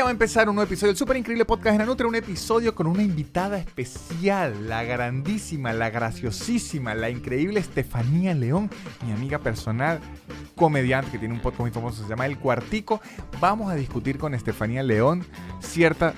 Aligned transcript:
ya 0.00 0.04
va 0.04 0.08
a 0.08 0.12
empezar 0.12 0.48
un 0.48 0.54
nuevo 0.54 0.66
episodio 0.66 0.92
del 0.92 0.96
súper 0.96 1.18
increíble 1.18 1.44
podcast 1.44 1.72
de 1.74 1.78
Nanutra, 1.80 2.06
un 2.06 2.14
episodio 2.14 2.74
con 2.74 2.86
una 2.86 3.02
invitada 3.02 3.58
especial, 3.58 4.66
la 4.66 4.82
grandísima, 4.82 5.74
la 5.74 5.90
graciosísima, 5.90 6.94
la 6.94 7.10
increíble 7.10 7.60
Estefanía 7.60 8.32
León, 8.32 8.70
mi 9.04 9.12
amiga 9.12 9.40
personal, 9.40 10.00
comediante 10.56 11.10
que 11.10 11.18
tiene 11.18 11.34
un 11.34 11.40
podcast 11.40 11.60
muy 11.60 11.70
famoso, 11.70 12.02
se 12.02 12.08
llama 12.08 12.24
El 12.24 12.38
Cuartico. 12.38 13.02
Vamos 13.40 13.70
a 13.70 13.74
discutir 13.74 14.16
con 14.16 14.32
Estefanía 14.32 14.82
León 14.82 15.22
ciertas 15.60 16.14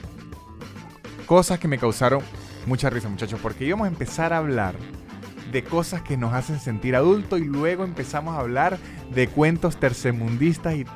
cosas 1.27 1.59
que 1.59 1.67
me 1.67 1.77
causaron 1.77 2.23
mucha 2.67 2.89
risa, 2.89 3.09
muchachos, 3.09 3.41
porque 3.43 3.65
íbamos 3.65 3.87
a 3.87 3.89
empezar 3.89 4.33
a 4.33 4.39
hablar 4.39 4.77
de 5.51 5.65
cosas 5.65 6.03
que 6.03 6.17
nos 6.17 6.33
hacen 6.35 6.61
sentir 6.61 6.95
adultos 6.95 7.41
y 7.41 7.45
luego 7.45 7.83
empezamos 7.83 8.37
a 8.37 8.41
hablar 8.41 8.79
de 9.13 9.27
cuentos 9.27 9.77
tercermundistas 9.77 10.77
y 10.77 10.87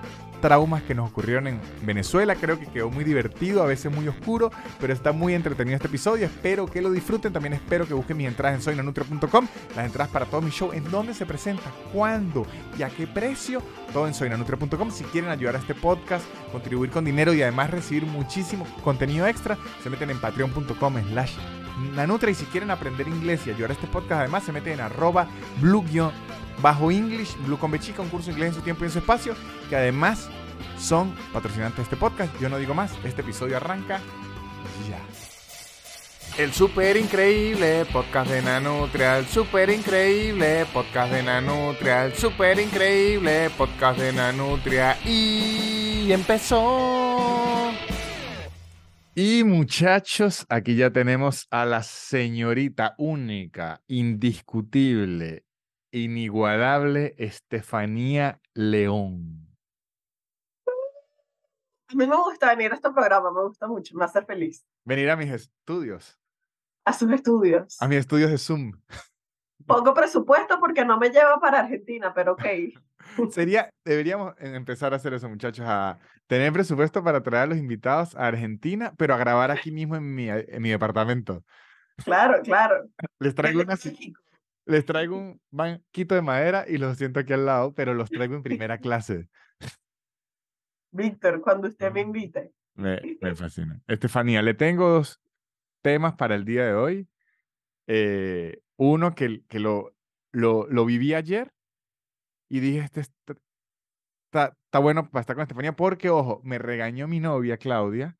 traumas 0.41 0.83
que 0.83 0.95
nos 0.95 1.11
ocurrieron 1.11 1.47
en 1.47 1.61
Venezuela. 1.83 2.35
Creo 2.35 2.59
que 2.59 2.67
quedó 2.67 2.91
muy 2.91 3.05
divertido, 3.05 3.63
a 3.63 3.67
veces 3.67 3.93
muy 3.93 4.09
oscuro, 4.09 4.51
pero 4.81 4.93
está 4.93 5.13
muy 5.13 5.35
entretenido 5.35 5.77
este 5.77 5.89
episodio. 5.89 6.27
Espero 6.27 6.67
que 6.67 6.81
lo 6.81 6.91
disfruten. 6.91 7.33
También 7.33 7.55
espero 7.55 7.87
que 7.87 7.95
busquen 7.95 8.17
mis 8.17 8.29
entradas 8.29 8.57
en 8.57 8.63
soynanutria.com. 8.63 9.47
Las 9.75 9.87
entradas 9.87 10.13
para 10.13 10.27
todo 10.27 10.41
mi 10.41 10.51
show, 10.51 10.73
en 10.73 10.91
dónde 10.91 11.15
se 11.15 11.27
presenta, 11.27 11.71
cuándo 11.93 12.47
y 12.79 12.83
a 12.83 12.89
qué 12.89 13.07
precio. 13.07 13.63
Todo 13.93 14.07
en 14.07 14.15
soynanutria.com. 14.15 14.91
Si 14.91 15.05
quieren 15.05 15.31
ayudar 15.31 15.57
a 15.57 15.59
este 15.59 15.75
podcast, 15.75 16.25
contribuir 16.53 16.91
con 16.91 17.05
dinero 17.05 17.35
y 17.35 17.43
además 17.43 17.71
recibir 17.71 18.05
muchísimo 18.07 18.67
contenido 18.83 19.27
extra, 19.27 19.57
se 19.83 19.91
meten 19.91 20.11
en 20.11 20.21
patreon.com 20.21 20.95
slash 21.11 21.37
nanutria. 21.95 22.33
Y 22.33 22.35
si 22.35 22.45
quieren 22.47 22.71
aprender 22.71 23.09
inglés 23.09 23.47
y 23.47 23.51
ayudar 23.51 23.71
a 23.71 23.75
este 23.75 23.87
podcast, 23.87 24.21
además 24.21 24.45
se 24.45 24.53
meten 24.53 24.75
en 24.75 24.81
arroba 24.81 25.27
blue 25.61 25.85
bajo 26.63 26.91
English, 26.91 27.37
Blue 27.45 27.59
con 27.59 27.71
Bechica, 27.71 28.03
un 28.03 28.09
curso 28.09 28.27
de 28.27 28.33
inglés 28.33 28.51
en 28.51 28.55
su 28.55 28.61
tiempo 28.63 28.85
y 28.85 28.87
en 28.87 28.93
su 28.93 28.99
espacio, 28.99 29.35
que 29.69 29.77
además 29.77 30.29
son 30.79 31.15
patrocinantes 31.33 31.79
de 31.79 31.83
este 31.85 31.97
podcast. 31.97 32.33
Yo 32.41 32.49
no 32.49 32.59
digo 32.59 32.75
más, 32.75 32.93
este 33.05 33.23
episodio 33.23 33.57
arranca 33.57 34.01
ya. 34.89 35.01
El 36.43 36.53
super 36.53 36.97
increíble 36.99 37.87
podcast 37.91 38.31
de 38.31 38.43
Nanutria, 38.43 39.19
el 39.19 39.27
super 39.27 39.71
increíble 39.71 40.67
podcast 40.71 41.13
de 41.13 41.23
Nanutria, 41.23 42.05
el 42.05 42.13
super 42.13 42.59
increíble 42.59 43.49
podcast 43.57 43.99
de 43.99 44.13
Nanutria 44.13 44.99
y 45.07 46.13
empezó. 46.13 47.73
Y 49.15 49.45
muchachos, 49.45 50.45
aquí 50.51 50.77
ya 50.77 50.91
tenemos 50.91 51.47
a 51.51 51.65
la 51.65 51.83
señorita 51.83 52.95
única, 52.99 53.81
indiscutible, 53.87 55.47
inigualable 55.91 57.15
Estefanía 57.17 58.43
León. 58.53 59.46
A 61.89 61.95
mí 61.95 62.07
me 62.07 62.17
gusta 62.17 62.55
venir 62.55 62.73
a 62.73 62.75
este 62.75 62.91
programa, 62.91 63.31
me 63.33 63.43
gusta 63.43 63.67
mucho, 63.67 63.97
me 63.97 64.05
hace 64.05 64.23
feliz. 64.23 64.67
Venir 64.85 65.09
a 65.11 65.17
mis 65.17 65.31
estudios. 65.31 66.19
A 66.85 66.93
sus 66.93 67.11
estudios. 67.13 67.81
A 67.81 67.89
mis 67.89 67.99
estudios 67.99 68.31
de 68.31 68.39
Zoom. 68.39 68.73
Poco 69.67 69.95
presupuesto 69.95 70.59
porque 70.61 70.85
no 70.85 70.99
me 70.99 71.11
lleva 71.11 71.41
para 71.41 71.61
Argentina, 71.61 72.13
pero 72.15 72.33
ok. 72.33 72.45
Sería, 73.31 73.71
deberíamos 73.85 74.35
empezar 74.39 74.93
a 74.93 74.97
hacer 74.97 75.15
eso, 75.15 75.29
muchachos, 75.29 75.65
a 75.67 75.99
tener 76.27 76.53
presupuesto 76.53 77.03
para 77.03 77.23
traer 77.23 77.45
a 77.45 77.47
los 77.47 77.59
invitados 77.59 78.15
a 78.17 78.27
Argentina, 78.27 78.93
pero 78.97 79.15
a 79.15 79.19
grabar 79.19 79.51
aquí 79.51 79.71
mismo 79.71 79.97
en 79.97 80.15
mi, 80.15 80.29
en 80.29 80.63
mi 80.63 80.71
departamento. 80.71 81.45
Claro, 82.05 82.43
claro. 82.43 82.89
Les 83.21 83.35
traigo 83.35 83.63
una, 83.63 83.77
les 84.67 84.85
traigo 84.85 85.17
un 85.17 85.41
banquito 85.51 86.15
de 86.15 86.23
madera 86.23 86.65
y 86.67 86.77
los 86.77 86.99
siento 86.99 87.21
aquí 87.21 87.33
al 87.33 87.47
lado, 87.47 87.73
pero 87.73 87.95
los 87.95 88.11
traigo 88.11 88.35
en 88.35 88.43
primera 88.43 88.79
clase. 88.79 89.29
Víctor, 90.97 91.41
cuando 91.41 91.69
usted 91.69 91.93
me 91.93 92.01
invite. 92.01 92.53
Me, 92.75 93.35
fascina. 93.35 93.81
Estefanía, 93.87 94.43
le 94.43 94.55
tengo 94.55 94.89
dos 94.89 95.21
temas 95.83 96.15
para 96.15 96.35
el 96.35 96.45
día 96.45 96.67
de 96.67 96.75
hoy. 96.75 97.09
Eh, 97.87 98.61
uno 98.77 99.15
que, 99.15 99.45
que 99.49 99.61
lo, 99.61 99.95
lo, 100.33 100.67
lo, 100.69 100.85
viví 100.85 101.15
ayer 101.15 101.53
y 102.51 102.61
dije, 102.61 102.81
este 102.81 103.01
está, 103.01 104.57
está 104.65 104.79
bueno 104.79 105.09
para 105.11 105.21
estar 105.21 105.37
con 105.37 105.43
Estefanía 105.43 105.75
porque, 105.75 106.11
ojo, 106.11 106.41
me 106.45 106.59
regañó 106.59 107.09
mi 107.09 107.21
novia 107.21 107.57
Claudia 107.57 108.19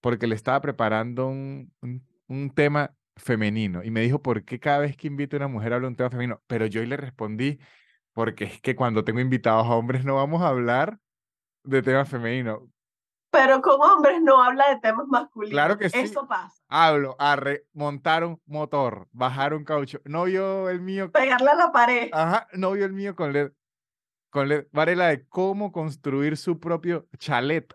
porque 0.00 0.26
le 0.26 0.34
estaba 0.34 0.60
preparando 0.60 1.28
un, 1.28 1.72
un, 1.80 2.06
un 2.26 2.50
tema 2.50 2.94
femenino 3.16 3.82
y 3.84 3.90
me 3.90 4.00
dijo, 4.00 4.20
¿por 4.20 4.44
qué 4.44 4.60
cada 4.60 4.80
vez 4.80 4.96
que 4.96 5.06
invito 5.06 5.36
a 5.36 5.38
una 5.38 5.48
mujer 5.48 5.72
habla 5.72 5.88
un 5.88 5.96
tema 5.96 6.10
femenino? 6.10 6.42
Pero 6.46 6.66
yo 6.66 6.84
le 6.84 6.96
respondí, 6.96 7.58
porque 8.12 8.44
es 8.44 8.60
que 8.60 8.76
cuando 8.76 9.04
tengo 9.04 9.20
invitados 9.20 9.66
a 9.66 9.70
hombres 9.70 10.04
no 10.04 10.16
vamos 10.16 10.42
a 10.42 10.48
hablar 10.48 10.98
de 11.64 11.82
temas 11.82 12.08
femeninos. 12.08 12.62
Pero 13.30 13.60
con 13.60 13.80
hombres 13.80 14.22
no 14.22 14.40
habla 14.40 14.68
de 14.68 14.78
temas 14.78 15.08
masculinos. 15.08 15.52
Claro 15.52 15.76
que 15.76 15.90
sí. 15.90 15.98
Eso 15.98 16.28
pasa. 16.28 16.54
Hablo, 16.68 17.16
a 17.18 17.36
montar 17.72 18.22
un 18.22 18.40
motor, 18.46 19.08
bajar 19.10 19.54
un 19.54 19.64
caucho. 19.64 20.00
No 20.04 20.24
vio 20.24 20.68
el 20.70 20.80
mío. 20.80 21.10
Pegarle 21.10 21.50
a 21.50 21.54
la 21.56 21.72
pared. 21.72 22.10
Ajá, 22.12 22.46
no 22.52 22.70
vio 22.72 22.84
el 22.84 22.92
mío 22.92 23.16
con 23.16 23.32
LED. 23.32 23.50
Con 24.30 24.48
LED. 24.48 24.66
Varela 24.70 25.08
de 25.08 25.26
cómo 25.26 25.72
construir 25.72 26.36
su 26.36 26.60
propio 26.60 27.08
chalet. 27.18 27.74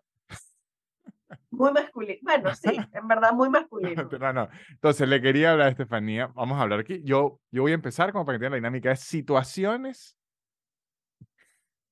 Muy 1.51 1.73
masculino. 1.73 2.19
Bueno, 2.21 2.55
sí, 2.55 2.69
en 2.93 3.07
verdad 3.07 3.33
muy 3.33 3.49
masculino. 3.49 4.09
no, 4.17 4.33
no. 4.33 4.49
Entonces, 4.69 5.09
le 5.09 5.21
quería 5.21 5.51
hablar 5.51 5.67
a 5.67 5.71
Estefanía. 5.71 6.27
Vamos 6.27 6.57
a 6.57 6.61
hablar 6.61 6.79
aquí. 6.79 7.01
Yo, 7.03 7.41
yo 7.51 7.63
voy 7.63 7.73
a 7.73 7.75
empezar 7.75 8.13
como 8.13 8.25
para 8.25 8.37
que 8.37 8.39
tengan 8.39 8.51
la 8.53 8.57
dinámica 8.57 8.89
de 8.89 8.95
situaciones 8.95 10.15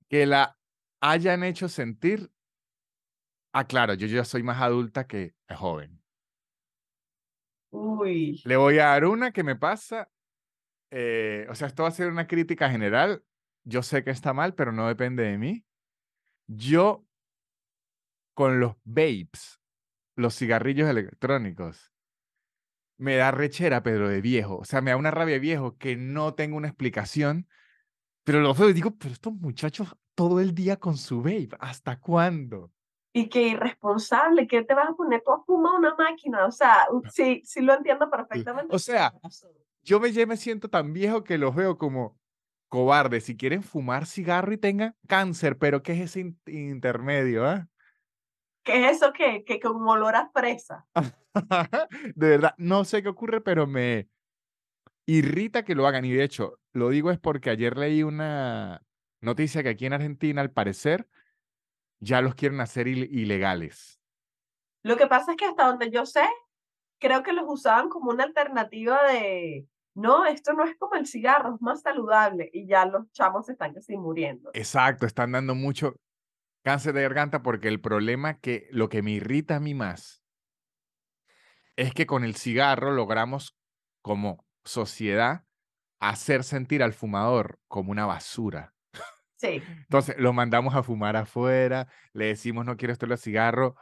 que 0.09 0.25
la 0.25 0.56
hayan 1.01 1.43
hecho 1.43 1.69
sentir, 1.69 2.31
ah, 3.53 3.65
claro, 3.65 3.93
yo 3.93 4.07
ya 4.07 4.23
soy 4.25 4.43
más 4.43 4.61
adulta 4.61 5.07
que 5.07 5.35
joven. 5.49 6.01
Uy. 7.69 8.41
Le 8.45 8.57
voy 8.57 8.79
a 8.79 8.87
dar 8.87 9.05
una 9.05 9.31
que 9.31 9.43
me 9.43 9.55
pasa. 9.55 10.09
Eh, 10.89 11.45
o 11.49 11.55
sea, 11.55 11.67
esto 11.67 11.83
va 11.83 11.89
a 11.89 11.91
ser 11.91 12.09
una 12.09 12.27
crítica 12.27 12.69
general. 12.69 13.23
Yo 13.63 13.83
sé 13.83 14.03
que 14.03 14.11
está 14.11 14.33
mal, 14.33 14.55
pero 14.55 14.71
no 14.71 14.87
depende 14.87 15.23
de 15.23 15.37
mí. 15.37 15.65
Yo, 16.47 17.05
con 18.33 18.59
los 18.59 18.75
vapes, 18.85 19.59
los 20.15 20.35
cigarrillos 20.35 20.89
electrónicos, 20.89 21.91
me 22.97 23.15
da 23.15 23.31
rechera, 23.31 23.83
Pedro, 23.83 24.09
de 24.09 24.21
viejo. 24.21 24.57
O 24.57 24.65
sea, 24.65 24.81
me 24.81 24.91
da 24.91 24.97
una 24.97 25.11
rabia 25.11 25.35
de 25.35 25.39
viejo 25.39 25.77
que 25.77 25.95
no 25.97 26.33
tengo 26.33 26.57
una 26.57 26.69
explicación. 26.69 27.47
Pero 28.23 28.39
lo 28.41 28.53
veo 28.53 28.69
y 28.69 28.73
digo, 28.73 28.95
pero 28.97 29.13
estos 29.13 29.33
muchachos 29.33 29.95
todo 30.17 30.39
el 30.39 30.55
día 30.55 30.77
con 30.77 30.97
su 30.97 31.21
vape. 31.21 31.55
¿Hasta 31.59 31.99
cuándo? 31.99 32.71
Y 33.13 33.29
qué 33.29 33.49
irresponsable, 33.49 34.47
que 34.47 34.63
te 34.63 34.73
vas 34.73 34.89
a 34.89 34.93
poner 34.93 35.21
tú 35.23 35.31
a 35.31 35.43
fumar 35.43 35.75
una 35.77 35.93
máquina. 35.93 36.47
O 36.47 36.51
sea, 36.51 36.87
sí, 37.11 37.43
sí 37.45 37.61
lo 37.61 37.75
entiendo 37.75 38.09
perfectamente. 38.09 38.75
O 38.75 38.79
sea, 38.79 39.13
yo 39.83 39.99
me, 39.99 40.11
me 40.25 40.37
siento 40.37 40.69
tan 40.69 40.91
viejo 40.91 41.23
que 41.23 41.37
los 41.37 41.53
veo 41.53 41.77
como 41.77 42.17
cobardes. 42.67 43.25
Si 43.25 43.37
quieren 43.37 43.61
fumar 43.61 44.07
cigarro 44.07 44.51
y 44.51 44.57
tengan 44.57 44.95
cáncer, 45.07 45.59
pero 45.59 45.83
¿qué 45.83 45.93
es 45.93 45.99
ese 46.15 46.35
intermedio? 46.47 47.45
Ah? 47.45 47.67
¿Qué 48.63 48.87
es 48.89 48.97
eso 48.97 49.13
que, 49.13 49.43
que 49.45 49.59
con 49.59 49.87
olor 49.87 50.15
a 50.15 50.31
fresa? 50.31 50.87
de 52.15 52.27
verdad, 52.27 52.55
no 52.57 52.85
sé 52.85 53.03
qué 53.03 53.09
ocurre, 53.09 53.39
pero 53.41 53.67
me 53.67 54.09
irrita 55.05 55.63
que 55.63 55.75
lo 55.75 55.85
hagan. 55.85 56.05
Y 56.05 56.11
de 56.11 56.23
hecho, 56.23 56.59
lo 56.73 56.89
digo 56.89 57.11
es 57.11 57.19
porque 57.19 57.51
ayer 57.51 57.77
leí 57.77 58.01
una, 58.01 58.81
Noticia 59.21 59.63
que 59.63 59.69
aquí 59.69 59.85
en 59.85 59.93
Argentina, 59.93 60.41
al 60.41 60.51
parecer, 60.51 61.07
ya 61.99 62.21
los 62.21 62.35
quieren 62.35 62.59
hacer 62.61 62.87
ilegales. 62.87 63.99
Lo 64.83 64.97
que 64.97 65.07
pasa 65.07 65.31
es 65.31 65.37
que 65.37 65.45
hasta 65.45 65.65
donde 65.65 65.89
yo 65.89 66.05
sé, 66.05 66.27
creo 66.99 67.23
que 67.23 67.33
los 67.33 67.45
usaban 67.47 67.89
como 67.89 68.11
una 68.11 68.23
alternativa 68.23 69.03
de, 69.07 69.67
no, 69.97 70.25
esto 70.25 70.53
no 70.53 70.63
es 70.63 70.77
como 70.77 70.95
el 70.95 71.07
cigarro, 71.07 71.55
es 71.55 71.61
más 71.61 71.81
saludable 71.81 72.49
y 72.53 72.67
ya 72.67 72.85
los 72.85 73.11
chamos 73.11 73.49
están 73.49 73.73
casi 73.73 73.97
muriendo. 73.97 74.51
Exacto, 74.53 75.07
están 75.07 75.31
dando 75.31 75.55
mucho 75.55 75.95
cáncer 76.63 76.93
de 76.93 77.01
garganta 77.01 77.41
porque 77.41 77.67
el 77.67 77.81
problema 77.81 78.39
que 78.39 78.67
lo 78.71 78.89
que 78.89 79.01
me 79.01 79.11
irrita 79.11 79.55
a 79.55 79.59
mí 79.59 79.73
más 79.73 80.23
es 81.75 81.93
que 81.93 82.05
con 82.05 82.23
el 82.23 82.35
cigarro 82.35 82.91
logramos 82.91 83.57
como 84.01 84.45
sociedad 84.63 85.45
hacer 85.99 86.43
sentir 86.43 86.83
al 86.83 86.93
fumador 86.93 87.59
como 87.67 87.91
una 87.91 88.05
basura. 88.05 88.75
Sí. 89.37 89.61
Entonces, 89.67 90.15
lo 90.17 90.33
mandamos 90.33 90.75
a 90.75 90.83
fumar 90.83 91.15
afuera, 91.15 91.87
le 92.13 92.25
decimos 92.25 92.65
no 92.65 92.75
quiero 92.75 92.91
esto 92.91 93.05
los 93.05 93.21
cigarro. 93.21 93.75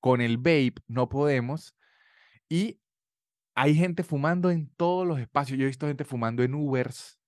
Con 0.00 0.20
el 0.20 0.36
vape 0.36 0.74
no 0.86 1.08
podemos. 1.08 1.76
Y 2.48 2.80
hay 3.54 3.74
gente 3.74 4.02
fumando 4.02 4.50
en 4.50 4.68
todos 4.76 5.06
los 5.06 5.18
espacios. 5.18 5.58
Yo 5.58 5.64
he 5.64 5.68
visto 5.68 5.86
gente 5.86 6.04
fumando 6.04 6.42
en 6.42 6.54
Ubers. 6.54 7.18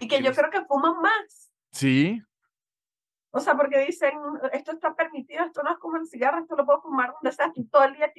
Y 0.00 0.08
que 0.08 0.22
yo 0.22 0.32
creo 0.32 0.50
que 0.50 0.64
fuman 0.66 1.00
más. 1.00 1.50
Sí. 1.72 2.22
O 3.30 3.40
sea, 3.40 3.56
porque 3.56 3.84
dicen, 3.84 4.12
esto 4.52 4.72
está 4.72 4.94
permitido, 4.94 5.44
esto 5.44 5.62
no 5.62 5.72
es 5.72 5.78
como 5.78 5.96
el 5.96 6.06
cigarro, 6.06 6.38
esto 6.38 6.56
lo 6.56 6.64
puedo 6.64 6.80
fumar 6.80 7.12
donde 7.12 7.36
sea, 7.36 7.52
todo 7.70 7.84
el 7.84 7.94
día. 7.94 8.10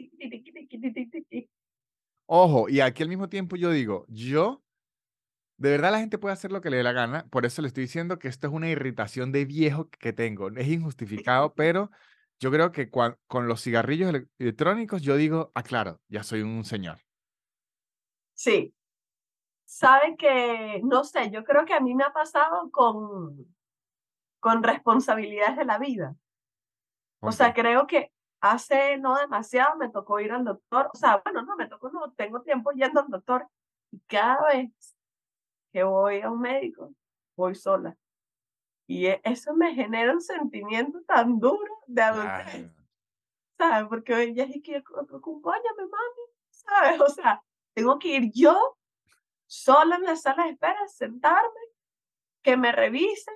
Ojo, 2.28 2.70
y 2.70 2.82
aquí 2.82 3.04
al 3.04 3.10
mismo 3.10 3.28
tiempo 3.28 3.56
yo 3.56 3.72
digo, 3.72 4.06
yo 4.10 4.62
de 5.58 5.72
verdad 5.72 5.92
la 5.92 6.00
gente 6.00 6.18
puede 6.18 6.34
hacer 6.34 6.52
lo 6.52 6.62
que 6.62 6.70
le 6.70 6.78
dé 6.78 6.84
la 6.84 6.92
gana, 6.92 7.26
por 7.30 7.46
eso 7.46 7.62
le 7.62 7.68
estoy 7.68 7.84
diciendo 7.84 8.20
que 8.20 8.28
esto 8.28 8.48
es 8.48 8.54
una 8.54 8.70
irritación 8.70 9.32
de 9.32 9.46
viejo 9.46 9.90
que 9.90 10.14
tengo. 10.14 10.50
Es 10.50 10.68
injustificado, 10.68 11.54
pero 11.56 11.90
yo 12.40 12.52
creo 12.52 12.72
que 12.72 12.90
con 12.90 13.48
los 13.48 13.64
cigarrillos 13.64 14.10
ele- 14.10 14.28
electrónicos 14.38 15.02
yo 15.02 15.16
digo, 15.16 15.52
ah, 15.56 15.64
claro, 15.64 16.00
ya 16.08 16.24
soy 16.24 16.42
un 16.42 16.64
señor. 16.64 17.00
Sí. 18.34 18.74
Sabe 19.66 20.16
que, 20.16 20.80
no 20.84 21.04
sé, 21.04 21.30
yo 21.32 21.44
creo 21.44 21.66
que 21.66 21.74
a 21.74 21.80
mí 21.80 21.94
me 21.94 22.04
ha 22.04 22.14
pasado 22.14 22.70
con, 22.72 23.54
con 24.40 24.64
responsabilidades 24.64 25.58
de 25.58 25.66
la 25.66 25.78
vida. 25.80 26.16
O 27.20 27.32
sea, 27.32 27.54
creo 27.54 27.88
que 27.88 28.12
hace 28.40 28.98
no 28.98 29.16
demasiado 29.18 29.76
me 29.78 29.90
tocó 29.90 30.20
ir 30.20 30.32
al 30.32 30.46
doctor. 30.46 30.90
O 30.94 30.98
sea, 30.98 31.22
bueno, 31.26 31.42
no 31.42 31.56
me 31.56 31.68
tocó, 31.68 31.90
no, 31.90 32.14
tengo 32.14 32.42
tiempo 32.44 32.72
yendo 32.72 33.02
al 33.02 33.08
doctor. 33.08 33.48
Y 33.92 34.00
cada 34.08 34.42
vez 34.48 34.97
que 35.72 35.84
voy 35.84 36.22
a 36.22 36.30
un 36.30 36.40
médico, 36.40 36.94
voy 37.36 37.56
sola. 37.56 37.96
Y 38.88 39.08
e- 39.08 39.22
eso 39.24 39.54
me 39.54 39.74
genera 39.74 40.14
un 40.14 40.22
sentimiento 40.22 41.02
tan 41.06 41.40
duro 41.40 41.82
de 41.88 42.02
adultez. 42.02 42.72
¿sabes? 43.58 43.88
Porque 43.90 44.34
ya 44.34 44.44
es 44.44 44.62
que 44.64 44.78
acompáñame, 44.78 45.82
mami, 45.82 46.26
¿sabes? 46.50 47.02
O 47.02 47.10
sea, 47.10 47.42
tengo 47.74 48.00
que 48.00 48.10
ir 48.10 48.32
yo 48.34 48.78
sola 49.48 49.96
en 49.96 50.04
la 50.04 50.16
sala 50.16 50.44
de 50.46 50.52
espera, 50.52 50.88
sentarme, 50.88 51.62
que 52.44 52.58
me 52.58 52.72
revisen, 52.72 53.36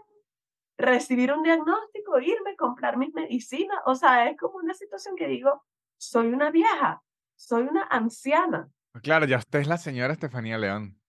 recibir 0.78 1.32
un 1.32 1.44
diagnóstico, 1.44 2.20
irme, 2.20 2.56
comprar 2.56 2.98
mis 2.98 3.14
medicinas. 3.14 3.80
O 3.86 3.96
sea, 3.96 4.30
es 4.30 4.38
como 4.38 4.58
una 4.58 4.74
situación 4.74 5.16
que 5.16 5.28
digo, 5.28 5.64
soy 5.98 6.28
una 6.28 6.52
vieja, 6.52 7.02
soy 7.36 7.64
una 7.64 7.84
anciana. 7.84 8.70
Claro, 9.02 9.26
ya 9.26 9.38
usted 9.38 9.60
es 9.60 9.68
la 9.68 9.78
señora 9.78 10.14
Estefanía 10.14 10.58
León. 10.58 11.01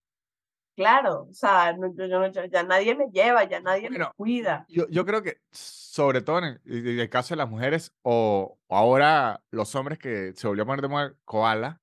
Claro, 0.74 1.26
o 1.30 1.32
sea, 1.34 1.74
no- 1.76 1.94
yo- 1.94 2.06
yo 2.30 2.44
ya, 2.46 2.62
nadie 2.62 2.94
me 2.94 3.06
lleva, 3.12 3.44
ya 3.44 3.60
nadie 3.60 3.90
me 3.90 3.98
cuida. 4.16 4.64
Yo, 4.69 4.86
yo 4.88 5.04
creo 5.04 5.22
que, 5.22 5.38
sobre 5.50 6.22
todo 6.22 6.38
en 6.38 6.44
el, 6.44 6.60
en 6.64 6.98
el 7.00 7.10
caso 7.10 7.34
de 7.34 7.36
las 7.38 7.48
mujeres 7.50 7.92
o, 8.02 8.58
o 8.66 8.76
ahora 8.76 9.42
los 9.50 9.74
hombres 9.74 9.98
que 9.98 10.32
se 10.34 10.46
volvió 10.48 10.62
a 10.62 10.66
poner 10.66 10.80
de 10.80 10.88
moda 10.88 11.14
koala, 11.24 11.80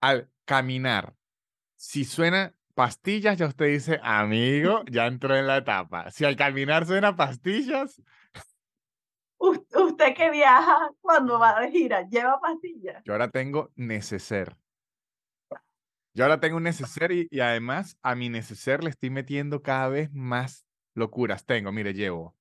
al 0.00 0.30
caminar, 0.46 1.14
si 1.76 2.04
suena 2.04 2.54
pastillas, 2.74 3.36
ya 3.36 3.46
usted 3.46 3.66
dice, 3.66 4.00
amigo, 4.02 4.82
ya 4.90 5.06
entró 5.06 5.36
en 5.36 5.46
la 5.46 5.58
etapa. 5.58 6.10
Si 6.10 6.24
al 6.24 6.34
caminar 6.36 6.86
suena 6.86 7.14
pastillas, 7.14 8.00
Us- 9.38 9.60
Usted 9.74 10.14
que 10.14 10.30
viaja 10.30 10.90
cuando 11.00 11.38
va 11.38 11.60
de 11.60 11.70
gira, 11.70 12.08
lleva 12.08 12.40
pastillas. 12.40 13.02
yo 13.04 13.12
ahora 13.12 13.28
tengo 13.28 13.70
neceser. 13.74 14.56
Yo 16.14 16.24
ahora 16.24 16.40
tengo 16.40 16.56
un 16.58 16.64
neceser 16.64 17.12
y, 17.12 17.28
y 17.30 17.40
además 17.40 17.98
a 18.02 18.14
mi 18.14 18.28
neceser 18.28 18.84
le 18.84 18.90
estoy 18.90 19.10
metiendo 19.10 19.62
cada 19.62 19.88
vez 19.88 20.10
más 20.12 20.66
locuras. 20.94 21.46
Tengo, 21.46 21.72
mire, 21.72 21.94
llevo, 21.94 22.36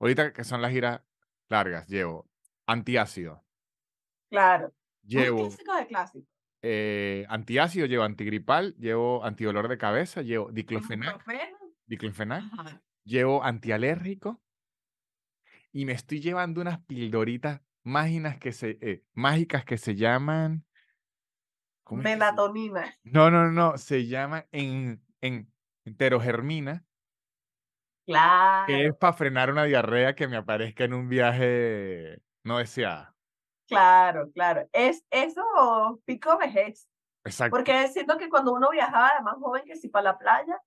ahorita 0.00 0.32
que 0.32 0.44
son 0.44 0.62
las 0.62 0.72
giras 0.72 1.02
largas, 1.48 1.88
llevo 1.88 2.30
antiácido, 2.66 3.44
Claro. 4.30 4.72
Llevo 5.02 5.48
clásico 5.48 5.74
de 5.76 5.86
clásico. 5.86 6.26
eh, 6.62 7.24
antiácido, 7.28 7.86
llevo 7.86 8.04
antigripal, 8.04 8.74
llevo 8.78 9.24
antidolor 9.24 9.68
de 9.68 9.78
cabeza, 9.78 10.22
llevo 10.22 10.50
diclofenac, 10.50 11.24
diclofenac, 11.86 12.42
Ajá. 12.52 12.82
llevo 13.04 13.44
antialérgico 13.44 14.42
y 15.72 15.84
me 15.84 15.92
estoy 15.92 16.20
llevando 16.20 16.60
unas 16.60 16.80
pildoritas 16.84 17.62
que 18.40 18.52
se, 18.52 18.78
eh, 18.82 19.04
mágicas 19.14 19.64
que 19.64 19.78
se 19.78 19.94
llaman... 19.96 20.64
¿cómo 21.77 21.77
es 21.77 21.77
que 21.77 21.77
se- 21.77 21.77
Melatonina. 21.96 22.94
No, 23.04 23.30
no, 23.30 23.50
no, 23.50 23.78
se 23.78 24.06
llama 24.06 24.46
en, 24.52 25.02
en 25.20 25.52
enterogermina, 25.84 26.84
que 28.66 28.86
es 28.86 28.92
Claro, 28.92 28.98
para 28.98 29.12
frenar 29.12 29.50
una 29.50 29.64
diarrea 29.64 30.14
que 30.14 30.28
me 30.28 30.36
aparezca 30.36 30.84
en 30.84 30.94
un 30.94 31.08
viaje 31.08 32.22
no 32.44 32.58
deseada. 32.58 33.14
claro, 33.68 34.30
claro. 34.32 34.68
Es 34.72 35.04
eso 35.10 35.42
pico 36.04 36.38
vejez. 36.38 36.88
Exacto. 37.24 37.56
Porque 37.56 37.88
siento 37.88 38.16
que 38.16 38.30
cuando 38.30 38.54
uno 38.54 38.70
viajaba 38.70 39.12
de 39.18 39.24
más 39.24 39.36
joven 39.36 39.64
que 39.66 39.76
si 39.76 39.88
para 39.88 40.04
la 40.04 40.18
playa, 40.18 40.62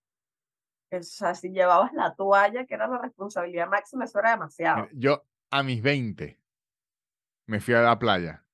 o 0.91 1.01
sea, 1.01 1.33
si 1.33 1.49
llevabas 1.49 1.93
la 1.93 2.13
toalla, 2.15 2.65
que 2.65 2.75
era 2.75 2.87
la 2.87 2.99
responsabilidad 2.99 3.67
máxima, 3.67 4.05
eso 4.05 4.19
era 4.19 4.31
demasiado. 4.31 4.87
Yo 4.93 5.23
a 5.49 5.63
mis 5.63 5.81
20 5.81 6.39
me 7.47 7.59
fui 7.59 7.73
a 7.73 7.81
la 7.81 7.97
playa. 7.97 8.45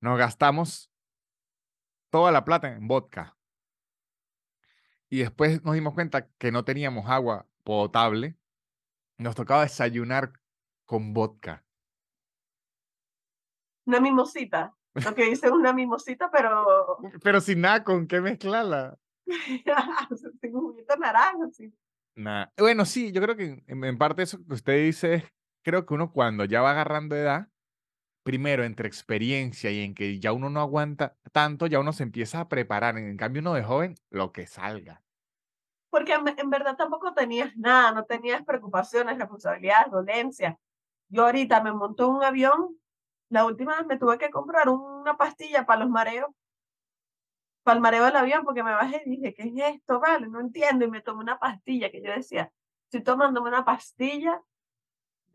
Nos 0.00 0.18
gastamos 0.18 0.90
toda 2.10 2.30
la 2.32 2.44
plata 2.44 2.72
en 2.72 2.86
vodka. 2.86 3.36
Y 5.10 5.20
después 5.20 5.64
nos 5.64 5.74
dimos 5.74 5.94
cuenta 5.94 6.28
que 6.38 6.52
no 6.52 6.64
teníamos 6.64 7.08
agua 7.08 7.46
potable. 7.64 8.36
Nos 9.16 9.34
tocaba 9.34 9.62
desayunar 9.62 10.32
con 10.84 11.12
vodka. 11.14 11.64
Una 13.86 14.00
mimosita. 14.00 14.74
Lo 14.94 15.14
que 15.14 15.24
dice 15.24 15.50
una 15.50 15.72
mimosita, 15.72 16.30
pero 16.30 16.98
Pero 17.22 17.40
sin 17.40 17.60
nada 17.60 17.84
con 17.84 18.06
qué 18.06 18.20
mezclarla. 18.20 18.98
sin 20.40 20.52
juguito 20.52 20.96
naranja, 20.96 21.48
sí. 21.52 21.72
Nada. 22.14 22.52
Bueno, 22.56 22.84
sí, 22.84 23.12
yo 23.12 23.20
creo 23.22 23.36
que 23.36 23.62
en, 23.66 23.84
en 23.84 23.98
parte 23.98 24.22
eso 24.22 24.38
que 24.44 24.54
usted 24.54 24.84
dice 24.84 25.14
es, 25.14 25.24
creo 25.62 25.86
que 25.86 25.94
uno 25.94 26.12
cuando 26.12 26.44
ya 26.44 26.60
va 26.62 26.72
agarrando 26.72 27.14
edad, 27.14 27.48
primero 28.28 28.62
entre 28.62 28.86
experiencia 28.86 29.70
y 29.70 29.80
en 29.80 29.94
que 29.94 30.20
ya 30.20 30.32
uno 30.34 30.50
no 30.50 30.60
aguanta 30.60 31.16
tanto, 31.32 31.66
ya 31.66 31.80
uno 31.80 31.94
se 31.94 32.02
empieza 32.02 32.40
a 32.40 32.48
preparar. 32.50 32.98
En 32.98 33.16
cambio, 33.16 33.40
uno 33.40 33.54
de 33.54 33.62
joven, 33.62 33.94
lo 34.10 34.32
que 34.32 34.46
salga. 34.46 35.02
Porque 35.88 36.12
en, 36.12 36.50
verdad 36.50 36.76
tampoco 36.76 37.14
tenías 37.14 37.56
nada, 37.56 37.90
no 37.92 38.04
tenías 38.04 38.44
preocupaciones, 38.44 39.16
responsabilidades, 39.16 39.90
dolencias. 39.90 40.56
Yo 41.08 41.24
ahorita 41.24 41.62
me 41.62 41.72
monto 41.72 42.04
en 42.04 42.16
un 42.16 42.22
avión, 42.22 42.78
la 43.30 43.46
última 43.46 43.78
vez 43.78 43.86
me 43.86 43.96
tuve 43.96 44.18
que 44.18 44.28
comprar 44.28 44.68
una 44.68 45.16
pastilla 45.16 45.64
para 45.64 45.80
los 45.80 45.88
mareos, 45.88 46.28
para 47.62 47.76
el 47.76 47.80
mareo 47.80 48.04
del 48.04 48.16
avión, 48.16 48.44
porque 48.44 48.62
me 48.62 48.72
bajé 48.72 49.04
y 49.06 49.10
dije, 49.16 49.32
¿qué 49.32 49.44
es 49.44 49.76
esto? 49.76 50.00
Vale, 50.00 50.28
no 50.28 50.40
entiendo, 50.40 50.84
y 50.84 50.90
me 50.90 51.00
tomé 51.00 51.20
una 51.20 51.38
pastilla 51.38 51.90
que 51.90 52.02
yo 52.02 52.12
decía, 52.12 52.52
estoy 52.84 53.02
tomándome 53.02 53.48
una 53.48 53.64
pastilla 53.64 54.38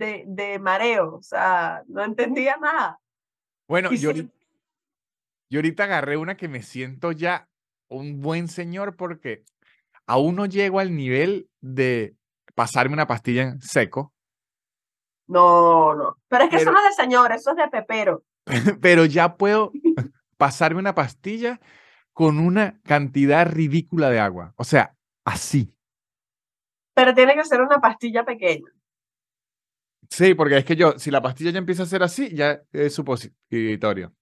de, 0.06 0.24
de 0.28 0.60
mareo, 0.60 1.16
o 1.16 1.22
sea, 1.22 1.84
no 1.88 2.04
entendía 2.04 2.58
nada. 2.58 3.00
Bueno, 3.68 3.92
Y 3.92 3.98
yo, 3.98 4.12
sí, 4.12 4.22
ahori- 4.22 4.32
yo 5.50 5.60
ahorita 5.60 5.84
agarré 5.86 6.18
una 6.18 6.36
que 6.38 6.48
me 6.48 6.62
siento 6.62 7.12
ya 7.12 7.48
un 7.88 8.22
buen 8.22 8.48
señor 8.48 8.96
porque 8.96 9.44
aún 10.06 10.36
no 10.36 10.46
llego 10.46 10.80
al 10.80 10.96
nivel 10.96 11.50
de 11.62 12.16
pasarme 12.56 12.94
una 12.94 13.08
pastilla 13.08 13.44
en 13.44 13.62
seco, 13.62 14.14
no, 15.28 15.96
no, 15.96 16.18
pero 16.28 16.44
es 16.44 16.50
que 16.50 16.58
eso 16.58 16.72
no 16.72 16.78
es 16.80 16.96
de 16.96 17.04
señor, 17.04 17.32
eso 17.32 17.52
es 17.52 17.58
de 17.58 17.68
pepero. 17.70 18.24
pero 18.82 19.06
ya 19.06 19.38
puedo 19.38 19.72
pasarme 20.38 20.80
una 20.80 20.96
pastilla 20.96 21.60
con 22.14 22.40
una 22.40 22.80
cantidad 22.84 23.48
ridícula 23.50 24.10
de 24.10 24.20
agua. 24.20 24.54
O 24.58 24.64
sea, 24.64 24.96
así. 25.26 25.74
Pero 26.94 27.14
tiene 27.16 27.34
que 27.36 27.44
ser 27.46 27.62
una 27.62 27.80
pastilla 27.80 28.24
pequeña. 28.24 28.70
Sí, 30.14 30.36
porque 30.36 30.58
es 30.58 30.64
que 30.64 30.76
yo, 30.76 31.00
si 31.00 31.10
la 31.10 31.24
pastilla 31.24 31.50
ya 31.50 31.58
empieza 31.58 31.82
a 31.82 31.88
ser 31.88 32.04
así, 32.04 32.36
ya 32.36 32.62
es 32.72 32.94
supositorio. 32.94 34.14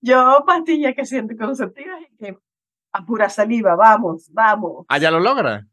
Yo 0.00 0.44
pastillas 0.46 0.94
que 0.94 1.04
siento 1.04 1.34
conceptivas 1.36 2.00
y 2.08 2.16
que 2.16 2.38
a 2.92 3.04
pura 3.04 3.28
saliva, 3.28 3.74
vamos, 3.74 4.30
vamos. 4.32 4.86
Ah, 4.88 4.98
ya 4.98 5.10
lo 5.10 5.18
logra. 5.18 5.66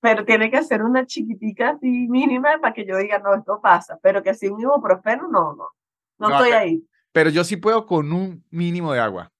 Pero 0.00 0.24
tiene 0.24 0.50
que 0.50 0.60
ser 0.64 0.82
una 0.82 1.06
chiquitica 1.06 1.70
así 1.70 1.86
mínima 2.08 2.58
para 2.60 2.74
que 2.74 2.84
yo 2.84 2.96
diga, 2.96 3.20
no, 3.20 3.32
esto 3.36 3.60
pasa. 3.62 3.96
Pero 4.02 4.24
que 4.24 4.34
si 4.34 4.48
un 4.48 4.60
ibuprofeno, 4.60 5.28
no, 5.28 5.54
no. 5.54 5.68
No 6.18 6.28
No, 6.28 6.30
estoy 6.30 6.50
pero, 6.50 6.60
ahí. 6.60 6.88
pero 7.12 7.30
yo 7.30 7.44
sí 7.44 7.56
puedo 7.56 7.86
con 7.86 8.12
un 8.12 8.44
mínimo 8.50 8.92
de 8.92 8.98
agua. 8.98 9.30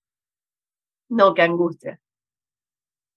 No, 1.08 1.34
qué 1.34 1.42
angustia. 1.42 2.00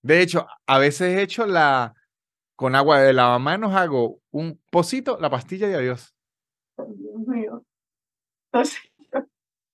De 0.02 0.20
hecho, 0.20 0.48
a 0.66 0.80
veces 0.80 1.16
he 1.16 1.22
hecho 1.22 1.46
la, 1.46 1.94
con 2.56 2.76
agua 2.76 3.00
de 3.02 3.14
lavamanos, 3.14 3.74
hago 3.76 4.22
un 4.32 4.62
pocito, 4.70 5.18
la 5.20 5.30
pastilla 5.30 5.70
y 5.70 5.74
adiós. 5.74 6.16
Dios 6.78 7.28
mío. 7.28 7.66
Entonces, 8.52 8.80
yo, 9.12 9.20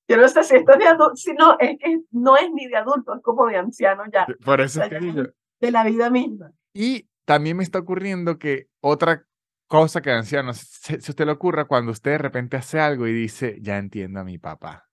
yo 0.08 0.18
no 0.18 0.28
sé 0.28 0.44
si 0.44 0.56
esto 0.56 0.72
es 0.74 0.80
de 0.80 0.88
adulto, 0.88 1.16
si 1.16 1.34
no, 1.34 1.58
es 1.60 1.78
que 1.80 2.02
no 2.12 2.38
es 2.38 2.52
ni 2.54 2.68
de 2.68 2.78
adulto, 2.78 3.16
es 3.16 3.22
como 3.22 3.48
de 3.48 3.58
anciano 3.58 4.04
ya. 4.12 4.26
Por 4.44 4.62
O 4.62 4.64
eso 4.64 4.82
es 4.82 4.90
sea, 4.90 5.00
que 5.00 5.06
ya 5.06 5.12
digo. 5.14 5.22
es 5.24 5.34
de 5.60 5.72
la 5.72 5.84
vida 5.84 6.10
misma. 6.10 6.52
Y 6.74 7.08
también 7.26 7.58
me 7.58 7.64
está 7.64 7.80
ocurriendo 7.80 8.40
que 8.40 8.70
otra 8.82 9.26
cosa 9.68 10.02
que 10.02 10.10
de 10.10 10.18
ancianos, 10.18 10.58
se, 10.58 11.00
se 11.02 11.12
usted 11.12 11.26
le 11.26 11.32
ocurra 11.34 11.66
cuando 11.66 11.92
usted 11.92 12.12
de 12.12 12.18
repente 12.18 12.58
hace 12.58 12.80
algo 12.80 13.08
y 13.08 13.14
dice, 13.14 13.58
ya 13.62 13.78
entiendo 13.78 14.20
a 14.20 14.24
mi 14.24 14.38
papá. 14.38 14.88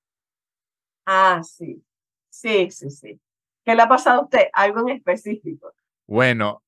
Ah, 1.07 1.41
sí. 1.43 1.83
Sí, 2.29 2.71
sí, 2.71 2.91
sí. 2.91 3.21
¿Qué 3.65 3.75
le 3.75 3.83
ha 3.83 3.89
pasado 3.89 4.21
a 4.21 4.25
usted? 4.25 4.49
Algo 4.53 4.81
en 4.81 4.97
específico. 4.97 5.73
Bueno, 6.07 6.63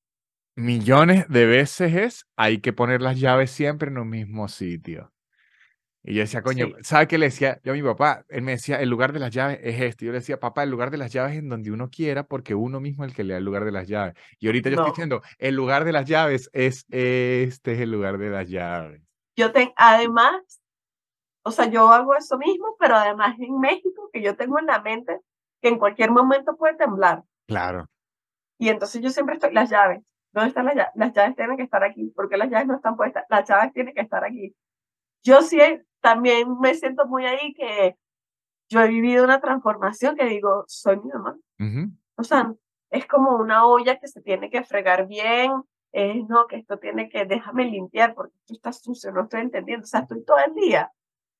millones 0.59 1.27
de 1.29 1.45
veces 1.45 1.95
es, 1.95 2.27
hay 2.35 2.59
que 2.61 2.73
poner 2.73 3.01
las 3.01 3.19
llaves 3.19 3.51
siempre 3.51 3.89
en 3.89 3.97
un 3.97 4.09
mismo 4.09 4.47
sitio. 4.47 5.11
Y 6.03 6.15
yo 6.15 6.21
decía, 6.21 6.41
coño, 6.41 6.67
Sí. 6.67 6.73
¿sabe 6.81 7.07
qué 7.07 7.17
le 7.17 7.25
decía? 7.27 7.59
Yo 7.63 7.73
a 7.73 7.75
mi 7.75 7.83
papá, 7.83 8.23
él 8.29 8.41
me 8.41 8.51
decía, 8.53 8.81
el 8.81 8.89
lugar 8.89 9.11
de 9.13 9.19
las 9.19 9.31
llaves 9.31 9.59
es 9.61 9.81
este. 9.81 10.05
Yo 10.05 10.11
le 10.13 10.19
decía, 10.19 10.39
papá, 10.39 10.63
el 10.63 10.69
lugar 10.71 10.91
de 10.91 10.97
las 10.97 11.11
llaves 11.11 11.33
es 11.33 11.39
en 11.39 11.49
donde 11.49 11.71
uno 11.71 11.89
quiera, 11.89 12.23
porque 12.25 12.55
uno 12.55 12.79
mismo 12.79 13.03
es 13.03 13.11
el 13.11 13.15
que 13.15 13.23
le 13.25 13.33
da 13.33 13.37
el 13.39 13.45
lugar 13.45 13.65
de 13.65 13.71
las 13.71 13.87
llaves. 13.87 14.15
Y 14.39 14.47
ahorita 14.47 14.69
yo 14.69 14.75
estoy 14.75 14.87
No. 14.87 14.91
diciendo, 14.93 15.21
el 15.37 15.55
lugar 15.55 15.83
de 15.85 15.91
las 15.91 16.05
llaves 16.07 16.49
es 16.53 16.85
este, 16.89 17.73
es 17.73 17.79
el 17.79 17.91
lugar 17.91 18.17
de 18.17 18.29
las 18.29 18.47
llaves. 18.49 19.01
Yo 19.35 19.51
tengo, 19.51 19.73
además, 19.77 20.61
o 21.43 21.51
sea, 21.51 21.65
yo 21.69 21.89
hago 21.91 22.15
eso 22.15 22.37
mismo, 22.37 22.75
pero 22.79 22.95
además 22.95 23.35
en 23.39 23.59
México, 23.59 24.09
que 24.13 24.21
yo 24.21 24.35
tengo 24.37 24.59
en 24.59 24.67
la 24.67 24.81
mente 24.81 25.19
que 25.61 25.69
en 25.69 25.79
cualquier 25.79 26.11
momento 26.11 26.55
puede 26.57 26.75
temblar. 26.75 27.23
Claro. 27.47 27.87
Y 28.57 28.69
entonces 28.69 29.01
yo 29.01 29.09
siempre 29.09 29.35
estoy, 29.35 29.53
las 29.53 29.69
llaves, 29.69 30.01
¿dónde 30.31 30.49
están 30.49 30.65
las 30.65 30.75
llaves? 30.75 30.91
Las 30.95 31.13
llaves 31.13 31.35
tienen 31.35 31.57
que 31.57 31.63
estar 31.63 31.83
aquí, 31.83 32.11
porque 32.15 32.37
las 32.37 32.49
llaves 32.49 32.67
no 32.67 32.75
están 32.75 32.95
puestas, 32.95 33.25
las 33.29 33.47
llaves 33.47 33.73
tienen 33.73 33.93
que 33.93 34.01
estar 34.01 34.23
aquí. 34.23 34.55
Yo 35.23 35.41
sí 35.41 35.59
también 36.01 36.59
me 36.59 36.73
siento 36.75 37.05
muy 37.07 37.25
ahí 37.25 37.53
que 37.53 37.97
yo 38.69 38.81
he 38.81 38.87
vivido 38.87 39.23
una 39.23 39.41
transformación 39.41 40.15
que 40.15 40.25
digo, 40.25 40.63
soy 40.67 40.97
mi 40.97 41.09
mamá. 41.09 41.37
O 42.15 42.23
sea, 42.23 42.53
es 42.89 43.05
como 43.07 43.35
una 43.37 43.65
olla 43.65 43.99
que 43.99 44.07
se 44.07 44.21
tiene 44.21 44.49
que 44.49 44.63
fregar 44.63 45.07
bien, 45.07 45.51
es 45.91 46.27
no, 46.27 46.47
que 46.47 46.57
esto 46.57 46.77
tiene 46.77 47.09
que, 47.09 47.25
déjame 47.25 47.65
limpiar 47.65 48.13
porque 48.13 48.35
esto 48.37 48.53
está 48.53 48.71
sucio, 48.71 49.11
no 49.11 49.23
estoy 49.23 49.41
entendiendo. 49.41 49.83
O 49.83 49.87
sea, 49.87 50.01
estoy 50.01 50.23
todo 50.23 50.37
el 50.37 50.53
día 50.53 50.91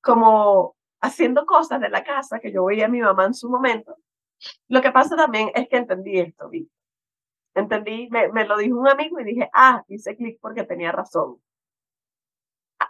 como 0.01 0.75
haciendo 1.01 1.45
cosas 1.45 1.79
de 1.79 1.89
la 1.89 2.03
casa 2.03 2.39
que 2.39 2.51
yo 2.51 2.65
veía 2.65 2.85
a 2.85 2.89
mi 2.89 3.01
mamá 3.01 3.25
en 3.25 3.33
su 3.33 3.49
momento. 3.49 3.97
Lo 4.67 4.81
que 4.81 4.91
pasa 4.91 5.15
también 5.15 5.51
es 5.53 5.67
que 5.67 5.77
entendí 5.77 6.19
esto, 6.19 6.49
¿viste? 6.49 6.73
Entendí, 7.59 8.07
me, 8.09 8.29
me 8.31 8.45
lo 8.45 8.57
dijo 8.57 8.77
un 8.77 8.87
amigo 8.87 9.19
y 9.19 9.23
dije, 9.23 9.49
ah, 9.53 9.83
hice 9.87 10.15
clic 10.15 10.39
porque 10.41 10.63
tenía 10.63 10.91
razón. 10.91 11.41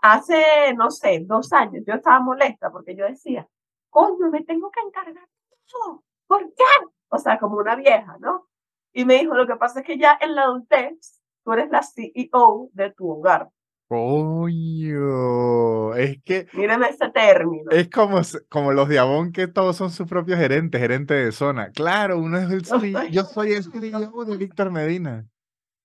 Hace, 0.02 0.74
no 0.76 0.92
sé, 0.92 1.20
dos 1.26 1.52
años 1.52 1.84
yo 1.86 1.96
estaba 1.96 2.20
molesta 2.20 2.72
porque 2.72 2.96
yo 2.96 3.06
decía, 3.06 3.48
coño, 3.90 4.30
me 4.32 4.44
tengo 4.44 4.72
que 4.72 4.80
encargar 4.82 5.28
todo. 5.68 6.04
¿Por 6.28 6.54
qué? 6.54 6.64
O 7.10 7.18
sea, 7.18 7.40
como 7.40 7.58
una 7.58 7.76
vieja, 7.76 8.18
¿no? 8.20 8.48
Y 8.94 9.06
me 9.06 9.16
dijo, 9.16 9.36
lo 9.36 9.48
que 9.48 9.56
pasa 9.56 9.80
es 9.80 9.86
que 9.86 9.98
ya 9.98 10.18
en 10.22 10.36
la 10.36 10.44
adultez, 10.44 11.22
tú 11.44 11.54
eres 11.54 11.70
la 11.70 11.82
CEO 11.84 12.70
de 12.74 12.92
tu 12.92 13.10
hogar. 13.10 13.50
Coño, 13.90 15.96
es 15.96 16.22
que 16.24 16.48
Míreme 16.54 16.90
ese 16.90 17.10
término. 17.10 17.72
es 17.72 17.90
como, 17.90 18.22
como 18.50 18.72
los 18.72 18.88
de 18.88 19.00
Avon 19.00 19.32
que 19.32 19.48
todos 19.48 19.76
son 19.78 19.90
sus 19.90 20.08
propios 20.08 20.38
gerentes, 20.40 20.80
gerente 20.80 21.14
de 21.16 21.32
zona. 21.32 21.72
Claro, 21.72 22.20
uno 22.20 22.38
es 22.38 22.52
el 22.52 22.62
Yo 22.62 22.80
CEO, 22.80 23.00
soy- 23.02 23.12
yo 23.12 23.24
soy 23.24 23.54
el 23.54 23.64
CEO 23.64 24.26
de 24.26 24.38
Víctor 24.38 24.72
Medina. 24.72 25.26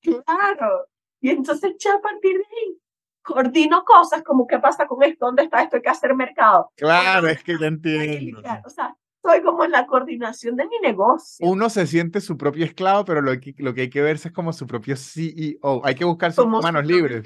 Claro. 0.02 0.87
Y 1.20 1.30
entonces 1.30 1.75
ya 1.78 1.94
a 1.94 2.00
partir 2.00 2.37
de 2.37 2.44
ahí, 2.44 2.78
coordino 3.23 3.84
cosas 3.84 4.23
como 4.23 4.46
qué 4.46 4.58
pasa 4.58 4.87
con 4.87 5.02
esto, 5.02 5.25
dónde 5.26 5.44
está 5.44 5.62
esto, 5.62 5.76
hay 5.76 5.82
que 5.82 5.88
hacer 5.88 6.14
mercado. 6.14 6.70
Claro, 6.76 7.28
es 7.28 7.42
que 7.42 7.56
que 7.58 7.66
entiendo. 7.66 8.40
O 8.66 8.70
sea, 8.70 8.94
estoy 9.16 9.42
como 9.42 9.64
en 9.64 9.70
la 9.70 9.87
coordinación 9.87 10.56
de 10.56 10.66
mi 10.66 10.78
negocio. 10.82 11.46
Uno 11.49 11.70
se 11.70 11.87
siente 11.87 12.20
su 12.20 12.37
propio 12.37 12.66
esclavo, 12.66 13.06
pero 13.06 13.23
lo 13.23 13.32
que, 13.40 13.54
lo 13.58 13.73
que 13.73 13.82
hay 13.82 13.90
que 13.90 14.02
verse 14.02 14.28
es 14.28 14.34
como 14.34 14.52
su 14.52 14.66
propio 14.66 14.94
CEO. 14.96 15.80
Hay 15.84 15.94
que 15.94 16.04
buscar 16.04 16.32
sus 16.32 16.44
como 16.44 16.61
manos 16.61 16.84
libres. 16.84 17.23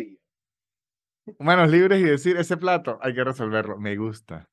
Manos 1.38 1.70
libres 1.70 2.00
y 2.00 2.04
decir, 2.04 2.36
ese 2.36 2.56
plato 2.56 2.98
hay 3.02 3.14
que 3.14 3.24
resolverlo. 3.24 3.78
Me 3.78 3.96
gusta. 3.96 4.48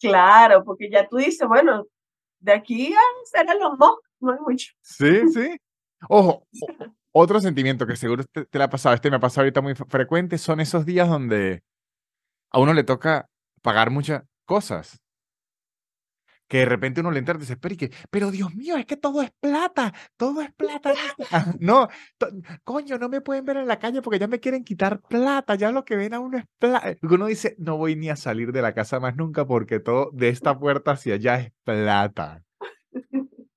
Claro, 0.00 0.64
porque 0.64 0.90
ya 0.90 1.06
tú 1.08 1.16
dices, 1.16 1.46
bueno, 1.46 1.86
de 2.40 2.52
aquí 2.52 2.92
a 2.92 2.98
ser 3.24 3.48
Elon 3.48 3.76
Musk 3.78 4.02
no 4.20 4.32
hay 4.32 4.38
mucho. 4.40 4.72
Sí, 4.80 5.28
sí. 5.28 5.56
Ojo, 6.08 6.46
otro 7.12 7.40
sentimiento 7.40 7.86
que 7.86 7.96
seguro 7.96 8.24
te, 8.32 8.44
te 8.46 8.58
la 8.58 8.64
ha 8.64 8.70
pasado, 8.70 8.94
este 8.94 9.10
me 9.10 9.16
ha 9.16 9.20
pasado 9.20 9.42
ahorita 9.42 9.60
muy 9.60 9.74
fre- 9.74 9.88
frecuente, 9.88 10.38
son 10.38 10.60
esos 10.60 10.84
días 10.84 11.08
donde 11.08 11.62
a 12.50 12.58
uno 12.58 12.74
le 12.74 12.84
toca 12.84 13.26
pagar 13.62 13.90
muchas 13.90 14.24
cosas. 14.44 14.98
Que 16.52 16.58
de 16.58 16.66
repente 16.66 17.00
uno 17.00 17.10
le 17.10 17.18
entra 17.18 17.34
y 17.34 17.38
dice, 17.38 17.56
pero, 17.56 17.72
¿y 17.72 17.78
qué? 17.78 17.90
pero 18.10 18.30
Dios 18.30 18.54
mío, 18.54 18.76
es 18.76 18.84
que 18.84 18.98
todo 18.98 19.22
es 19.22 19.30
plata, 19.40 19.94
todo 20.18 20.42
es 20.42 20.52
plata. 20.52 20.92
No, 21.60 21.88
coño, 22.62 22.98
no 22.98 23.08
me 23.08 23.22
pueden 23.22 23.46
ver 23.46 23.56
en 23.56 23.66
la 23.66 23.78
calle 23.78 24.02
porque 24.02 24.18
ya 24.18 24.28
me 24.28 24.38
quieren 24.38 24.62
quitar 24.62 25.00
plata, 25.00 25.54
ya 25.54 25.72
lo 25.72 25.86
que 25.86 25.96
ven 25.96 26.12
a 26.12 26.20
uno 26.20 26.36
es 26.36 26.44
plata. 26.58 26.94
Uno 27.00 27.24
dice, 27.24 27.56
no 27.58 27.78
voy 27.78 27.96
ni 27.96 28.10
a 28.10 28.16
salir 28.16 28.52
de 28.52 28.60
la 28.60 28.74
casa 28.74 29.00
más 29.00 29.16
nunca 29.16 29.46
porque 29.46 29.80
todo 29.80 30.10
de 30.12 30.28
esta 30.28 30.58
puerta 30.58 30.90
hacia 30.90 31.14
allá 31.14 31.40
es 31.40 31.52
plata. 31.64 32.44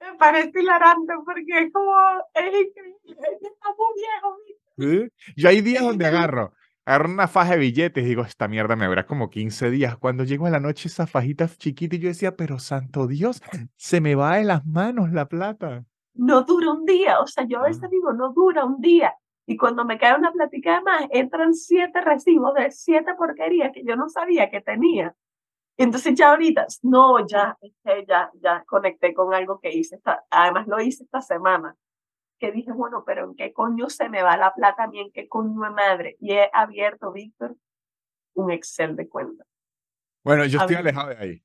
Me 0.00 0.18
parece 0.18 0.60
hilarante 0.60 1.12
porque 1.24 1.64
es 1.64 1.72
como, 1.72 1.94
es 2.34 2.46
increíble, 2.46 3.22
está 3.40 3.68
muy 3.78 3.94
viejo. 3.94 4.36
¿viste? 4.48 4.64
¿Sí? 4.76 5.32
Yo 5.36 5.48
hay 5.48 5.60
días 5.60 5.82
Es 5.82 5.88
donde 5.88 6.06
agarro, 6.06 6.54
agarro 6.84 7.10
una 7.10 7.28
faja 7.28 7.52
de 7.52 7.58
billetes 7.58 8.04
y 8.04 8.08
digo, 8.08 8.22
esta 8.22 8.48
mierda 8.48 8.76
me 8.76 8.86
dura 8.86 9.06
como 9.06 9.30
15 9.30 9.70
días. 9.70 9.96
Cuando 9.96 10.24
llego 10.24 10.46
a 10.46 10.50
la 10.50 10.60
noche, 10.60 10.88
esa 10.88 11.06
fajita 11.06 11.48
chiquita 11.48 11.96
y 11.96 11.98
yo 11.98 12.08
decía, 12.08 12.36
pero 12.36 12.58
santo 12.58 13.06
Dios, 13.06 13.42
se 13.76 14.00
me 14.00 14.14
va 14.14 14.36
de 14.36 14.44
las 14.44 14.66
manos 14.66 15.12
la 15.12 15.28
plata. 15.28 15.84
No 16.14 16.42
dura 16.42 16.72
un 16.72 16.84
día, 16.84 17.20
o 17.20 17.26
sea, 17.26 17.44
yo 17.44 17.60
a 17.60 17.64
veces 17.64 17.90
digo, 17.90 18.12
no 18.12 18.32
dura 18.32 18.64
un 18.64 18.80
día. 18.80 19.14
Y 19.46 19.56
cuando 19.56 19.84
me 19.84 19.98
cae 19.98 20.16
una 20.16 20.32
platica 20.32 20.76
de 20.76 20.82
más, 20.82 21.06
entran 21.10 21.54
siete 21.54 22.00
recibos 22.00 22.54
de 22.54 22.70
siete 22.70 23.14
porquerías 23.14 23.72
que 23.72 23.84
yo 23.84 23.96
no 23.96 24.08
sabía 24.08 24.48
que 24.48 24.60
tenía. 24.60 25.14
Entonces 25.76 26.14
ya 26.14 26.30
ahorita, 26.30 26.66
no, 26.82 27.26
ya, 27.26 27.58
ya, 28.06 28.30
ya 28.40 28.64
conecté 28.64 29.12
con 29.12 29.34
algo 29.34 29.58
que 29.60 29.72
hice, 29.72 29.96
esta, 29.96 30.24
además 30.30 30.68
lo 30.68 30.80
hice 30.80 31.02
esta 31.02 31.20
semana, 31.20 31.76
que 32.44 32.52
dije, 32.52 32.72
bueno, 32.72 33.04
pero 33.06 33.24
¿en 33.24 33.34
qué 33.34 33.52
coño 33.52 33.88
se 33.88 34.08
me 34.08 34.22
va 34.22 34.36
la 34.36 34.52
plata 34.54 34.84
a 34.84 34.86
mí? 34.88 35.00
¿En 35.00 35.10
qué 35.12 35.28
coño 35.28 35.60
de 35.62 35.70
madre? 35.70 36.16
Y 36.20 36.32
he 36.32 36.50
abierto, 36.52 37.10
Víctor, 37.12 37.56
un 38.34 38.50
Excel 38.50 38.96
de 38.96 39.08
cuenta. 39.08 39.44
Bueno, 40.22 40.44
yo 40.44 40.58
estoy 40.58 40.76
alejado 40.76 41.08
de 41.10 41.16
ahí. 41.16 41.42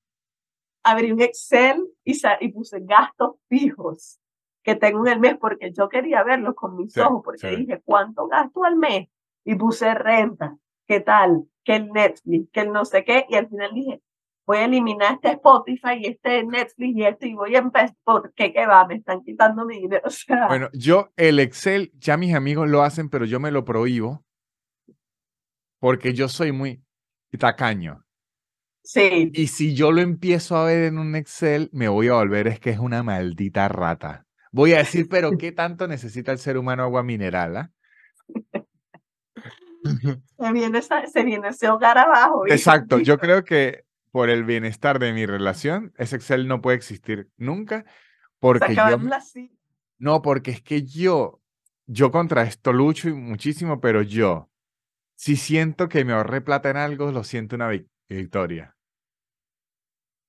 abrí 0.84 1.12
un 1.12 1.22
Excel 1.22 1.86
y, 2.03 2.20
y 2.41 2.51
puse 2.51 2.79
gastos 2.82 3.36
fijos 3.48 4.20
que 4.63 4.75
tengo 4.75 5.06
en 5.08 5.13
el 5.13 5.20
mes 5.20 5.38
porque 5.39 5.72
yo 5.72 5.88
quería 5.88 6.24
verlos 6.24 6.56
con 6.56 6.75
mis 6.75 6.94
Sí, 6.94 7.00
ojos, 7.00 7.22
porque 7.24 7.50
sí. 7.50 7.56
dije, 7.56 7.82
¿cuánto 7.86 8.27
gasto 8.27 8.63
al 8.63 8.75
mes? 8.75 9.08
Y 9.46 9.56
puse 9.56 9.94
renta, 9.94 10.58
¿qué 10.86 11.00
tal? 11.00 11.46
Que 11.63 11.75
el 11.77 11.91
Netflix, 11.91 12.50
que 12.51 12.60
el 12.62 12.72
no 12.72 12.84
sé 12.86 13.03
qué, 13.06 13.25
y 13.29 13.36
al 13.36 13.48
final 13.48 13.74
dije, 13.74 14.01
voy 14.50 14.58
a 14.58 14.65
eliminar 14.65 15.13
este 15.13 15.34
Spotify 15.34 16.00
y 16.00 16.08
este 16.08 16.44
Netflix 16.44 16.98
y 16.98 17.03
esto, 17.03 17.27
y 17.27 17.36
voy 17.36 17.56
a 17.56 17.60
empezar, 17.60 17.96
porque 18.03 18.51
qué 18.51 18.65
va, 18.65 18.88
me 18.88 18.96
están 18.96 19.22
quitando 19.24 19.63
mi 19.63 19.79
dinero, 19.79 20.01
o 20.08 20.10
sea, 20.10 20.48
Bueno, 20.48 20.70
yo 20.74 21.12
el 21.18 21.39
Excel, 21.39 21.91
ya 22.00 22.18
mis 22.18 22.34
amigos 22.34 22.68
lo 22.68 22.82
hacen, 22.82 23.10
pero 23.12 23.25
yo 23.25 23.39
me 23.39 23.51
lo 23.51 23.63
prohíbo 23.63 24.25
porque 25.79 26.15
yo 26.15 26.27
soy 26.27 26.51
muy 26.51 26.82
tacaño. 27.38 28.03
sí, 28.84 29.29
Y 29.36 29.48
si 29.48 29.75
yo 29.75 29.91
lo 29.91 30.01
empiezo 30.01 30.58
a 30.58 30.65
ver 30.65 30.86
en 30.86 30.98
un 30.98 31.15
Excel, 31.15 31.70
me 31.72 31.88
voy 31.88 32.08
a 32.08 32.13
volver, 32.13 32.48
es 32.48 32.60
que 32.60 32.72
es 32.72 32.79
una 32.79 33.03
maldita 33.03 33.68
rata. 33.68 34.25
Voy 34.51 34.74
a 34.74 34.79
decir, 34.79 35.08
pero 35.08 35.38
¿qué 35.38 35.51
tanto 35.51 35.88
necesita 35.88 36.32
el 36.32 36.39
ser 36.39 36.58
humano 36.58 36.82
agua 36.82 37.03
mineral? 37.03 37.56
ah? 37.56 37.72
se 40.39 40.51
viene, 40.53 40.79
esa- 40.79 41.06
se 41.06 41.24
viene 41.24 41.50
ese 41.50 41.70
hogar 41.70 42.00
abajo. 42.00 42.48
Exacto, 42.48 42.98
yo 42.98 43.20
creo 43.20 43.44
que 43.44 43.84
por 44.12 44.30
el 44.30 44.44
bienestar 44.44 45.00
de 45.00 45.13
mi 45.13 45.25
relación, 45.25 45.94
ese 45.98 46.16
Excel 46.18 46.48
no 46.48 46.62
puede 46.62 46.78
existir 46.78 47.30
nunca, 47.38 47.86
porque 48.39 48.75
yo, 48.75 48.98
no, 49.98 50.22
porque 50.22 50.51
es 50.51 50.62
que 50.62 50.84
yo, 50.84 51.42
yo 51.86 52.12
contra 52.12 52.44
esto 52.44 52.74
lucho 52.74 53.10
y 53.10 53.13
muchísimo, 53.13 53.80
pero 53.82 54.01
yo, 54.01 54.50
si 55.16 55.36
siento 55.38 55.89
que 55.89 56.06
me 56.06 56.13
ahorré 56.13 56.42
plata 56.42 56.70
en 56.70 56.78
algo, 56.78 57.12
lo 57.12 57.24
siento 57.24 57.56
una 57.56 57.70
vic- 57.70 57.89
victoria. 58.10 58.75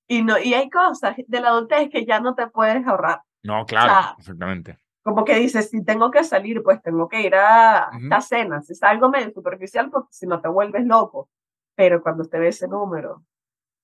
Y, 0.07 0.23
no, 0.23 0.37
y 0.39 0.53
hay 0.53 0.69
cosas 0.69 1.15
de 1.25 1.39
la 1.39 1.49
adultez 1.49 1.89
que 1.89 2.05
ya 2.05 2.19
no 2.19 2.35
te 2.35 2.47
puedes 2.47 2.85
ahorrar. 2.85 3.21
No, 3.43 3.63
O 3.63 3.67
claro, 3.67 3.93
sea, 3.93 4.15
exactamente. 4.19 4.77
como 5.03 5.23
que 5.25 5.35
dices, 5.35 5.69
si 5.69 5.83
tengo 5.83 6.11
que 6.11 6.23
salir, 6.23 6.61
pues 6.63 6.81
tengo 6.81 7.07
que 7.07 7.21
ir 7.21 7.35
a 7.35 7.89
Ujú. 7.93 8.03
esta 8.03 8.21
cena. 8.21 8.61
Si 8.61 8.73
es 8.73 8.83
algo 8.83 9.09
medio 9.09 9.31
superficial, 9.33 9.89
porque 9.89 10.09
si 10.11 10.27
no 10.27 10.41
te 10.41 10.49
vuelves 10.49 10.85
loco. 10.85 11.29
Pero 11.75 12.01
cuando 12.03 12.25
te 12.25 12.39
ve 12.39 12.49
ese 12.49 12.67
número, 12.67 13.23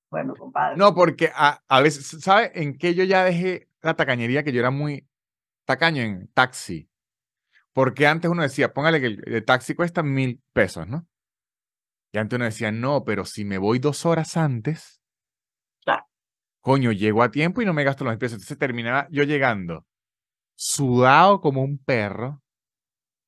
bueno, 0.09 0.35
compadre. 0.35 0.77
No, 0.77 0.93
porque 0.95 1.31
a, 1.35 1.63
a 1.67 1.81
veces, 1.81 2.07
¿sabe 2.21 2.51
en 2.55 2.77
qué 2.77 2.93
yo 2.95 3.03
ya 3.03 3.23
dejé 3.23 3.69
la 3.81 3.95
tacañería? 3.95 4.43
Que 4.43 4.51
yo 4.53 4.59
era 4.59 4.71
muy 4.71 5.07
tacaño 5.65 6.03
en 6.03 6.27
taxi. 6.33 6.89
Porque 7.73 8.07
antes 8.07 8.31
uno 8.31 8.43
decía, 8.43 8.73
póngale 8.73 8.99
que 9.01 9.07
el, 9.07 9.23
el 9.27 9.45
taxi 9.45 9.75
cuesta 9.75 10.03
mil 10.03 10.41
pesos, 10.53 10.87
¿no? 10.87 11.07
Y 12.11 12.17
antes 12.17 12.35
uno 12.35 12.43
decía, 12.45 12.69
no, 12.71 13.05
pero 13.05 13.23
si 13.23 13.45
me 13.45 13.57
voy 13.57 13.79
dos 13.79 14.05
horas 14.05 14.35
antes, 14.35 15.01
Claro. 15.83 16.05
coño, 16.61 16.91
llego 16.91 17.23
a 17.23 17.31
tiempo 17.31 17.61
y 17.61 17.65
no 17.65 17.73
me 17.73 17.83
gasto 17.83 18.03
los 18.03 18.11
mil 18.11 18.19
pesos. 18.19 18.35
Entonces 18.35 18.57
terminaba 18.57 19.07
yo 19.11 19.23
llegando 19.23 19.85
sudado 20.55 21.41
como 21.41 21.63
un 21.63 21.79
perro, 21.79 22.43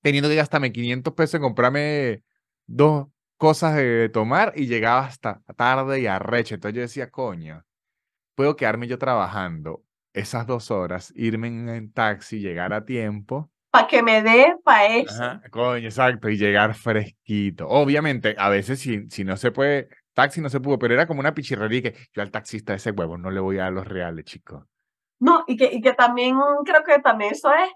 teniendo 0.02 0.30
que 0.30 0.36
gastarme 0.36 0.72
500 0.72 1.14
pesos 1.16 1.36
en 1.36 1.42
comprarme 1.44 2.24
dos 2.68 3.08
cosas 3.40 3.76
de 3.76 4.10
tomar 4.10 4.54
y 4.56 4.68
llegaba 4.68 5.06
hasta 5.06 5.42
tarde 5.56 6.02
y 6.02 6.06
arrecho. 6.06 6.54
Entonces 6.54 6.76
yo 6.76 6.82
decía, 6.82 7.10
coño, 7.10 7.66
puedo 8.36 8.56
quedarme 8.56 8.88
yo 8.88 9.00
trabajando 9.00 9.84
esas 10.14 10.46
dos 10.46 10.70
horas, 10.70 11.12
irme 11.16 11.48
en, 11.48 11.70
en 11.70 11.92
taxi, 11.92 12.40
llegar 12.40 12.74
a 12.74 12.86
tiempo 12.86 13.50
para 13.72 13.88
que 13.88 14.02
me 14.02 14.22
dé 14.22 14.56
para 14.64 14.86
eso. 14.88 15.24
Ajá, 15.24 15.42
coño, 15.52 15.86
exacto, 15.86 16.30
y 16.30 16.38
llegar 16.38 16.74
fresquito. 16.74 17.68
Obviamente, 17.68 18.36
a 18.38 18.50
veces 18.50 18.80
si, 18.80 19.08
si 19.10 19.24
no 19.24 19.38
se 19.38 19.52
puede, 19.52 19.90
taxi 20.14 20.42
no 20.42 20.50
se 20.50 20.60
pudo, 20.60 20.80
pero 20.80 20.94
era 20.94 21.08
como 21.08 21.20
una 21.20 21.34
pichirrería 21.34 21.84
que 21.84 21.96
yo 22.12 22.22
al 22.22 22.32
taxista 22.32 22.74
ese 22.74 22.92
huevo 22.92 23.18
no 23.18 23.30
le 23.30 23.40
voy 23.40 23.60
a 23.60 23.64
dar 23.64 23.74
los 23.74 23.88
reales, 23.88 24.26
chicos. 24.26 24.66
No, 25.20 25.44
y 25.48 25.56
que, 25.56 25.70
y 25.72 25.82
que 25.82 25.94
también 25.94 26.38
creo 26.66 26.84
que 26.84 27.00
también 27.00 27.34
eso 27.34 27.52
es 27.54 27.70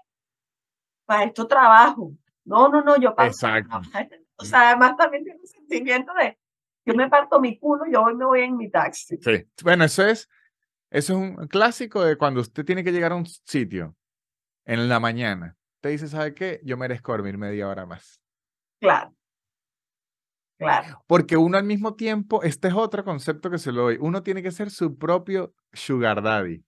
para 1.06 1.24
esto 1.24 1.46
trabajo. 1.46 2.12
No, 2.44 2.68
no, 2.68 2.82
no, 2.82 2.96
yo 2.96 3.14
pago. 3.14 3.28
Exacto. 3.28 3.80
O 4.36 4.44
sea, 4.44 4.70
además 4.70 4.96
también 4.96 5.24
tiene 5.24 5.40
un 5.40 5.46
sentimiento 5.46 6.12
de 6.14 6.38
yo 6.86 6.94
me 6.94 7.08
parto 7.08 7.40
mi 7.40 7.58
culo, 7.58 7.84
yo 7.90 8.02
hoy 8.02 8.14
me 8.14 8.26
voy 8.26 8.40
en 8.40 8.56
mi 8.56 8.70
taxi. 8.70 9.16
Sí. 9.16 9.46
Bueno, 9.62 9.84
eso 9.84 10.06
es, 10.06 10.28
eso 10.90 11.12
es 11.14 11.18
un 11.18 11.48
clásico 11.48 12.04
de 12.04 12.16
cuando 12.16 12.40
usted 12.40 12.64
tiene 12.64 12.84
que 12.84 12.92
llegar 12.92 13.12
a 13.12 13.16
un 13.16 13.26
sitio 13.26 13.96
en 14.66 14.88
la 14.88 15.00
mañana. 15.00 15.56
Usted 15.76 15.90
dice, 15.90 16.08
¿sabe 16.08 16.34
qué? 16.34 16.60
Yo 16.62 16.76
merezco 16.76 17.12
dormir 17.12 17.38
media 17.38 17.68
hora 17.68 17.86
más. 17.86 18.20
Claro. 18.80 19.14
Claro. 20.58 21.02
Porque 21.06 21.36
uno 21.36 21.58
al 21.58 21.64
mismo 21.64 21.94
tiempo, 21.94 22.42
este 22.42 22.68
es 22.68 22.74
otro 22.74 23.04
concepto 23.04 23.50
que 23.50 23.58
se 23.58 23.72
lo 23.72 23.82
doy, 23.82 23.98
uno 24.00 24.22
tiene 24.22 24.42
que 24.42 24.52
ser 24.52 24.70
su 24.70 24.96
propio 24.96 25.54
sugar 25.72 26.22
daddy. 26.22 26.64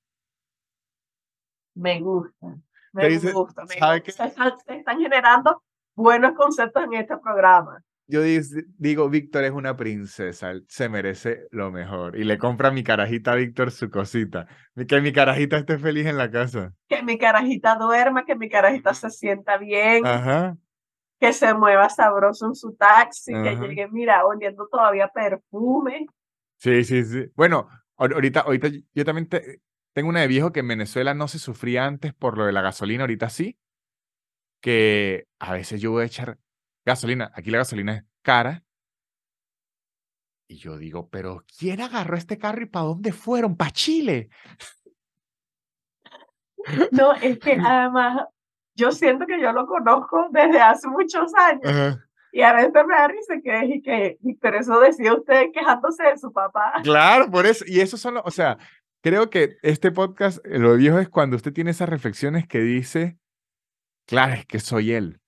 Me 1.74 2.00
gusta. 2.00 2.56
Te 2.94 3.02
Me 3.02 3.08
dice, 3.08 3.32
gusta. 3.32 3.64
Me 3.64 3.78
¿sabe 3.78 4.00
gusta. 4.00 4.24
Se, 4.24 4.28
están, 4.28 4.58
se 4.66 4.76
están 4.78 4.98
generando 4.98 5.62
buenos 5.96 6.34
conceptos 6.34 6.84
en 6.84 6.94
este 6.94 7.16
programa. 7.18 7.82
Yo 8.08 8.20
digo, 8.78 9.10
Víctor 9.10 9.42
es 9.42 9.50
una 9.50 9.76
princesa, 9.76 10.52
se 10.68 10.88
merece 10.88 11.48
lo 11.50 11.72
mejor. 11.72 12.16
Y 12.16 12.22
le 12.22 12.38
compra 12.38 12.68
a 12.68 12.70
mi 12.70 12.84
carajita 12.84 13.34
Víctor 13.34 13.72
su 13.72 13.90
cosita. 13.90 14.46
Que 14.86 15.00
mi 15.00 15.12
carajita 15.12 15.56
esté 15.56 15.76
feliz 15.76 16.06
en 16.06 16.16
la 16.16 16.30
casa. 16.30 16.72
Que 16.88 17.02
mi 17.02 17.18
carajita 17.18 17.74
duerma, 17.74 18.24
que 18.24 18.36
mi 18.36 18.48
carajita 18.48 18.94
se 18.94 19.10
sienta 19.10 19.58
bien, 19.58 20.06
Ajá. 20.06 20.56
que 21.18 21.32
se 21.32 21.52
mueva 21.54 21.88
sabroso 21.88 22.46
en 22.46 22.54
su 22.54 22.76
taxi, 22.76 23.32
que 23.32 23.56
llegue, 23.56 23.88
mira, 23.90 24.24
oliendo 24.24 24.68
todavía 24.70 25.08
perfume. 25.08 26.06
Sí, 26.58 26.84
sí, 26.84 27.04
sí. 27.04 27.24
Bueno, 27.34 27.66
ahor- 27.96 28.14
ahorita, 28.14 28.40
ahorita 28.42 28.68
yo- 28.68 28.80
yo 28.94 29.04
también 29.04 29.28
te- 29.28 29.60
tengo 29.94 30.10
una 30.10 30.20
de 30.20 30.28
viejo 30.28 30.52
que 30.52 30.60
en 30.60 30.68
Venezuela 30.68 31.12
no 31.12 31.26
se 31.26 31.40
sufría 31.40 31.86
antes 31.86 32.14
por 32.14 32.38
lo 32.38 32.44
de 32.46 32.52
la 32.52 32.62
gasolina, 32.62 33.02
ahorita 33.02 33.30
sí. 33.30 33.58
Que 34.66 35.28
a 35.38 35.52
veces 35.52 35.80
yo 35.80 35.92
voy 35.92 36.02
a 36.02 36.06
echar 36.06 36.38
gasolina, 36.84 37.30
aquí 37.36 37.52
la 37.52 37.58
gasolina 37.58 37.94
es 37.98 38.04
cara. 38.20 38.64
Y 40.48 40.56
yo 40.56 40.76
digo, 40.76 41.08
pero 41.08 41.44
¿quién 41.56 41.80
agarró 41.80 42.16
este 42.16 42.36
carro 42.36 42.62
y 42.62 42.66
para 42.66 42.86
dónde 42.86 43.12
fueron? 43.12 43.56
¿Para 43.56 43.70
Chile? 43.70 44.28
No, 46.90 47.12
es 47.14 47.38
que 47.38 47.52
además 47.64 48.24
yo 48.74 48.90
siento 48.90 49.24
que 49.24 49.40
yo 49.40 49.52
lo 49.52 49.68
conozco 49.68 50.26
desde 50.32 50.60
hace 50.60 50.88
muchos 50.88 51.32
años 51.36 52.00
y 52.32 52.42
a 52.42 52.52
veces 52.54 52.72
me 52.74 52.92
da 52.94 53.06
risa 53.06 53.34
que, 53.40 53.64
y 53.66 53.82
que, 53.82 54.18
y- 54.20 54.34
pero 54.34 54.58
eso 54.58 54.80
decía 54.80 55.14
usted 55.14 55.52
quejándose 55.54 56.02
de 56.02 56.18
su 56.18 56.32
papá. 56.32 56.72
Claro, 56.82 57.30
por 57.30 57.46
eso. 57.46 57.64
Y 57.68 57.78
eso 57.78 57.96
son, 57.96 58.14
lo- 58.14 58.22
o 58.24 58.32
sea, 58.32 58.58
creo 59.00 59.30
que 59.30 59.58
este 59.62 59.92
podcast, 59.92 60.44
eh, 60.44 60.58
lo 60.58 60.74
viejo 60.76 60.98
es 60.98 61.08
cuando 61.08 61.36
usted 61.36 61.52
tiene 61.52 61.70
esas 61.70 61.88
reflexiones 61.88 62.48
que 62.48 62.58
dice, 62.58 63.16
claro, 64.06 64.34
es 64.34 64.46
que 64.46 64.58
soy 64.60 64.92
él. 64.92 65.20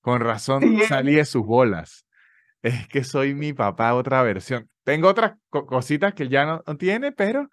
Con 0.00 0.20
razón 0.20 0.62
salí 0.88 1.14
de 1.16 1.24
sus 1.24 1.44
bolas. 1.44 2.06
Es 2.62 2.88
que 2.88 3.04
soy 3.04 3.34
mi 3.34 3.52
papá, 3.52 3.94
otra 3.94 4.22
versión. 4.22 4.68
Tengo 4.84 5.08
otras 5.08 5.34
co- 5.50 5.66
cositas 5.66 6.14
que 6.14 6.24
él 6.24 6.30
ya 6.30 6.46
no, 6.46 6.62
no 6.66 6.76
tiene, 6.76 7.12
pero 7.12 7.48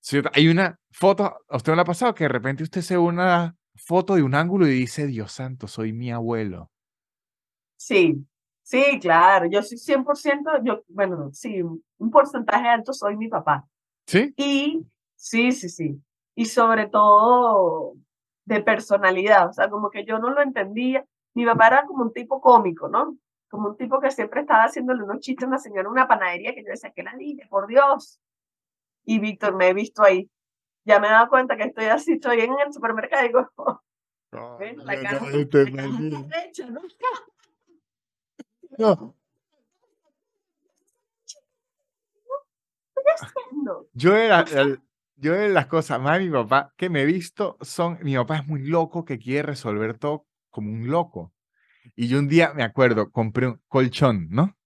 otra- 0.00 0.30
hay 0.34 0.48
una 0.48 0.78
foto, 0.90 1.24
a 1.48 1.56
usted 1.56 1.72
no 1.72 1.76
le 1.76 1.82
ha 1.82 1.86
pasado 1.86 2.14
que 2.14 2.24
de 2.24 2.28
repente 2.28 2.62
usted 2.62 2.82
se 2.82 2.94
ve 2.94 2.98
una 3.02 3.56
foto 3.76 4.14
de 4.14 4.22
un 4.22 4.34
ángulo 4.34 4.66
y 4.66 4.70
dice, 4.72 5.06
Dios 5.06 5.32
santo, 5.32 5.66
soy 5.66 5.92
mi 5.92 6.12
abuelo. 6.12 6.70
Sí, 7.76 8.24
sí, 8.62 8.98
claro, 9.00 9.46
yo 9.50 9.62
soy 9.62 9.78
100%, 9.78 10.50
yo, 10.64 10.82
bueno, 10.88 11.30
sí, 11.32 11.60
un 11.62 12.10
porcentaje 12.10 12.68
alto 12.68 12.92
soy 12.92 13.16
mi 13.16 13.28
papá. 13.28 13.66
¿Sí? 14.06 14.32
Y 14.36 14.86
sí, 15.16 15.52
sí, 15.52 15.68
sí. 15.68 16.00
Y 16.34 16.46
sobre 16.46 16.88
todo 16.88 17.94
de 18.44 18.60
personalidad, 18.62 19.48
o 19.48 19.52
sea, 19.52 19.68
como 19.70 19.90
que 19.90 20.04
yo 20.04 20.18
no 20.18 20.30
lo 20.30 20.40
entendía. 20.42 21.04
Mi 21.34 21.44
papá 21.46 21.66
era 21.68 21.84
como 21.86 22.02
un 22.04 22.12
tipo 22.12 22.40
cómico, 22.40 22.88
¿no? 22.88 23.16
Como 23.48 23.68
un 23.68 23.76
tipo 23.76 24.00
que 24.00 24.10
siempre 24.10 24.42
estaba 24.42 24.64
haciéndole 24.64 25.02
unos 25.02 25.20
chistes 25.20 25.44
a 25.44 25.48
una 25.48 25.58
señora 25.58 25.82
en 25.82 25.88
una 25.92 26.06
panadería 26.08 26.54
que 26.54 26.62
yo 26.62 26.70
decía, 26.70 26.92
que 26.92 27.02
la 27.02 27.14
niña, 27.14 27.46
por 27.48 27.66
Dios. 27.66 28.20
Y 29.04 29.18
Víctor, 29.18 29.54
me 29.54 29.68
he 29.68 29.74
visto 29.74 30.02
ahí. 30.02 30.30
Ya 30.84 30.98
me 31.00 31.06
he 31.08 31.10
dado 31.10 31.28
cuenta 31.28 31.56
que 31.56 31.64
estoy 31.64 31.86
así, 31.86 32.12
estoy 32.14 32.40
en 32.40 32.52
el 32.58 32.72
supermercado 32.72 33.24
y 33.24 33.28
digo, 33.28 33.50
ven, 34.58 34.76
la 34.84 35.00
cara, 35.00 35.20
no, 35.20 35.30
este 35.30 35.70
la 35.70 35.76
cara 35.76 35.88
está 36.20 36.44
hecha, 36.44 36.66
¿no? 36.70 36.80
No, 38.76 39.14
¿Qué 42.94 43.10
haciendo? 43.10 43.86
Yo 43.92 44.12
de, 44.12 44.28
la- 44.28 44.40
el- 44.40 44.80
yo 45.16 45.32
de 45.34 45.48
las 45.48 45.66
cosas 45.66 46.00
más 46.00 46.18
de 46.18 46.26
mi 46.26 46.30
papá 46.30 46.72
que 46.76 46.90
me 46.90 47.02
he 47.02 47.06
visto 47.06 47.56
son, 47.60 47.98
mi 48.02 48.14
papá 48.16 48.38
es 48.38 48.46
muy 48.46 48.66
loco 48.66 49.04
que 49.04 49.18
quiere 49.18 49.42
resolver 49.42 49.98
todo 49.98 50.26
como 50.50 50.70
un 50.72 50.88
loco. 50.88 51.32
Y 51.96 52.08
yo 52.08 52.18
un 52.18 52.28
día, 52.28 52.52
me 52.54 52.62
acuerdo, 52.62 53.10
compré 53.10 53.46
un 53.48 53.60
colchón, 53.68 54.28
¿no? 54.30 54.56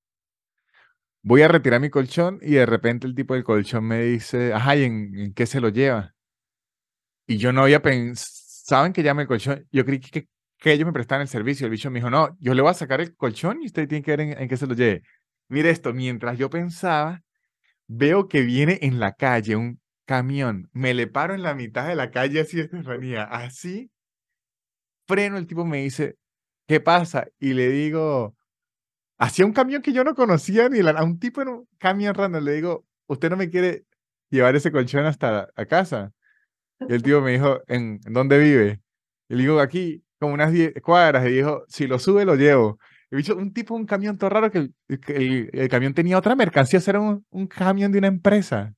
Voy 1.23 1.43
a 1.43 1.49
retirar 1.49 1.81
mi 1.81 1.91
colchón 1.91 2.39
y 2.43 2.53
de 2.53 2.67
repente 2.67 3.07
el 3.07 3.15
tipo 3.15 3.35
del 3.35 3.45
colchón 3.45 3.85
me 3.85 4.03
dice, 4.03 4.53
ajá, 4.55 4.77
¿y 4.77 4.85
en, 4.85 5.35
qué 5.35 5.47
se 5.47 5.61
lo 5.61 5.69
lleva? 5.69 6.15
Y 7.27 7.37
yo 7.39 7.53
no 7.53 7.63
había 7.63 7.83
pensado 7.83 8.87
en 8.87 8.93
que 8.93 9.03
llame 9.03 9.23
el 9.23 9.29
colchón. 9.29 9.67
Yo 9.71 9.85
creí 9.85 10.01
que, 10.01 10.29
que 10.59 10.73
ellos 10.73 10.87
me 10.87 10.93
prestaban 10.93 11.23
el 11.23 11.29
servicio. 11.29 11.67
El 11.67 11.73
bicho 11.73 11.91
me 11.91 11.99
dijo, 11.99 12.11
no, 12.11 12.37
yo 12.41 12.55
le 12.55 12.63
voy 12.63 12.71
a 12.71 12.75
sacar 12.75 13.01
el 13.01 13.15
colchón 13.17 13.63
y 13.63 13.67
usted 13.67 13.89
tiene 13.89 14.03
que 14.03 14.11
ver 14.13 14.21
en, 14.21 14.39
en 14.41 14.49
qué 14.49 14.57
se 14.57 14.67
lo 14.67 14.75
lleve. 14.75 15.03
Mire 15.49 15.71
esto, 15.71 15.93
mientras 15.93 16.39
yo 16.39 16.49
pensaba, 16.51 17.23
veo 17.89 18.29
que 18.29 18.43
viene 18.43 18.79
en 18.83 19.01
la 19.01 19.13
calle 19.13 19.57
un 19.57 19.81
camión, 20.09 20.71
me 20.75 20.95
le 20.95 21.07
paro 21.09 21.35
en 21.35 21.43
la 21.45 21.55
mitad 21.55 21.89
de 21.89 21.97
la 21.97 22.11
calle 22.11 22.41
así, 22.43 22.61
Estefanía, 22.61 23.25
así, 23.25 23.93
freno, 25.07 25.39
el 25.39 25.47
tipo 25.47 25.65
me 25.65 25.79
dice, 25.83 26.17
¿qué 26.67 26.81
pasa? 26.81 27.27
Y 27.39 27.55
le 27.55 27.69
digo, 27.71 28.37
hacía 29.19 29.47
un 29.47 29.53
camión 29.55 29.83
que 29.83 29.93
yo 29.93 30.05
no 30.05 30.15
conocía 30.17 30.69
ni 30.69 30.81
a 30.81 31.05
un 31.05 31.19
tipo 31.19 31.43
en 31.43 31.49
un 31.49 31.69
camión 31.79 32.15
random, 32.15 32.45
le 32.45 32.55
digo, 32.55 32.87
¿usted 33.09 33.31
no 33.31 33.39
me 33.39 33.51
quiere 33.51 33.85
llevar 34.31 34.57
ese 34.57 34.73
colchón 34.73 35.07
hasta 35.07 35.51
a 35.57 35.67
casa? 35.67 36.13
Y 36.89 36.95
el 36.95 37.03
tipo 37.03 37.21
me 37.21 37.33
dijo, 37.33 37.61
¿en, 37.69 38.01
dónde 38.03 38.39
vive? 38.39 38.83
Y 39.29 39.37
le 39.37 39.43
digo, 39.43 39.61
aquí, 39.61 40.05
como 40.21 40.35
unas 40.35 40.53
10 40.53 40.75
cuadras, 40.83 41.27
y 41.29 41.33
dijo, 41.33 41.65
si 41.69 41.87
lo 41.89 41.99
sube, 41.99 42.25
lo 42.25 42.37
llevo. 42.37 42.79
Y 43.11 43.17
bicho, 43.17 43.37
un 43.37 43.53
tipo, 43.55 43.75
un 43.77 43.87
camión 43.87 44.19
todo 44.19 44.31
raro, 44.31 44.51
que 44.51 44.59
el, 44.59 44.75
el- 45.09 45.51
el 45.53 45.69
camión 45.69 45.95
tenía 45.95 46.19
otra 46.19 46.37
mercancía, 46.37 46.81
era 46.87 47.01
un, 47.01 47.27
un 47.31 47.47
camión 47.49 47.93
de 47.93 47.99
una 47.99 48.09
empresa. 48.09 48.75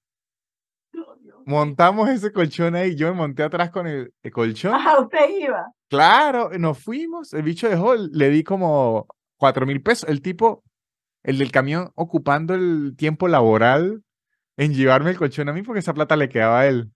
Montamos 1.50 2.08
ese 2.08 2.32
colchón 2.32 2.76
ahí, 2.76 2.94
yo 2.94 3.08
me 3.08 3.14
monté 3.14 3.42
atrás 3.42 3.70
con 3.70 3.88
el, 3.88 4.14
el 4.22 4.32
colchón. 4.32 4.72
Ajá, 4.72 5.00
usted 5.00 5.28
iba. 5.40 5.66
Claro, 5.88 6.50
nos 6.58 6.78
fuimos, 6.78 7.34
el 7.34 7.42
bicho 7.42 7.68
dejó, 7.68 7.96
le 7.96 8.28
di 8.30 8.44
como 8.44 9.08
cuatro 9.36 9.66
mil 9.66 9.82
pesos. 9.82 10.08
El 10.08 10.22
tipo, 10.22 10.62
el 11.24 11.38
del 11.38 11.50
camión, 11.50 11.90
ocupando 11.96 12.54
el 12.54 12.94
tiempo 12.96 13.26
laboral 13.26 14.04
en 14.56 14.74
llevarme 14.74 15.10
el 15.10 15.18
colchón 15.18 15.48
a 15.48 15.52
mí, 15.52 15.62
porque 15.62 15.80
esa 15.80 15.92
plata 15.92 16.14
le 16.14 16.28
quedaba 16.28 16.60
a 16.60 16.66
él. 16.68 16.92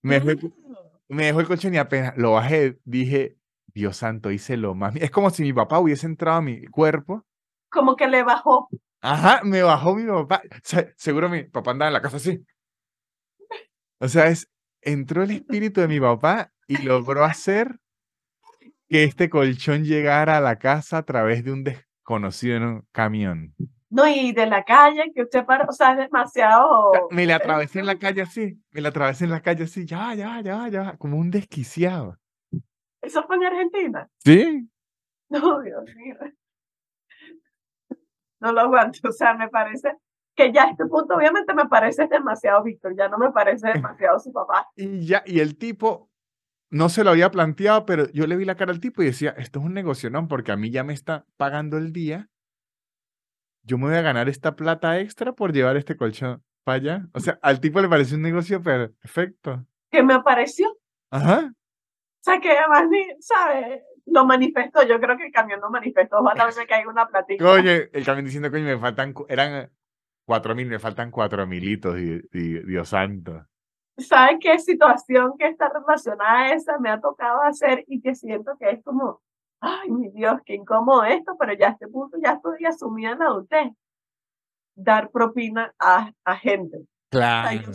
Me 0.00 0.14
dejó, 0.14 0.30
el- 0.30 0.38
Claro. 0.38 1.00
me 1.08 1.26
dejó 1.26 1.40
el 1.40 1.46
colchón 1.46 1.74
y 1.74 1.76
apenas 1.78 2.16
lo 2.16 2.32
bajé, 2.32 2.78
dije, 2.84 3.36
Dios 3.74 3.98
santo, 3.98 4.30
hice 4.30 4.56
lo 4.56 4.74
más. 4.74 4.96
Es 4.96 5.10
como 5.10 5.28
si 5.28 5.42
mi 5.42 5.52
papá 5.52 5.78
hubiese 5.78 6.06
entrado 6.06 6.38
a 6.38 6.42
mi 6.42 6.64
cuerpo. 6.68 7.26
Como 7.70 7.96
que 7.96 8.08
le 8.08 8.22
bajó. 8.22 8.70
Ajá, 9.02 9.42
me 9.44 9.62
bajó 9.62 9.94
mi 9.94 10.06
papá. 10.06 10.40
Se- 10.62 10.94
seguro 10.96 11.28
mi 11.28 11.44
papá 11.44 11.72
andaba 11.72 11.88
en 11.90 11.92
la 11.92 12.00
casa 12.02 12.16
así. 12.16 12.42
O 14.00 14.08
sea, 14.08 14.26
es, 14.26 14.50
entró 14.80 15.22
el 15.22 15.32
espíritu 15.32 15.80
de 15.80 15.88
mi 15.88 16.00
papá 16.00 16.52
y 16.66 16.82
logró 16.82 17.24
hacer 17.24 17.80
que 18.88 19.04
este 19.04 19.28
colchón 19.28 19.84
llegara 19.84 20.38
a 20.38 20.40
la 20.40 20.58
casa 20.58 20.98
a 20.98 21.02
través 21.02 21.44
de 21.44 21.52
un 21.52 21.64
desconocido 21.64 22.84
camión. 22.92 23.54
No, 23.90 24.06
y 24.06 24.32
de 24.32 24.46
la 24.46 24.64
calle, 24.64 25.12
que 25.14 25.22
usted 25.22 25.44
para, 25.44 25.64
o 25.64 25.72
sea, 25.72 25.92
es 25.92 25.98
demasiado. 25.98 26.92
Me 27.10 27.26
la 27.26 27.36
atravesé 27.36 27.80
en 27.80 27.86
la 27.86 27.98
calle 27.98 28.22
así, 28.22 28.60
me 28.70 28.80
la 28.80 28.90
atravesé 28.90 29.24
en 29.24 29.30
la 29.30 29.40
calle 29.40 29.64
así, 29.64 29.86
ya, 29.86 30.14
ya, 30.14 30.40
ya, 30.40 30.68
ya, 30.68 30.96
como 30.96 31.16
un 31.16 31.30
desquiciado. 31.30 32.18
Eso 33.02 33.24
fue 33.26 33.36
en 33.36 33.44
Argentina. 33.44 34.08
¿Sí? 34.18 34.68
No, 35.30 35.60
Dios 35.60 35.84
mío. 35.96 36.16
No 38.40 38.52
lo 38.52 38.60
aguanto. 38.60 39.08
O 39.08 39.12
sea, 39.12 39.34
me 39.34 39.48
parece 39.48 39.92
que 40.38 40.52
ya 40.52 40.64
a 40.64 40.70
este 40.70 40.86
punto, 40.86 41.16
obviamente, 41.16 41.52
me 41.52 41.66
parece 41.66 42.06
demasiado 42.06 42.62
Víctor. 42.62 42.94
Ya 42.96 43.08
no 43.08 43.18
me 43.18 43.32
parece 43.32 43.66
demasiado 43.74 44.20
su 44.20 44.32
papá. 44.32 44.68
Y 44.76 45.04
ya, 45.04 45.24
y 45.26 45.40
el 45.40 45.58
tipo 45.58 46.08
no 46.70 46.88
se 46.88 47.02
lo 47.02 47.10
había 47.10 47.30
planteado, 47.30 47.84
pero 47.84 48.08
yo 48.12 48.26
le 48.26 48.36
vi 48.36 48.44
la 48.44 48.54
cara 48.54 48.70
al 48.70 48.80
tipo 48.80 49.02
y 49.02 49.06
decía, 49.06 49.34
esto 49.36 49.58
es 49.58 49.64
un 49.64 49.74
negocio, 49.74 50.10
¿no? 50.10 50.28
Porque 50.28 50.52
a 50.52 50.56
mí 50.56 50.70
ya 50.70 50.84
me 50.84 50.92
está 50.92 51.26
pagando 51.36 51.76
el 51.76 51.92
día. 51.92 52.28
Yo 53.64 53.78
me 53.78 53.88
voy 53.88 53.96
a 53.96 54.02
ganar 54.02 54.28
esta 54.28 54.54
plata 54.54 55.00
extra 55.00 55.32
por 55.32 55.52
llevar 55.52 55.76
este 55.76 55.96
colchón 55.96 56.44
para 56.62 56.76
allá. 56.76 57.06
O 57.14 57.20
sea, 57.20 57.38
al 57.42 57.60
tipo 57.60 57.80
le 57.80 57.88
pareció 57.88 58.16
un 58.16 58.22
negocio 58.22 58.62
perfecto. 58.62 59.66
Que 59.90 60.04
me 60.04 60.22
pareció. 60.22 60.78
Ajá. 61.10 61.52
sea, 62.20 62.40
que 62.40 62.50
además, 62.50 62.88
¿sabes? 63.20 63.82
Lo 64.06 64.24
manifestó, 64.24 64.86
yo 64.86 65.00
creo 65.00 65.16
que 65.16 65.26
el 65.26 65.32
camión 65.32 65.60
lo 65.60 65.68
manifestó, 65.70 66.18
ojalá 66.18 66.46
me 66.56 66.66
caiga 66.66 66.88
una 66.88 67.08
platica. 67.08 67.44
Coño, 67.44 67.72
el 67.92 68.04
camión 68.04 68.24
diciendo, 68.24 68.50
coño, 68.50 68.64
me 68.64 68.78
faltan, 68.78 69.14
eran 69.28 69.70
cuatro 70.28 70.54
mil, 70.54 70.68
me 70.68 70.78
faltan 70.78 71.10
cuatro 71.10 71.46
militos, 71.46 71.98
y, 71.98 72.20
y- 72.32 72.62
Dios 72.66 72.90
santo. 72.90 73.46
¿Sabes 73.96 74.36
qué 74.42 74.58
situación 74.58 75.32
que 75.38 75.48
está 75.48 75.70
relacionada 75.70 76.40
a 76.40 76.52
esa 76.52 76.78
me 76.78 76.90
ha 76.90 77.00
tocado 77.00 77.40
hacer 77.42 77.82
y 77.88 78.02
que 78.02 78.14
siento 78.14 78.56
que 78.58 78.68
es 78.70 78.84
como, 78.84 79.22
ay, 79.60 79.90
mi 79.90 80.10
Dios, 80.10 80.38
qué 80.44 80.54
incómodo 80.54 81.02
esto, 81.04 81.34
pero 81.38 81.54
ya 81.54 81.68
a 81.68 81.70
este 81.70 81.88
punto 81.88 82.18
ya 82.22 82.32
estoy 82.32 82.66
asumida 82.66 83.12
en 83.12 83.18
la 83.20 83.24
adultez. 83.24 83.72
Dar 84.76 85.10
propina 85.10 85.74
a, 85.78 86.12
a 86.24 86.36
gente. 86.36 86.84
Claro. 87.10 87.72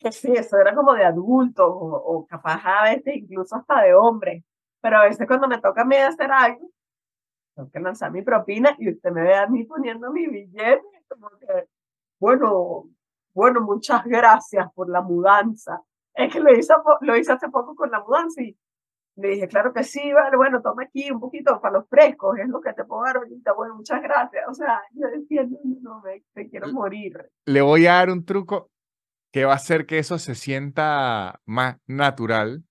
Que 0.00 0.10
sí, 0.10 0.32
eso 0.32 0.58
era 0.58 0.74
como 0.74 0.92
de 0.92 1.04
adultos 1.04 1.66
o, 1.66 1.86
o 1.96 2.26
capaz 2.26 2.60
a 2.64 2.82
veces 2.82 3.14
incluso 3.14 3.54
hasta 3.54 3.80
de 3.80 3.94
hombres. 3.94 4.42
Pero 4.82 4.98
a 4.98 5.04
veces 5.04 5.24
cuando 5.28 5.46
me 5.46 5.60
toca 5.60 5.82
a 5.82 5.84
mí 5.84 5.94
hacer 5.96 6.30
algo, 6.32 6.68
tengo 7.54 7.70
que 7.70 7.78
lanzar 7.80 8.10
mi 8.10 8.22
propina 8.22 8.74
y 8.78 8.90
usted 8.90 9.12
me 9.12 9.22
ve 9.22 9.34
a 9.36 9.46
mí 9.46 9.64
poniendo 9.64 10.10
mi 10.10 10.26
billete, 10.26 10.82
como 11.08 11.28
que, 11.38 11.68
bueno, 12.20 12.88
bueno, 13.34 13.60
muchas 13.60 14.04
gracias 14.04 14.72
por 14.74 14.88
la 14.88 15.02
mudanza. 15.02 15.82
Es 16.14 16.32
que 16.32 16.40
lo 16.40 16.52
hice, 16.52 16.72
lo 17.00 17.16
hice 17.16 17.32
hace 17.32 17.48
poco 17.48 17.74
con 17.74 17.90
la 17.90 18.00
mudanza 18.00 18.42
y 18.42 18.56
le 19.16 19.28
dije, 19.28 19.48
claro 19.48 19.72
que 19.72 19.84
sí, 19.84 20.12
vale, 20.12 20.36
bueno, 20.36 20.60
toma 20.60 20.84
aquí 20.84 21.10
un 21.10 21.20
poquito 21.20 21.60
para 21.60 21.74
los 21.78 21.88
frescos, 21.88 22.38
es 22.38 22.48
lo 22.48 22.60
que 22.60 22.72
te 22.72 22.84
puedo 22.84 23.04
dar 23.04 23.16
ahorita, 23.16 23.52
bueno, 23.52 23.76
muchas 23.76 24.02
gracias. 24.02 24.44
O 24.48 24.54
sea, 24.54 24.82
yo 24.92 25.08
decía, 25.08 25.44
no, 25.44 25.58
no, 25.80 26.00
me, 26.02 26.24
me 26.34 26.48
quiero 26.48 26.72
morir. 26.72 27.30
Le 27.46 27.60
voy 27.60 27.86
a 27.86 27.94
dar 27.94 28.10
un 28.10 28.24
truco 28.24 28.70
que 29.32 29.44
va 29.44 29.52
a 29.52 29.56
hacer 29.56 29.86
que 29.86 29.98
eso 29.98 30.18
se 30.18 30.34
sienta 30.34 31.40
más 31.44 31.78
natural. 31.86 32.64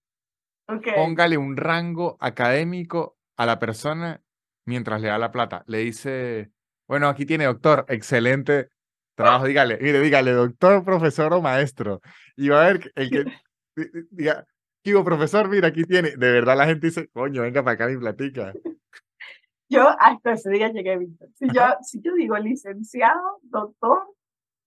Ok, 0.70 0.88
Póngale 0.96 1.38
un 1.38 1.58
rango 1.58 2.18
académico 2.22 3.18
a 3.38 3.46
la 3.46 3.60
persona 3.60 4.22
mientras 4.66 5.02
le 5.02 5.10
da 5.10 5.18
la 5.18 5.32
plata. 5.32 5.64
Le 5.68 5.80
dice, 5.80 6.52
bueno, 6.94 7.08
aquí 7.10 7.26
tiene 7.26 7.46
doctor, 7.46 7.86
excelente 7.90 8.70
trabajo. 9.16 9.46
Dígale, 9.48 9.80
mire, 9.82 10.00
dígale, 10.00 10.32
doctor, 10.32 10.84
profesor 10.86 11.34
o 11.34 11.42
maestro. 11.42 12.02
Y 12.36 12.50
va 12.50 12.64
a 12.64 12.68
ver 12.72 12.92
el 12.94 13.10
que 13.10 13.24
di- 13.76 13.86
di- 13.92 14.08
diga, 14.12 14.46
"Kibo, 14.84 15.04
profesor, 15.04 15.50
mira, 15.50 15.70
aquí 15.70 15.86
tiene. 15.86 16.12
De 16.12 16.32
verdad 16.32 16.56
la 16.56 16.68
gente 16.68 16.86
dice, 16.86 17.08
coño, 17.08 17.42
venga 17.42 17.64
para 17.64 17.74
acá 17.74 17.88
mi 17.88 17.98
platica. 17.98 18.54
yo 19.70 19.90
hasta 20.00 20.34
ese 20.34 20.52
día 20.52 20.72
llegué, 20.72 20.96
Víctor. 21.00 21.30
Si 21.34 21.48
yo, 21.52 21.64
si 21.82 22.00
yo 22.04 22.14
digo 22.14 22.38
licenciado, 22.38 23.40
doctor, 23.42 24.04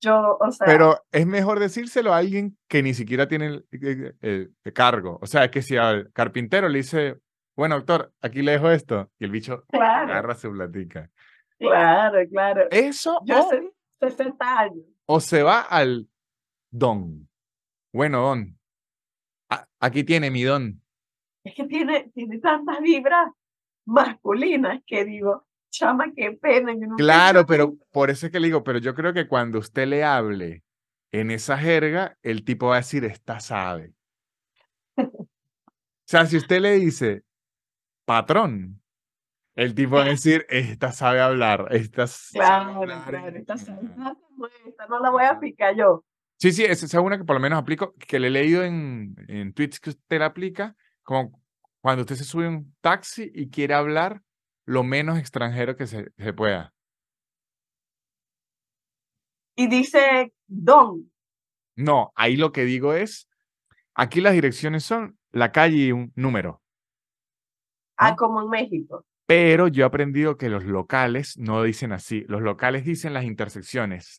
yo, 0.01 0.37
o 0.41 0.51
sea, 0.51 0.67
Pero 0.67 1.05
es 1.13 1.27
mejor 1.29 1.61
decírselo 1.61 2.13
a 2.13 2.17
alguien 2.19 2.57
que 2.69 2.83
ni 2.83 2.93
siquiera 2.93 3.29
tiene 3.29 3.47
el, 3.47 3.67
el- 3.71 4.17
el- 4.21 4.55
el 4.65 4.73
cargo. 4.73 5.21
O 5.23 5.27
sea, 5.29 5.45
es 5.45 5.53
que 5.53 5.63
si 5.63 5.77
al 5.77 6.11
carpintero 6.13 6.69
le 6.69 6.79
dice, 6.79 7.19
bueno, 7.57 7.77
doctor, 7.77 8.13
aquí 8.21 8.43
le 8.43 8.51
dejo 8.53 8.69
esto, 8.73 9.13
y 9.21 9.27
el 9.27 9.31
bicho 9.31 9.65
claro, 9.69 10.11
agarra 10.13 10.35
su 10.35 10.51
platica. 10.51 11.09
Claro, 11.59 12.19
claro. 12.31 12.69
Eso 12.71 13.21
Yo 13.25 13.37
o, 13.39 13.47
hace 13.47 13.71
60 14.01 14.59
años. 14.61 14.85
o 15.07 15.21
se 15.21 15.43
va 15.43 15.61
al 15.61 16.09
don. 16.71 17.29
Bueno, 17.93 18.21
don, 18.23 18.59
a- 19.51 19.67
aquí 19.81 20.05
tiene 20.05 20.31
mi 20.31 20.43
don. 20.43 20.83
Es 21.45 21.55
que 21.55 21.65
tiene, 21.65 22.11
tiene 22.15 22.39
tantas 22.39 22.81
vibras 22.81 23.31
masculinas 23.87 24.83
que 24.87 25.05
digo, 25.05 25.47
chama, 25.71 26.13
qué 26.15 26.33
pena. 26.33 26.73
Yo 26.75 26.87
he 26.95 26.97
Claro, 26.97 27.47
pero 27.47 27.77
por 27.91 28.11
eso 28.11 28.27
es 28.27 28.33
que 28.33 28.41
le 28.41 28.49
digo, 28.49 28.65
pero 28.65 28.79
yo 28.81 28.95
creo 28.95 29.13
que 29.13 29.29
cuando 29.29 29.59
usted 29.61 29.87
le 29.87 30.03
hable 30.05 30.65
en 31.13 31.31
esa 31.31 31.57
jerga, 31.57 32.19
el 32.23 32.45
tipo 32.45 32.67
va 32.69 32.75
a 32.75 32.79
decir, 32.79 33.05
esta 33.05 33.41
sabe. 33.41 33.95
O 36.09 36.09
sea, 36.09 36.25
si 36.25 36.37
usted 36.37 36.61
le 36.61 36.73
dice, 36.75 37.25
patrón, 38.05 38.81
el 39.57 39.75
tipo 39.75 39.97
va 39.97 40.03
a 40.03 40.09
decir, 40.09 40.47
esta 40.49 40.93
sabe 40.93 41.21
hablar, 41.21 41.67
esta 41.71 42.07
sabe 42.07 42.45
Claro, 42.47 42.75
hablar 42.83 43.09
claro, 43.11 43.37
esta, 43.39 43.55
esta- 43.55 44.87
no 44.89 45.01
la 45.01 45.11
voy 45.11 45.25
a 45.25 45.31
aplicar 45.31 45.75
yo. 45.77 46.05
Sí, 46.39 46.53
sí, 46.53 46.65
esa 46.65 46.85
es 46.87 46.95
una 46.95 47.17
que 47.19 47.25
por 47.25 47.35
lo 47.37 47.41
menos 47.41 47.59
aplico, 47.59 47.95
que 47.95 48.21
le 48.21 48.29
he 48.29 48.31
leído 48.31 48.63
en, 48.63 49.15
en 49.29 49.53
tweets 49.55 49.81
que 49.81 49.91
usted 49.91 50.19
la 50.19 50.27
aplica, 50.27 50.77
como 51.03 51.41
cuando 51.81 52.03
usted 52.03 52.17
se 52.17 52.25
sube 52.25 52.47
a 52.47 52.51
un 52.51 52.75
taxi 52.81 53.31
y 53.35 53.49
quiere 53.49 53.75
hablar 53.75 54.23
lo 54.67 54.83
menos 54.83 55.19
extranjero 55.19 55.77
que 55.77 55.87
se, 55.87 56.11
se 56.19 56.33
pueda. 56.35 56.75
Y 59.57 59.69
dice, 59.69 60.35
don, 60.47 61.11
No, 61.77 62.13
ahí 62.17 62.37
lo 62.37 62.53
que 62.53 62.65
digo 62.65 62.93
es, 62.93 63.29
aquí 63.95 64.21
las 64.21 64.35
direcciones 64.35 64.85
son 64.85 65.19
la 65.31 65.53
calle 65.53 65.77
y 65.87 65.93
un 65.93 66.13
número, 66.17 66.63
ah, 67.97 68.15
como 68.17 68.43
en 68.43 68.49
México. 68.51 69.05
Pero 69.27 69.69
yo 69.69 69.85
he 69.85 69.87
aprendido 69.87 70.37
que 70.37 70.49
los 70.49 70.65
locales 70.65 71.37
no 71.39 71.63
dicen 71.63 71.93
así, 71.93 72.25
los 72.29 72.43
locales 72.43 72.85
dicen 72.85 73.13
las 73.13 73.25
intersecciones, 73.25 74.19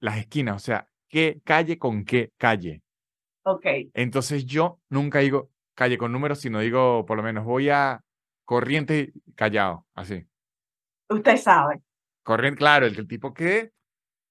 las 0.00 0.18
esquinas, 0.18 0.56
o 0.56 0.58
sea, 0.58 0.88
qué 1.08 1.40
calle 1.44 1.78
con 1.78 2.04
qué 2.04 2.32
calle. 2.36 2.82
Ok, 3.44 3.66
Entonces 3.94 4.44
yo 4.44 4.80
nunca 4.90 5.20
digo 5.20 5.50
calle 5.74 5.96
con 5.96 6.10
número, 6.12 6.34
sino 6.34 6.58
digo, 6.60 7.06
por 7.06 7.16
lo 7.16 7.22
menos, 7.22 7.44
voy 7.44 7.70
a 7.70 8.02
Corriente 8.44 9.12
y 9.14 9.32
Callao, 9.34 9.86
así. 9.94 10.26
usted 11.08 11.36
sabe. 11.36 11.80
Corriente, 12.24 12.58
claro, 12.58 12.86
el, 12.86 12.98
el 12.98 13.06
tipo 13.06 13.32
que, 13.32 13.72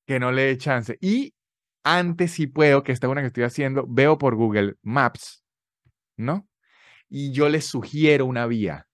que 0.06 0.20
no 0.20 0.32
le 0.32 0.44
dé 0.44 0.58
chance. 0.58 0.98
Y 1.02 1.34
antes 1.84 2.32
si 2.32 2.48
puedo, 2.48 2.84
que 2.84 2.92
esta 2.92 3.08
es 3.08 3.12
una 3.12 3.22
que 3.22 3.28
estoy 3.28 3.44
haciendo, 3.44 3.86
veo 3.88 4.18
por 4.18 4.36
Google 4.36 4.76
Maps, 4.82 5.44
¿no? 6.18 6.48
Y 7.10 7.32
yo 7.32 7.50
le 7.50 7.62
sugiero 7.62 8.26
una 8.26 8.46
vía, 8.48 8.87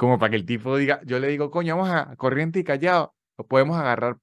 como 0.00 0.18
para 0.18 0.30
que 0.30 0.36
el 0.36 0.46
tipo 0.46 0.78
diga, 0.78 1.02
yo 1.04 1.18
le 1.18 1.28
digo, 1.28 1.50
coño, 1.50 1.76
vamos 1.76 1.90
a 1.90 2.16
Corriente 2.16 2.58
y 2.58 2.64
Callao, 2.64 3.14
lo 3.36 3.46
podemos 3.46 3.76
agarrar 3.76 4.16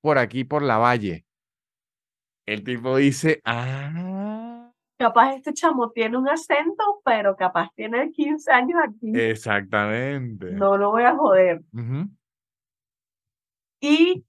por 0.00 0.16
aquí, 0.16 0.44
por 0.44 0.62
la 0.62 0.78
valle. 0.78 1.26
El 2.46 2.62
tipo 2.62 2.96
dice, 2.96 3.40
ah, 3.44 4.70
Capaz 4.96 5.34
este 5.34 5.52
chamo 5.52 5.90
tiene 5.90 6.18
un 6.18 6.28
acento, 6.28 7.02
pero 7.04 7.34
capaz 7.34 7.68
tiene 7.74 8.12
15 8.12 8.52
años 8.52 8.78
aquí. 8.88 9.10
exactamente. 9.12 10.52
No 10.52 10.76
lo 10.76 10.92
voy 10.92 11.02
a 11.02 11.16
joder. 11.16 11.62
Y 13.80 14.24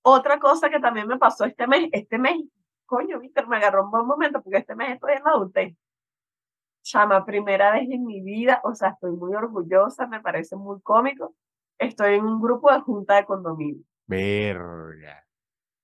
otra 0.00 0.38
cosa 0.38 0.70
que 0.70 0.80
también 0.80 1.06
me 1.06 1.18
pasó 1.18 1.44
este 1.44 1.66
mes, 1.66 1.90
este 1.92 2.16
mes, 2.16 2.40
coño, 2.86 3.20
Víctor, 3.20 3.46
me 3.46 3.58
agarró 3.58 3.84
un 3.84 3.90
buen 3.90 4.06
momento 4.06 4.40
porque 4.42 4.60
este 4.60 4.74
mes 4.74 4.94
estoy 4.94 5.12
en 5.12 5.22
la 5.22 5.32
adultez. 5.32 5.76
Chama, 6.82 7.24
primera 7.24 7.72
vez 7.72 7.88
en 7.90 8.04
mi 8.04 8.20
vida, 8.22 8.60
o 8.64 8.74
sea, 8.74 8.90
estoy 8.90 9.12
muy 9.12 9.34
orgullosa, 9.34 10.06
me 10.06 10.20
parece 10.20 10.56
muy 10.56 10.80
cómico. 10.80 11.34
Estoy 11.78 12.14
en 12.14 12.24
un 12.24 12.40
grupo 12.40 12.72
de 12.72 12.80
junta 12.80 13.16
de 13.16 13.24
condominio. 13.26 13.82
Verga. 14.06 15.24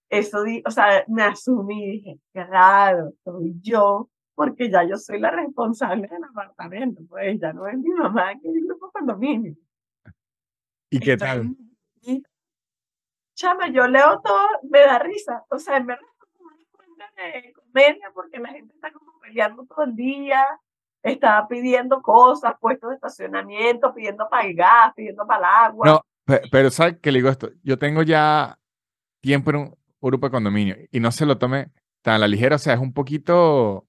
Eso, 0.08 0.42
di, 0.42 0.62
o 0.66 0.70
sea, 0.70 1.04
me 1.08 1.22
asumí 1.22 1.84
y 1.84 1.90
dije, 1.92 2.20
claro, 2.32 3.12
soy 3.24 3.54
yo, 3.60 4.08
porque 4.34 4.70
ya 4.70 4.84
yo 4.84 4.96
soy 4.96 5.18
la 5.20 5.30
responsable 5.30 6.06
del 6.08 6.24
apartamento, 6.24 7.02
pues 7.08 7.38
ya 7.40 7.52
no 7.52 7.66
es 7.66 7.76
mi 7.78 7.90
mamá 7.90 8.32
que 8.40 8.48
es 8.48 8.54
el 8.54 8.66
grupo 8.66 8.86
de 8.86 8.92
condominio. 8.92 9.54
¿Y 10.90 11.00
qué 11.00 11.12
Estoy 11.12 11.28
tal? 11.28 11.56
en- 12.02 12.22
Chama, 13.34 13.68
yo 13.68 13.86
leo 13.86 14.20
todo, 14.22 14.48
me 14.70 14.80
da 14.80 14.98
risa. 14.98 15.44
O 15.50 15.58
sea, 15.58 15.76
en 15.76 15.86
verdad 15.86 16.04
es 16.08 16.26
como 16.30 16.48
una 16.48 16.64
cuenta 16.72 17.04
de 17.22 17.52
comedia 17.52 18.10
porque 18.14 18.38
la 18.38 18.48
gente 18.48 18.74
está 18.74 18.90
como 18.92 19.18
peleando 19.20 19.66
todo 19.66 19.84
el 19.84 19.94
día, 19.94 20.42
está 21.10 21.46
pidiendo 21.48 22.02
cosas, 22.02 22.54
puestos 22.60 22.90
de 22.90 22.96
estacionamiento, 22.96 23.94
pidiendo 23.94 24.28
para 24.28 24.46
el 24.46 24.54
gas, 24.54 24.92
pidiendo 24.94 25.26
para 25.26 25.38
el 25.38 25.44
agua. 25.70 25.86
No, 25.86 26.06
pe- 26.24 26.42
pero 26.50 26.70
¿sabes 26.70 26.96
qué 27.00 27.12
le 27.12 27.18
digo 27.18 27.28
esto? 27.30 27.50
Yo 27.62 27.78
tengo 27.78 28.02
ya 28.02 28.58
tiempo 29.20 29.50
en 29.50 29.56
un 29.56 29.74
grupo 30.00 30.26
de 30.26 30.30
condominio 30.30 30.76
y 30.90 31.00
no 31.00 31.10
se 31.12 31.26
lo 31.26 31.38
tome 31.38 31.70
tan 32.02 32.14
a 32.14 32.18
la 32.18 32.28
ligera, 32.28 32.56
o 32.56 32.58
sea, 32.58 32.74
es 32.74 32.80
un 32.80 32.92
poquito 32.92 33.86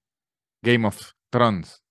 Game 0.63 0.87
of 0.87 1.11
Thrones. 1.29 1.83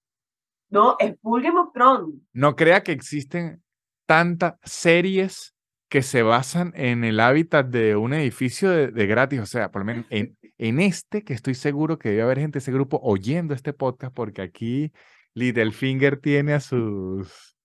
No, 0.68 0.96
es 0.98 1.14
full 1.20 1.42
Game 1.42 1.58
of 1.60 1.72
Thrones. 1.72 2.14
No 2.32 2.56
crea 2.56 2.82
que 2.82 2.92
existen 2.92 3.62
tantas 4.06 4.54
series 4.64 5.54
que 5.88 6.02
se 6.02 6.22
basan 6.22 6.72
en 6.74 7.04
el 7.04 7.20
hábitat 7.20 7.66
de 7.66 7.94
un 7.94 8.12
edificio 8.12 8.70
de, 8.70 8.88
de 8.88 9.06
gratis, 9.06 9.40
o 9.40 9.46
sea, 9.46 9.70
por 9.70 9.82
lo 9.82 9.86
menos 9.86 10.04
en, 10.10 10.36
en 10.58 10.80
este, 10.80 11.22
que 11.22 11.32
estoy 11.32 11.54
seguro 11.54 11.96
que 11.96 12.08
debe 12.08 12.22
haber 12.22 12.40
gente 12.40 12.54
de 12.54 12.58
ese 12.58 12.72
grupo 12.72 12.98
oyendo 13.04 13.54
este 13.54 13.72
podcast, 13.72 14.12
porque 14.12 14.42
aquí 14.42 14.92
Littlefinger 15.36 16.18
tiene 16.18 16.54
a 16.54 16.60
sus 16.60 17.56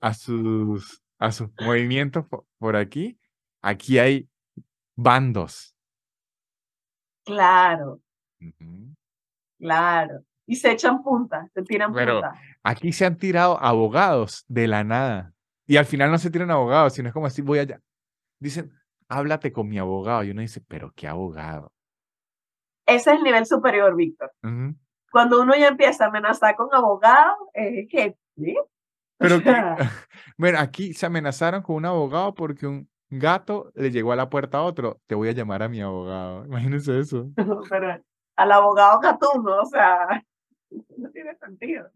a 0.00 0.12
sus 0.14 1.02
a 1.18 1.32
sus 1.32 1.48
movimientos 1.60 2.26
po- 2.28 2.46
por 2.58 2.76
aquí. 2.76 3.18
Aquí 3.62 3.98
hay 3.98 4.28
bandos. 4.94 5.74
Claro, 7.24 8.00
claro. 9.58 10.24
Y 10.46 10.56
se 10.56 10.72
echan 10.72 11.02
puntas, 11.02 11.50
se 11.52 11.62
tiran 11.62 11.92
Pero- 11.92 12.20
puntas. 12.20 12.38
Aquí 12.62 12.92
se 12.92 13.04
han 13.06 13.16
tirado 13.16 13.58
abogados 13.62 14.44
de 14.48 14.68
la 14.68 14.84
nada. 14.84 15.34
Y 15.66 15.76
al 15.76 15.84
final 15.86 16.10
no 16.10 16.18
se 16.18 16.30
tiran 16.30 16.50
abogados, 16.50 16.94
sino 16.94 17.08
es 17.08 17.14
como 17.14 17.26
así, 17.26 17.42
voy 17.42 17.58
allá. 17.58 17.80
Dicen, 18.40 18.72
háblate 19.08 19.52
con 19.52 19.68
mi 19.68 19.78
abogado. 19.78 20.22
Y 20.24 20.30
uno 20.30 20.40
dice, 20.42 20.62
pero 20.66 20.92
qué 20.94 21.06
abogado. 21.08 21.72
Ese 22.86 23.10
es 23.10 23.18
el 23.18 23.22
nivel 23.22 23.44
superior, 23.46 23.94
Víctor. 23.96 24.32
Ujú. 24.42 24.74
Cuando 25.10 25.40
uno 25.42 25.54
ya 25.56 25.68
empieza 25.68 26.04
a 26.04 26.08
amenazar 26.08 26.56
con 26.56 26.68
abogados, 26.72 27.36
es 27.54 27.88
que, 27.88 28.16
¿sí? 28.36 28.56
Pero 29.18 29.42
que, 29.42 29.52
bueno, 30.36 30.58
aquí 30.60 30.94
se 30.94 31.06
amenazaron 31.06 31.62
con 31.62 31.76
un 31.76 31.86
abogado 31.86 32.34
porque 32.34 32.66
un 32.66 32.88
gato 33.10 33.72
le 33.74 33.90
llegó 33.90 34.12
a 34.12 34.16
la 34.16 34.30
puerta 34.30 34.58
a 34.58 34.62
otro. 34.62 35.00
Te 35.06 35.14
voy 35.14 35.28
a 35.28 35.32
llamar 35.32 35.62
a 35.62 35.68
mi 35.68 35.80
abogado. 35.80 36.44
Imagínense 36.46 36.98
eso. 36.98 37.28
pero 37.68 38.00
al 38.36 38.52
abogado 38.52 39.00
Gatuno, 39.00 39.62
o 39.62 39.66
sea, 39.66 40.24
no 40.96 41.10
tiene 41.10 41.34
sentido. 41.36 41.90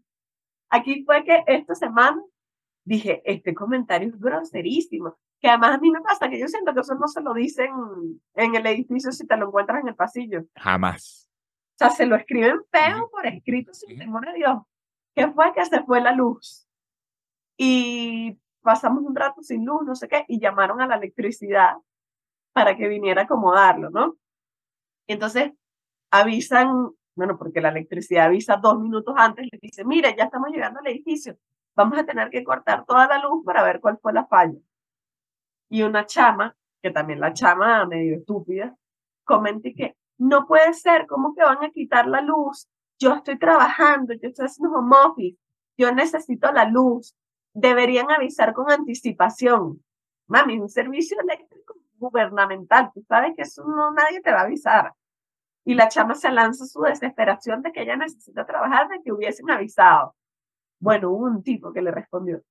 Aquí 0.69 1.03
fue 1.05 1.23
que 1.23 1.43
esta 1.47 1.75
semana 1.75 2.21
dije, 2.83 3.21
este 3.25 3.53
comentario 3.53 4.09
es 4.09 4.19
groserísimo, 4.19 5.17
que 5.39 5.47
además 5.47 5.75
a 5.75 5.77
mí 5.77 5.89
me 5.89 6.01
pasa 6.01 6.29
que 6.29 6.39
yo 6.39 6.47
siento 6.47 6.73
que 6.73 6.81
eso 6.81 6.95
no 6.95 7.07
se 7.07 7.21
lo 7.21 7.33
dicen 7.33 7.71
en 8.33 8.55
el 8.55 8.65
edificio 8.65 9.11
si 9.11 9.25
te 9.25 9.37
lo 9.37 9.47
encuentras 9.47 9.81
en 9.81 9.89
el 9.89 9.95
pasillo. 9.95 10.43
O 11.73 11.77
sea, 11.77 11.89
se 11.89 12.05
lo 12.05 12.15
escriben 12.15 12.61
feo 12.71 13.09
por 13.09 13.25
escrito 13.25 13.73
sin 13.73 13.97
temor 13.97 14.29
a 14.29 14.33
Dios. 14.33 14.61
Que 15.15 15.27
fue 15.31 15.53
que 15.53 15.65
se 15.65 15.83
fue 15.83 16.01
la 16.01 16.11
luz 16.11 16.67
y 17.57 18.37
pasamos 18.61 19.03
un 19.03 19.15
rato 19.15 19.41
sin 19.43 19.65
luz, 19.65 19.83
no 19.85 19.95
sé 19.95 20.07
qué, 20.07 20.25
y 20.27 20.39
llamaron 20.39 20.81
a 20.81 20.87
la 20.87 20.95
electricidad 20.95 21.73
para 22.53 22.75
que 22.75 22.87
viniera 22.87 23.21
a 23.21 23.25
acomodarlo, 23.25 23.89
¿no? 23.89 24.17
Entonces 25.07 25.51
avisan, 26.11 26.91
bueno, 27.15 27.37
porque 27.37 27.61
la 27.61 27.69
electricidad 27.69 28.25
avisa 28.25 28.57
dos 28.57 28.79
minutos 28.79 29.15
antes, 29.17 29.47
les 29.51 29.61
dice, 29.61 29.83
mira, 29.83 30.15
ya 30.15 30.25
estamos 30.25 30.49
llegando 30.49 30.79
al 30.79 30.87
edificio, 30.87 31.37
vamos 31.75 31.97
a 31.99 32.05
tener 32.05 32.29
que 32.29 32.43
cortar 32.43 32.85
toda 32.85 33.07
la 33.07 33.19
luz 33.19 33.43
para 33.45 33.63
ver 33.63 33.79
cuál 33.79 33.97
fue 33.99 34.13
la 34.13 34.25
falla. 34.25 34.59
Y 35.69 35.81
una 35.83 36.05
chama, 36.05 36.55
que 36.81 36.91
también 36.91 37.19
la 37.19 37.33
chama 37.33 37.85
medio 37.85 38.17
estúpida, 38.17 38.75
comenté 39.23 39.73
que 39.73 39.95
no 40.23 40.47
puede 40.47 40.73
ser, 40.73 41.05
¿cómo 41.05 41.35
que 41.35 41.43
van 41.43 41.63
a 41.63 41.69
quitar 41.69 42.07
la 42.07 42.21
luz? 42.21 42.69
Yo 42.97 43.13
estoy 43.13 43.37
trabajando, 43.37 44.13
yo 44.13 44.29
estoy 44.29 44.45
haciendo 44.45 44.77
home 44.77 44.95
office, 45.05 45.37
yo 45.77 45.93
necesito 45.93 46.49
la 46.53 46.65
luz. 46.65 47.13
Deberían 47.53 48.09
avisar 48.09 48.53
con 48.53 48.71
anticipación. 48.71 49.83
Mami, 50.27 50.59
un 50.59 50.69
servicio 50.69 51.17
eléctrico 51.19 51.75
gubernamental, 51.97 52.89
tú 52.93 53.03
sabes 53.07 53.33
que 53.35 53.41
eso 53.41 53.65
no 53.65 53.91
nadie 53.91 54.21
te 54.21 54.31
va 54.31 54.41
a 54.41 54.43
avisar. 54.43 54.93
Y 55.65 55.73
la 55.73 55.89
chama 55.89 56.15
se 56.15 56.31
lanza 56.31 56.65
su 56.65 56.81
desesperación 56.81 57.61
de 57.61 57.73
que 57.73 57.81
ella 57.81 57.97
necesita 57.97 58.45
trabajar, 58.45 58.87
de 58.87 59.01
que 59.01 59.11
hubiesen 59.11 59.49
avisado. 59.51 60.15
Bueno, 60.79 61.11
hubo 61.11 61.25
un 61.25 61.43
tipo 61.43 61.73
que 61.73 61.81
le 61.81 61.91
respondió, 61.91 62.41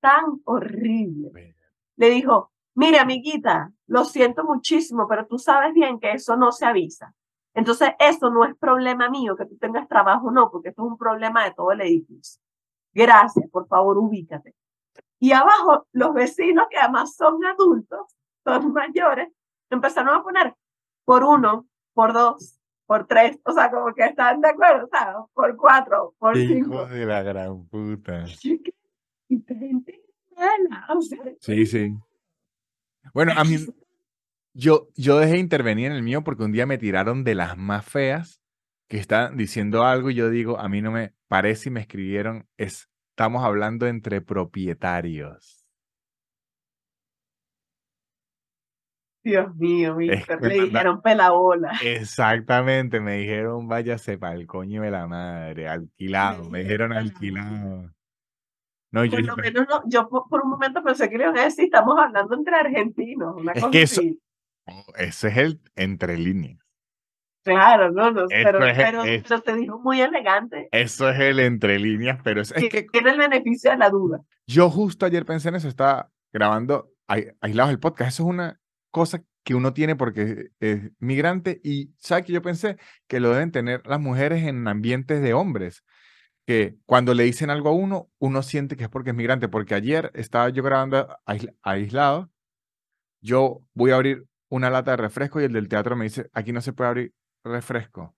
tan 0.00 0.40
horrible. 0.44 1.54
Le 1.96 2.10
dijo, 2.10 2.50
mire, 2.74 2.98
amiguita, 2.98 3.72
lo 3.86 4.04
siento 4.04 4.44
muchísimo, 4.44 5.06
pero 5.08 5.26
tú 5.26 5.38
sabes 5.38 5.72
bien 5.74 6.00
que 6.00 6.12
eso 6.12 6.36
no 6.36 6.50
se 6.50 6.66
avisa. 6.66 7.14
Entonces, 7.60 7.90
eso 7.98 8.30
no 8.30 8.46
es 8.46 8.56
problema 8.56 9.10
mío, 9.10 9.36
que 9.36 9.44
tú 9.44 9.58
tengas 9.58 9.86
trabajo 9.86 10.28
o 10.28 10.30
no, 10.30 10.50
porque 10.50 10.70
esto 10.70 10.82
es 10.82 10.92
un 10.92 10.96
problema 10.96 11.44
de 11.44 11.52
todo 11.52 11.72
el 11.72 11.82
edificio. 11.82 12.40
Gracias, 12.94 13.50
por 13.50 13.68
favor, 13.68 13.98
ubícate. 13.98 14.54
Y 15.18 15.32
abajo, 15.32 15.86
los 15.92 16.14
vecinos, 16.14 16.68
que 16.70 16.78
además 16.78 17.14
son 17.14 17.44
adultos, 17.44 18.16
son 18.44 18.72
mayores, 18.72 19.28
empezaron 19.68 20.14
a 20.14 20.22
poner 20.22 20.54
por 21.04 21.22
uno, 21.22 21.66
por 21.92 22.14
dos, 22.14 22.58
por 22.86 23.06
tres, 23.06 23.38
o 23.44 23.52
sea, 23.52 23.70
como 23.70 23.92
que 23.92 24.04
están 24.06 24.40
de 24.40 24.48
acuerdo, 24.48 24.88
¿sabes? 24.90 25.16
Por 25.34 25.54
cuatro, 25.58 26.14
por 26.18 26.34
cinco. 26.38 26.72
Hijo 26.76 26.86
de 26.86 27.04
la 27.04 27.22
gran 27.22 27.66
puta. 27.66 28.24
Y 28.42 28.58
que- 28.62 28.74
y 29.28 29.36
esta 29.36 29.54
gente 29.54 30.02
es 30.30 30.34
mala, 30.38 30.86
o 30.96 31.02
sea, 31.02 31.18
Sí, 31.40 31.66
sí. 31.66 31.94
Bueno, 33.12 33.32
a 33.36 33.44
mí, 33.44 33.56
yo, 34.52 34.88
yo 34.96 35.18
dejé 35.18 35.34
de 35.34 35.38
intervenir 35.38 35.86
en 35.86 35.92
el 35.92 36.02
mío 36.02 36.22
porque 36.24 36.42
un 36.44 36.52
día 36.52 36.66
me 36.66 36.78
tiraron 36.78 37.24
de 37.24 37.34
las 37.34 37.56
más 37.56 37.84
feas 37.84 38.40
que 38.88 38.98
están 38.98 39.36
diciendo 39.36 39.84
algo 39.84 40.10
y 40.10 40.14
yo 40.14 40.30
digo, 40.30 40.58
a 40.58 40.68
mí 40.68 40.82
no 40.82 40.90
me 40.90 41.14
parece 41.28 41.68
y 41.68 41.72
me 41.72 41.80
escribieron, 41.80 42.48
estamos 42.56 43.44
hablando 43.44 43.86
entre 43.86 44.20
propietarios. 44.20 45.56
Dios 49.22 49.54
mío, 49.56 50.00
Es 50.00 50.26
manda- 50.28 50.48
dijeron 50.48 51.02
pelabola. 51.02 51.72
Exactamente, 51.84 53.00
me 53.00 53.18
dijeron, 53.18 53.68
váyase 53.68 54.16
para 54.16 54.34
el 54.34 54.46
coño 54.46 54.80
de 54.82 54.90
la 54.90 55.06
madre, 55.06 55.68
alquilado, 55.68 56.48
me 56.50 56.60
dijeron 56.60 56.92
alquilado. 56.94 57.92
No, 58.92 59.04
yo 59.04 59.18
Por 59.18 59.26
lo 59.26 59.36
menos 59.36 59.66
no, 59.68 59.82
yo 59.86 60.08
por, 60.08 60.26
por 60.28 60.42
un 60.42 60.50
momento 60.50 60.82
pensé 60.82 61.08
que 61.08 61.16
le 61.18 61.24
iban 61.24 61.38
a 61.38 61.44
decir, 61.44 61.66
estamos 61.66 61.96
hablando 61.98 62.34
entre 62.34 62.56
argentinos, 62.56 63.36
una 63.36 63.52
Es 63.52 63.60
cosa 63.60 63.70
que 63.70 63.82
eso- 63.82 64.00
así. 64.00 64.20
"Oh, 64.66 64.84
ese 64.96 65.28
es 65.28 65.36
el 65.36 65.60
entre 65.76 66.16
líneas. 66.18 66.58
Claro, 67.42 67.90
no, 67.90 68.10
no, 68.10 68.26
pero, 68.28 68.64
es- 68.66 68.76
pero, 68.76 69.02
es- 69.04 69.22
pero 69.22 69.40
te 69.40 69.54
dijo 69.54 69.78
muy 69.80 70.00
elegante. 70.00 70.68
Eso 70.72 71.08
es 71.08 71.18
el 71.20 71.40
entre 71.40 71.78
líneas, 71.78 72.20
pero 72.22 72.42
es, 72.42 72.52
es 72.52 72.68
que 72.68 72.82
Tiene 72.92 73.10
el 73.12 73.18
beneficio 73.18 73.70
de 73.70 73.78
la 73.78 73.88
duda. 73.88 74.20
Yo 74.46 74.68
justo 74.68 75.06
ayer 75.06 75.24
pensé 75.24 75.48
en 75.48 75.54
eso, 75.54 75.68
estaba 75.68 76.10
grabando 76.32 76.92
ai- 77.08 77.28
aislados 77.40 77.70
el 77.72 77.80
podcast. 77.80 78.10
Eso 78.10 78.24
es 78.24 78.28
una 78.28 78.60
cosa 78.90 79.22
que 79.42 79.54
uno 79.54 79.72
tiene 79.72 79.96
porque 79.96 80.48
es 80.60 80.90
migrante 80.98 81.60
y 81.64 81.94
¿sabe 81.96 82.24
que 82.24 82.32
yo 82.34 82.42
pensé? 82.42 82.76
Que 83.08 83.20
lo 83.20 83.30
deben 83.30 83.52
tener 83.52 83.86
las 83.86 84.00
mujeres 84.00 84.42
en 84.44 84.68
ambientes 84.68 85.22
de 85.22 85.32
hombres, 85.32 85.82
que 86.46 86.76
cuando 86.84 87.14
le 87.14 87.22
dicen 87.24 87.48
algo 87.48 87.70
a 87.70 87.72
uno, 87.72 88.10
uno 88.18 88.42
siente 88.42 88.76
que 88.76 88.82
es 88.84 88.90
porque 88.90 89.10
es 89.10 89.16
migrante, 89.16 89.48
porque 89.48 89.74
ayer 89.74 90.10
estaba 90.14 90.50
yo 90.50 90.62
grabando 90.62 91.08
aisla- 91.24 91.54
aislado, 91.62 92.30
yo 93.22 93.62
voy 93.72 93.92
a 93.92 93.96
abrir 93.96 94.26
una 94.50 94.68
lata 94.68 94.90
de 94.92 94.96
refresco 94.98 95.40
y 95.40 95.44
el 95.44 95.52
del 95.52 95.68
teatro 95.68 95.96
me 95.96 96.04
dice, 96.04 96.28
aquí 96.34 96.52
no 96.52 96.60
se 96.60 96.72
puede 96.74 96.88
abrir 96.90 97.14
refresco. 97.44 98.14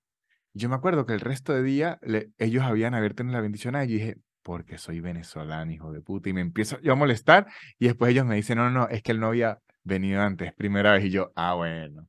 Yo 0.55 0.69
me 0.69 0.75
acuerdo 0.75 1.07
que 1.07 1.13
el 1.15 1.21
resto 1.21 1.53
de 1.53 1.63
día 1.63 1.99
le- 2.03 2.31
ellos 2.39 2.63
habían 2.65 2.95
abierto 2.95 3.23
en 3.23 3.33
la 3.33 3.41
bendición 3.41 3.75
y 3.77 3.87
yo 3.87 3.95
dije, 3.95 4.17
porque 4.43 4.77
soy 4.79 5.01
venezolano, 5.01 5.71
hijo 5.71 5.93
de 5.93 6.01
puta. 6.01 6.29
Y 6.29 6.33
me 6.33 6.41
empiezo 6.41 6.79
yo 6.81 6.93
a 6.93 6.97
molestar 6.97 7.47
y 7.79 7.87
después 7.87 8.11
ellos 8.11 8.27
me 8.27 8.35
dicen, 8.35 8.59
no, 8.59 8.65
no, 8.71 8.81
no, 8.81 8.89
es 8.89 9.03
que 9.03 9.13
él 9.13 9.21
no 9.21 9.29
había 9.29 9.59
venido 9.85 10.21
antes, 10.21 10.53
primera 10.55 10.93
vez. 10.95 11.05
Y 11.05 11.11
yo, 11.11 11.33
ah, 11.37 11.55
bueno. 11.55 12.09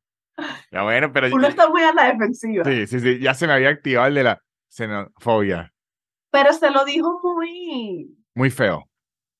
Ya 0.71 0.81
bueno, 0.81 1.13
pero 1.13 1.27
Uno 1.33 1.47
está 1.47 1.69
muy 1.69 1.83
a 1.83 1.93
la 1.93 2.11
defensiva. 2.11 2.63
sí, 2.65 2.87
sí, 2.87 2.99
sí, 2.99 3.19
ya 3.19 3.33
se 3.35 3.45
me 3.45 3.53
había 3.53 3.69
activado 3.69 4.07
el 4.07 4.15
de 4.15 4.23
la 4.23 4.41
xenofobia. 4.69 5.71
Pero 6.31 6.51
se 6.53 6.71
lo 6.71 6.83
dijo 6.85 7.19
muy. 7.23 8.17
Muy 8.33 8.49
feo. 8.49 8.89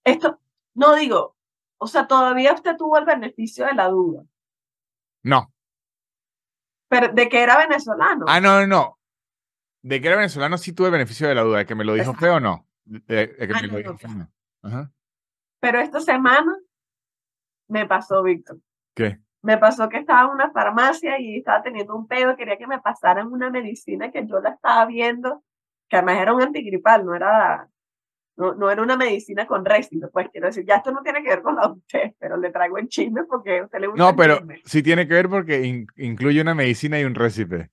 Esto, 0.03 0.39
no 0.75 0.95
digo, 0.95 1.35
o 1.79 1.87
sea, 1.87 2.07
todavía 2.07 2.53
usted 2.53 2.75
tuvo 2.77 2.97
el 2.99 3.05
beneficio 3.05 3.65
de 3.65 3.73
la 3.73 3.87
duda. 3.89 4.23
No. 5.23 5.51
Pero 6.89 7.07
de 7.13 7.29
que 7.29 7.41
era 7.41 7.57
venezolano. 7.57 8.25
Ah, 8.27 8.39
no, 8.39 8.59
no, 8.61 8.67
no. 8.67 8.99
De 9.81 9.99
que 9.99 10.07
era 10.07 10.17
venezolano 10.17 10.57
sí 10.57 10.73
tuve 10.73 10.89
beneficio 10.89 11.27
de 11.27 11.35
la 11.35 11.41
duda, 11.41 11.57
de 11.59 11.65
que 11.65 11.75
me 11.75 11.83
lo 11.83 11.93
dijo 11.93 12.11
Exacto. 12.11 12.25
feo 12.25 12.35
o 12.35 12.39
no. 12.39 12.67
De, 12.85 13.01
de 13.27 13.47
que 13.47 13.53
Ah, 13.53 13.59
me 13.61 13.67
lo 13.67 13.77
dijo 13.77 13.97
feo. 13.97 14.09
Ajá. 14.61 14.91
Pero 15.59 15.79
esta 15.79 15.99
semana 16.01 16.55
me 17.69 17.85
pasó, 17.87 18.21
Víctor. 18.23 18.59
¿Qué? 18.95 19.19
Me 19.41 19.57
pasó 19.57 19.89
que 19.89 19.97
estaba 19.97 20.21
en 20.23 20.29
una 20.35 20.51
farmacia 20.51 21.19
y 21.19 21.37
estaba 21.37 21.61
teniendo 21.63 21.95
un 21.95 22.07
pedo, 22.07 22.35
quería 22.37 22.57
que 22.57 22.67
me 22.67 22.79
pasaran 22.79 23.27
una 23.31 23.49
medicina 23.49 24.11
que 24.11 24.25
yo 24.25 24.39
la 24.39 24.51
estaba 24.51 24.85
viendo, 24.85 25.43
que 25.89 25.97
además 25.97 26.19
era 26.19 26.33
un 26.33 26.41
antigripal, 26.41 27.05
no 27.05 27.13
era, 27.15 27.67
no, 28.35 28.55
no 28.55 28.69
era 28.71 28.81
una 28.81 28.97
medicina 28.97 29.45
con 29.45 29.63
récipe, 29.63 30.07
pues 30.07 30.29
quiero 30.29 30.47
decir, 30.47 30.65
ya 30.65 30.77
esto 30.77 30.91
no 30.91 31.01
tiene 31.03 31.21
que 31.23 31.29
ver 31.29 31.41
con 31.41 31.55
la 31.55 31.67
de 31.67 31.73
usted, 31.73 32.13
pero 32.19 32.37
le 32.37 32.51
traigo 32.51 32.77
el 32.77 32.87
chisme 32.87 33.23
porque 33.25 33.59
a 33.59 33.63
usted 33.65 33.79
le 33.79 33.87
gusta 33.87 34.03
No, 34.03 34.15
pero 34.15 34.39
sí 34.65 34.81
tiene 34.83 35.07
que 35.07 35.13
ver 35.13 35.29
porque 35.29 35.63
in- 35.63 35.87
incluye 35.97 36.41
una 36.41 36.55
medicina 36.55 36.99
y 36.99 37.03
un 37.05 37.15
récipe. 37.15 37.69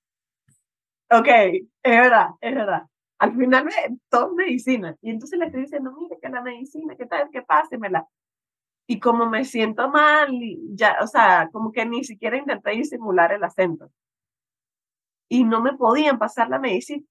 Ok, 1.10 1.26
es 1.28 1.62
verdad, 1.82 2.28
es 2.40 2.54
verdad. 2.54 2.82
Al 3.18 3.36
final 3.36 3.64
me, 3.64 3.72
todo 4.08 4.30
es 4.30 4.34
medicina. 4.36 4.96
Y 5.02 5.10
entonces 5.10 5.38
le 5.38 5.46
estoy 5.46 5.62
diciendo, 5.62 5.92
mire 5.92 6.16
que 6.22 6.28
la 6.28 6.40
medicina, 6.40 6.94
¿qué 6.96 7.06
tal? 7.06 7.28
Que 7.30 7.42
pásemela. 7.42 8.06
Y 8.86 8.98
como 8.98 9.28
me 9.28 9.44
siento 9.44 9.88
mal, 9.88 10.30
ya, 10.74 10.96
o 11.02 11.06
sea, 11.06 11.48
como 11.52 11.70
que 11.72 11.84
ni 11.84 12.04
siquiera 12.04 12.36
intenté 12.36 12.70
disimular 12.70 13.32
el 13.32 13.44
acento. 13.44 13.90
Y 15.28 15.44
no 15.44 15.60
me 15.60 15.74
podían 15.76 16.18
pasar 16.18 16.48
la 16.48 16.58
medicina. 16.58 17.04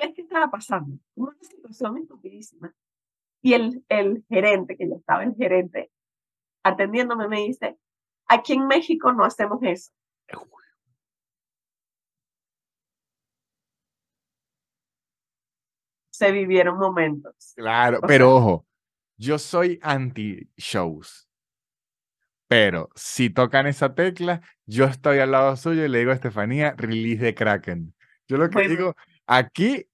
Que 0.00 0.22
estaba 0.22 0.50
pasando. 0.50 0.98
Una 1.14 1.34
situación 1.40 1.98
estupidísima. 1.98 2.74
Y 3.42 3.54
el, 3.54 3.84
el 3.88 4.24
gerente, 4.28 4.76
que 4.76 4.88
ya 4.88 4.96
estaba 4.96 5.24
el 5.24 5.34
gerente, 5.34 5.90
atendiéndome, 6.64 7.28
me 7.28 7.40
dice, 7.40 7.78
aquí 8.26 8.54
en 8.54 8.66
México 8.66 9.12
no 9.12 9.24
hacemos 9.24 9.58
eso. 9.62 9.92
Se 16.10 16.30
vivieron 16.30 16.78
momentos. 16.78 17.52
Claro, 17.56 17.98
O 18.02 18.06
pero 18.06 18.26
sea- 18.26 18.34
ojo, 18.34 18.66
yo 19.16 19.38
soy 19.38 19.78
anti-shows. 19.82 21.28
Pero 22.48 22.90
si 22.94 23.30
tocan 23.30 23.66
esa 23.66 23.94
tecla, 23.94 24.42
yo 24.66 24.84
estoy 24.84 25.18
al 25.20 25.30
lado 25.30 25.56
suyo 25.56 25.84
y 25.84 25.88
le 25.88 26.00
digo 26.00 26.10
a 26.10 26.14
Estefanía, 26.14 26.74
release 26.76 27.22
de 27.24 27.34
Kraken. 27.34 27.94
Yo 28.28 28.36
lo 28.36 28.50
que 28.50 28.68
digo, 28.68 28.94
aquí 29.26 29.86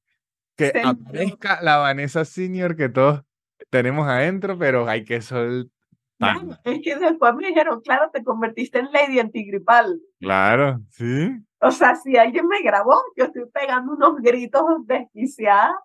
que 0.57 0.73
aparezca 0.85 1.61
la 1.63 1.77
Vanessa 1.79 2.25
Senior 2.25 2.77
que 2.77 2.89
todos 2.89 3.23
tenemos 3.71 4.07
adentro, 4.09 4.59
pero 4.59 4.89
hay 4.89 5.05
que 5.05 5.21
soltar. 5.23 5.71
Claro, 6.19 6.49
es 6.65 6.81
que 6.83 6.97
después 6.97 7.35
me 7.37 7.47
dijeron, 7.47 7.81
claro, 7.81 8.11
te 8.13 8.25
convertiste 8.25 8.81
en 8.81 8.91
Lady 8.91 9.21
Antigripal. 9.21 10.01
Claro, 10.19 10.81
sí. 10.91 11.31
O 11.61 11.71
sea, 11.71 11.95
si 11.95 12.17
alguien 12.17 12.49
me 12.49 12.61
grabó, 12.63 13.01
yo 13.17 13.27
estoy 13.27 13.45
pegando 13.53 13.93
unos 13.93 14.17
gritos 14.21 14.65
desquiciados, 14.87 15.77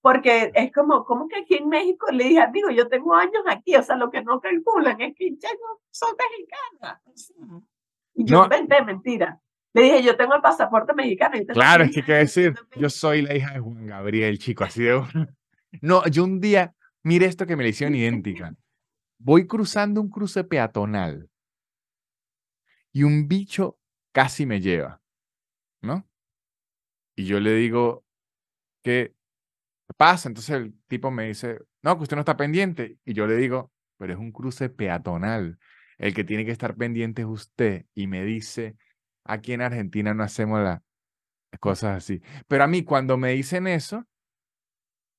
porque 0.00 0.50
es 0.54 0.72
como, 0.72 1.04
como 1.04 1.28
que 1.28 1.36
aquí 1.36 1.56
en 1.56 1.68
México 1.68 2.06
le 2.10 2.24
dije, 2.24 2.44
digo, 2.52 2.70
yo 2.70 2.88
tengo 2.88 3.14
años 3.14 3.42
aquí, 3.46 3.76
o 3.76 3.82
sea, 3.82 3.94
lo 3.94 4.10
que 4.10 4.22
no 4.24 4.40
calculan 4.40 5.00
es 5.00 5.14
que 5.14 5.30
yo 5.30 5.48
no 5.52 5.80
soy 5.90 6.10
mexicana. 6.18 7.00
Y 8.14 8.24
yo 8.24 8.38
No. 8.38 8.44
inventé 8.44 8.82
mentira. 8.84 9.38
Le 9.72 9.82
dije, 9.82 10.02
yo 10.02 10.16
tengo 10.16 10.34
el 10.34 10.42
pasaporte 10.42 10.94
mexicano. 10.94 11.36
y 11.36 11.46
Claro, 11.46 11.84
es 11.84 11.92
que 11.92 12.02
qué 12.02 12.14
decir, 12.14 12.54
yo 12.76 12.90
soy 12.90 13.22
la 13.22 13.36
hija 13.36 13.52
de 13.52 13.60
Juan 13.60 13.86
Gabriel, 13.86 14.38
chico, 14.38 14.64
así 14.64 14.82
de. 14.82 15.00
No, 15.82 16.04
yo 16.08 16.24
un 16.24 16.40
día, 16.40 16.74
mire 17.04 17.26
esto 17.26 17.46
que 17.46 17.54
me 17.54 17.62
le 17.62 17.68
hicieron 17.68 17.94
idéntica. 17.94 18.52
Voy 19.18 19.46
cruzando 19.46 20.00
un 20.00 20.10
cruce 20.10 20.42
peatonal 20.42 21.30
y 22.92 23.04
un 23.04 23.28
bicho 23.28 23.78
casi 24.12 24.46
me 24.46 24.60
lleva, 24.60 25.00
¿no? 25.80 26.08
Y 27.14 27.26
yo 27.26 27.38
le 27.38 27.54
digo, 27.54 28.04
¿qué 28.82 29.14
pasa? 29.96 30.28
Entonces 30.28 30.56
el 30.56 30.74
tipo 30.88 31.10
me 31.10 31.28
dice, 31.28 31.58
no, 31.82 31.96
que 31.96 32.02
usted 32.02 32.16
no 32.16 32.22
está 32.22 32.36
pendiente. 32.36 32.98
Y 33.04 33.12
yo 33.12 33.26
le 33.26 33.36
digo, 33.36 33.70
pero 33.98 34.12
es 34.14 34.18
un 34.18 34.32
cruce 34.32 34.70
peatonal. 34.70 35.58
El 35.98 36.14
que 36.14 36.24
tiene 36.24 36.44
que 36.44 36.52
estar 36.52 36.76
pendiente 36.76 37.22
es 37.22 37.28
usted. 37.28 37.86
Y 37.94 38.06
me 38.06 38.24
dice, 38.24 38.76
aquí 39.32 39.52
en 39.52 39.62
Argentina 39.62 40.12
no 40.14 40.22
hacemos 40.22 40.60
las 40.60 40.80
cosas 41.60 41.98
así. 41.98 42.22
Pero 42.48 42.64
a 42.64 42.66
mí 42.66 42.84
cuando 42.84 43.16
me 43.16 43.32
dicen 43.32 43.66
eso, 43.66 44.04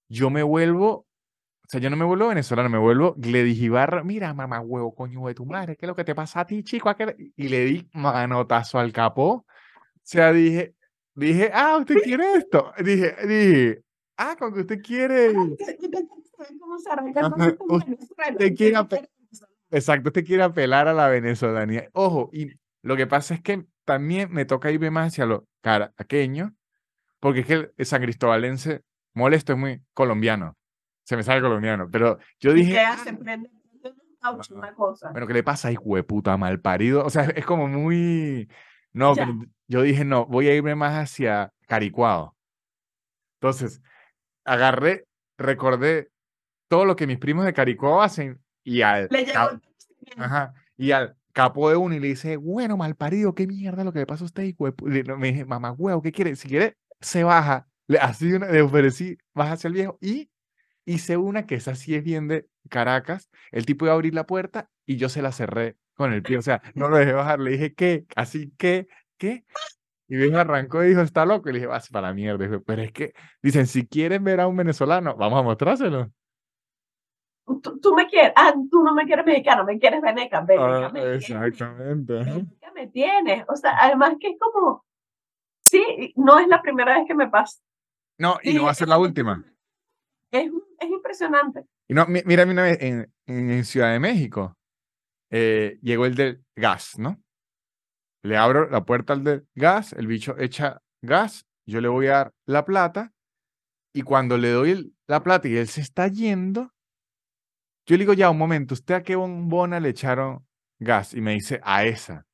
yo 0.09 0.29
me 0.29 0.43
vuelvo, 0.43 0.89
o 0.91 1.67
sea, 1.67 1.79
yo 1.79 1.89
no 1.89 1.95
me 1.95 2.05
vuelvo 2.05 2.27
venezolano, 2.27 2.69
me 2.69 2.77
vuelvo 2.77 3.15
Gledigibarra. 3.17 4.03
Mira, 4.03 4.33
mamá 4.33 4.59
huevo, 4.59 4.93
coño 4.93 5.25
de 5.27 5.33
tu 5.33 5.45
madre, 5.45 5.77
¿qué 5.77 5.85
es 5.85 5.87
lo 5.87 5.95
que 5.95 6.03
te 6.03 6.15
pasa 6.15 6.41
a 6.41 6.45
ti, 6.45 6.63
chico? 6.63 6.89
¿A 6.89 6.95
qué 6.95 7.05
le-?" 7.07 7.33
Y 7.35 7.47
le 7.47 7.65
di 7.65 7.89
manotazo 7.93 8.79
al 8.79 8.91
capó. 8.91 9.29
O 9.31 9.45
sea, 10.03 10.33
dije, 10.33 10.75
dije, 11.15 11.51
ah, 11.53 11.77
¿usted 11.77 11.95
quiere 12.03 12.33
esto? 12.33 12.73
Dije, 12.83 13.15
dije, 13.25 13.83
ah, 14.17 14.35
con 14.37 14.53
que 14.53 14.61
usted 14.61 14.81
quiere, 14.81 15.33
¿Cómo 16.59 16.79
se 16.79 16.89
arranca 16.89 17.19
Ajá, 17.21 17.29
todo 17.35 17.47
esto 17.47 17.63
en 17.69 17.93
usted 17.93 18.15
Venezuela? 18.17 18.55
quiere 18.55 19.07
exacto, 19.69 20.09
usted 20.09 20.25
quiere 20.25 20.43
apelar 20.43 20.87
a 20.87 20.93
la 20.93 21.07
venezolanía. 21.07 21.89
Ojo, 21.93 22.29
y 22.33 22.51
lo 22.81 22.97
que 22.97 23.07
pasa 23.07 23.35
es 23.35 23.41
que 23.41 23.65
también 23.85 24.31
me 24.31 24.45
toca 24.45 24.71
irme 24.71 24.91
más 24.91 25.07
hacia 25.07 25.25
lo 25.25 25.47
caraqueño, 25.61 26.55
porque 27.19 27.41
es 27.41 27.45
que 27.45 27.53
el, 27.75 27.85
san 27.85 28.01
cristobalense 28.01 28.81
molesto 29.13 29.53
es 29.53 29.59
muy 29.59 29.81
colombiano. 29.93 30.57
Se 31.03 31.17
me 31.17 31.23
sale 31.23 31.41
colombiano, 31.41 31.89
pero 31.91 32.19
yo 32.39 32.51
¿Y 32.51 32.55
dije, 32.55 32.71
qué 32.73 32.79
"Ah, 32.79 32.93
hace? 32.93 33.13
Prende 33.13 33.49
una 34.51 34.73
cosa. 34.73 35.11
bueno, 35.11 35.27
¿qué 35.27 35.33
le 35.33 35.43
pasa, 35.43 35.71
hijo 35.71 35.95
de 35.95 36.03
puta 36.03 36.37
mal 36.37 36.59
parido? 36.61 37.03
O 37.03 37.09
sea, 37.09 37.23
es 37.23 37.45
como 37.45 37.67
muy. 37.67 38.49
No, 38.93 39.15
pero 39.15 39.33
yo 39.67 39.81
dije, 39.81 40.05
no, 40.05 40.25
voy 40.25 40.47
a 40.47 40.55
irme 40.55 40.75
más 40.75 40.93
hacia 40.93 41.51
Caricuado. 41.67 42.35
Entonces, 43.39 43.81
agarré, 44.43 45.07
recordé 45.37 46.09
todo 46.67 46.85
lo 46.85 46.95
que 46.95 47.07
mis 47.07 47.17
primos 47.17 47.45
de 47.45 47.53
Caricuado 47.53 48.01
hacen 48.01 48.39
y 48.63 48.81
al, 48.81 49.07
Le 49.09 49.25
llegó 49.25 49.49
el 49.49 49.61
ajá, 50.17 50.53
y 50.77 50.91
al 50.91 51.15
capo 51.31 51.69
de 51.69 51.75
uno 51.77 51.95
y 51.95 51.99
le 51.99 52.07
dice, 52.09 52.37
bueno, 52.37 52.77
mal 52.77 52.95
parido, 52.95 53.35
qué 53.35 53.47
mierda 53.47 53.83
lo 53.83 53.93
que 53.93 53.99
le 53.99 54.05
pasa 54.05 54.23
a 54.23 54.27
usted, 54.27 54.43
hijo 54.43 54.65
de 54.65 54.73
pu-". 54.73 54.87
Le- 54.89 55.03
no, 55.03 55.17
Me 55.17 55.29
dije, 55.29 55.45
mamá, 55.45 55.71
huevo, 55.73 56.01
¿qué 56.01 56.11
quiere? 56.11 56.35
Si 56.35 56.47
quiere, 56.47 56.77
se 56.99 57.23
baja. 57.23 57.67
Le, 57.87 57.99
así 57.99 58.31
una, 58.33 58.47
le 58.49 58.61
ofrecí, 58.61 59.17
baja 59.33 59.53
hacia 59.53 59.67
el 59.67 59.73
viejo 59.73 59.97
y 60.01 60.29
hice 60.85 61.17
una 61.17 61.45
que 61.45 61.55
esa 61.55 61.75
sí 61.75 61.95
es 61.95 62.03
bien 62.03 62.27
de 62.27 62.47
Caracas. 62.69 63.29
El 63.51 63.65
tipo 63.65 63.85
iba 63.85 63.93
a 63.93 63.95
abrir 63.95 64.13
la 64.15 64.25
puerta 64.27 64.69
y 64.85 64.97
yo 64.97 65.09
se 65.09 65.21
la 65.21 65.31
cerré 65.31 65.77
con 65.95 66.13
el 66.13 66.23
pie. 66.23 66.37
O 66.37 66.41
sea, 66.41 66.61
no 66.75 66.89
lo 66.89 66.97
dejé 66.97 67.13
bajar. 67.13 67.39
Le 67.39 67.51
dije, 67.51 67.73
¿qué? 67.73 68.05
Así 68.15 68.51
que, 68.57 68.87
¿qué? 69.17 69.45
Y 70.07 70.17
viejo 70.17 70.37
arrancó 70.39 70.83
y 70.83 70.89
dijo, 70.89 71.01
está 71.01 71.25
loco. 71.25 71.49
Y 71.49 71.53
le 71.53 71.59
dije, 71.59 71.67
vas 71.67 71.89
para 71.89 72.09
la 72.09 72.13
mierda. 72.13 72.45
Y 72.45 72.59
pero 72.61 72.81
es 72.81 72.91
que, 72.91 73.13
dicen, 73.41 73.67
si 73.67 73.87
quieren 73.87 74.23
ver 74.23 74.41
a 74.41 74.47
un 74.47 74.57
venezolano, 74.57 75.15
vamos 75.15 75.39
a 75.39 75.43
mostrárselo. 75.43 76.11
Tú, 77.45 77.79
tú 77.81 77.93
me 77.95 78.07
quieres, 78.07 78.31
ah, 78.35 78.53
tú 78.69 78.83
no 78.83 78.93
me 78.93 79.05
quieres 79.05 79.25
mexicano, 79.25 79.63
me 79.65 79.77
quieres 79.79 80.01
veneca, 80.01 80.41
veneca 80.41 80.85
Ah, 80.87 80.91
me 80.93 81.15
exactamente. 81.15 82.13
veneca 82.13 82.71
me 82.73 82.87
tienes. 82.87 83.43
O 83.49 83.55
sea, 83.55 83.75
además 83.79 84.15
que 84.19 84.29
es 84.29 84.39
como, 84.39 84.85
sí, 85.59 86.13
no 86.15 86.39
es 86.39 86.47
la 86.47 86.61
primera 86.61 86.97
vez 86.97 87.07
que 87.07 87.15
me 87.15 87.29
pasa. 87.29 87.59
No, 88.19 88.37
y 88.43 88.49
no 88.49 88.53
Dije, 88.53 88.65
va 88.65 88.71
a 88.71 88.75
ser 88.75 88.87
la 88.87 88.95
"Esto 88.95 89.03
última. 89.03 89.43
Es, 90.31 90.51
es 90.79 90.89
impresionante. 90.89 91.65
Y 91.89 91.93
no, 91.93 92.05
mi- 92.05 92.21
mira, 92.25 92.45
una 92.45 92.63
vez 92.63 92.77
en, 92.81 93.11
en, 93.25 93.49
en 93.49 93.65
Ciudad 93.65 93.91
de 93.91 93.99
México, 93.99 94.55
eh, 95.29 95.77
llegó 95.81 96.05
el 96.05 96.15
del 96.15 96.43
gas, 96.55 96.97
¿no? 96.97 97.21
Le 98.23 98.37
abro 98.37 98.69
la 98.69 98.85
puerta 98.85 99.13
al 99.13 99.23
del 99.23 99.47
gas, 99.55 99.93
el 99.93 100.07
bicho 100.07 100.37
echa 100.37 100.81
gas, 101.01 101.45
yo 101.65 101.81
le 101.81 101.87
voy 101.87 102.07
a 102.07 102.11
dar 102.11 102.33
la 102.45 102.63
plata, 102.65 103.11
y 103.93 104.03
cuando 104.03 104.37
le 104.37 104.51
doy 104.51 104.71
el- 104.71 104.93
la 105.07 105.21
plata 105.23 105.47
y 105.47 105.57
él 105.57 105.67
se 105.67 105.81
está 105.81 106.07
yendo, 106.07 106.71
yo 107.85 107.95
le 107.97 107.99
digo, 107.99 108.13
ya, 108.13 108.29
un 108.29 108.37
momento, 108.37 108.73
¿usted 108.73 108.95
a 108.95 109.03
qué 109.03 109.15
bombona 109.15 109.79
le 109.79 109.89
echaron 109.89 110.45
gas? 110.79 111.13
Y 111.13 111.21
me 111.21 111.33
dice, 111.33 111.59
a 111.63 111.85
esa. 111.85 112.25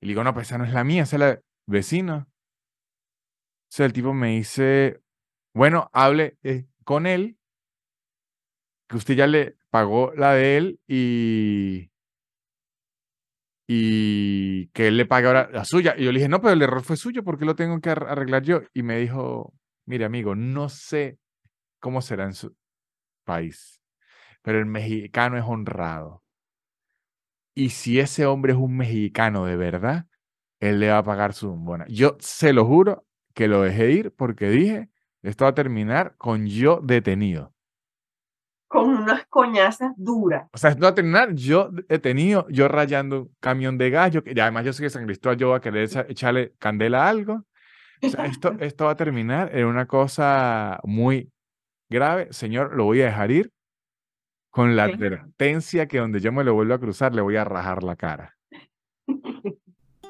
Y 0.00 0.06
le 0.06 0.10
digo, 0.12 0.24
no, 0.24 0.34
pues 0.34 0.48
esa 0.48 0.58
no 0.58 0.64
es 0.64 0.72
la 0.74 0.84
mía, 0.84 1.04
esa 1.04 1.16
es 1.16 1.20
la 1.20 1.26
del 1.28 1.40
vecino. 1.66 2.28
Entonces 3.68 3.86
el 3.86 3.92
tipo 3.92 4.12
me 4.14 4.28
dice, 4.36 5.00
bueno, 5.54 5.90
hable 5.92 6.38
eh, 6.42 6.66
con 6.84 7.06
él, 7.06 7.38
que 8.88 8.96
usted 8.96 9.14
ya 9.14 9.26
le 9.26 9.56
pagó 9.70 10.12
la 10.16 10.34
de 10.34 10.56
él 10.56 10.80
y, 10.88 11.90
y 13.68 14.68
que 14.68 14.88
él 14.88 14.96
le 14.96 15.06
pague 15.06 15.26
ahora 15.28 15.48
la 15.52 15.64
suya. 15.64 15.94
Y 15.96 16.04
yo 16.04 16.12
le 16.12 16.18
dije, 16.18 16.28
no, 16.28 16.40
pero 16.40 16.52
el 16.54 16.62
error 16.62 16.82
fue 16.82 16.96
suyo, 16.96 17.22
¿por 17.24 17.38
qué 17.38 17.44
lo 17.44 17.54
tengo 17.56 17.80
que 17.80 17.90
ar- 17.90 18.06
arreglar 18.08 18.42
yo? 18.42 18.62
Y 18.74 18.82
me 18.82 18.98
dijo, 18.98 19.54
mire 19.86 20.04
amigo, 20.04 20.34
no 20.34 20.68
sé 20.68 21.18
cómo 21.80 22.02
será 22.02 22.24
en 22.26 22.34
su 22.34 22.56
país, 23.24 23.79
pero 24.42 24.58
el 24.58 24.66
mexicano 24.66 25.36
es 25.36 25.44
honrado. 25.46 26.22
Y 27.54 27.70
si 27.70 27.98
ese 27.98 28.26
hombre 28.26 28.52
es 28.52 28.58
un 28.58 28.76
mexicano 28.76 29.44
de 29.44 29.56
verdad, 29.56 30.06
él 30.60 30.80
le 30.80 30.90
va 30.90 30.98
a 30.98 31.04
pagar 31.04 31.32
su 31.32 31.50
bombona. 31.50 31.86
Yo 31.88 32.16
se 32.20 32.52
lo 32.52 32.64
juro 32.64 33.06
que 33.34 33.48
lo 33.48 33.62
dejé 33.62 33.90
ir 33.92 34.14
porque 34.14 34.48
dije, 34.48 34.88
esto 35.22 35.44
va 35.44 35.50
a 35.50 35.54
terminar 35.54 36.14
con 36.16 36.46
yo 36.46 36.80
detenido. 36.82 37.54
Con 38.68 38.88
unas 38.88 39.26
coñazas 39.26 39.92
duras. 39.96 40.48
O 40.52 40.58
sea, 40.58 40.70
esto 40.70 40.82
va 40.82 40.90
a 40.90 40.94
terminar 40.94 41.34
yo 41.34 41.70
detenido, 41.88 42.46
yo 42.50 42.68
rayando 42.68 43.22
un 43.22 43.34
camión 43.40 43.76
de 43.78 43.90
gallo, 43.90 44.22
que 44.22 44.32
y 44.34 44.38
además 44.38 44.64
yo 44.64 44.72
soy 44.72 44.84
de 44.84 44.90
San 44.90 45.06
Cristóbal, 45.06 45.36
yo 45.36 45.48
voy 45.48 45.56
a 45.56 45.60
querer 45.60 45.88
echa- 45.88 46.06
echarle 46.08 46.54
candela 46.58 47.04
a 47.04 47.08
algo. 47.08 47.44
O 48.02 48.08
sea, 48.08 48.26
esto, 48.26 48.52
esto 48.60 48.84
va 48.84 48.92
a 48.92 48.96
terminar 48.96 49.56
en 49.56 49.66
una 49.66 49.86
cosa 49.86 50.78
muy 50.84 51.32
grave. 51.90 52.28
Señor, 52.32 52.76
lo 52.76 52.84
voy 52.84 53.02
a 53.02 53.06
dejar 53.06 53.30
ir 53.32 53.52
con 54.50 54.76
la 54.76 54.84
advertencia 54.84 55.86
que 55.86 55.98
donde 55.98 56.20
yo 56.20 56.32
me 56.32 56.44
lo 56.44 56.54
vuelva 56.54 56.74
a 56.74 56.80
cruzar, 56.80 57.14
le 57.14 57.22
voy 57.22 57.36
a 57.36 57.44
rajar 57.44 57.82
la 57.82 57.96
cara. 57.96 58.36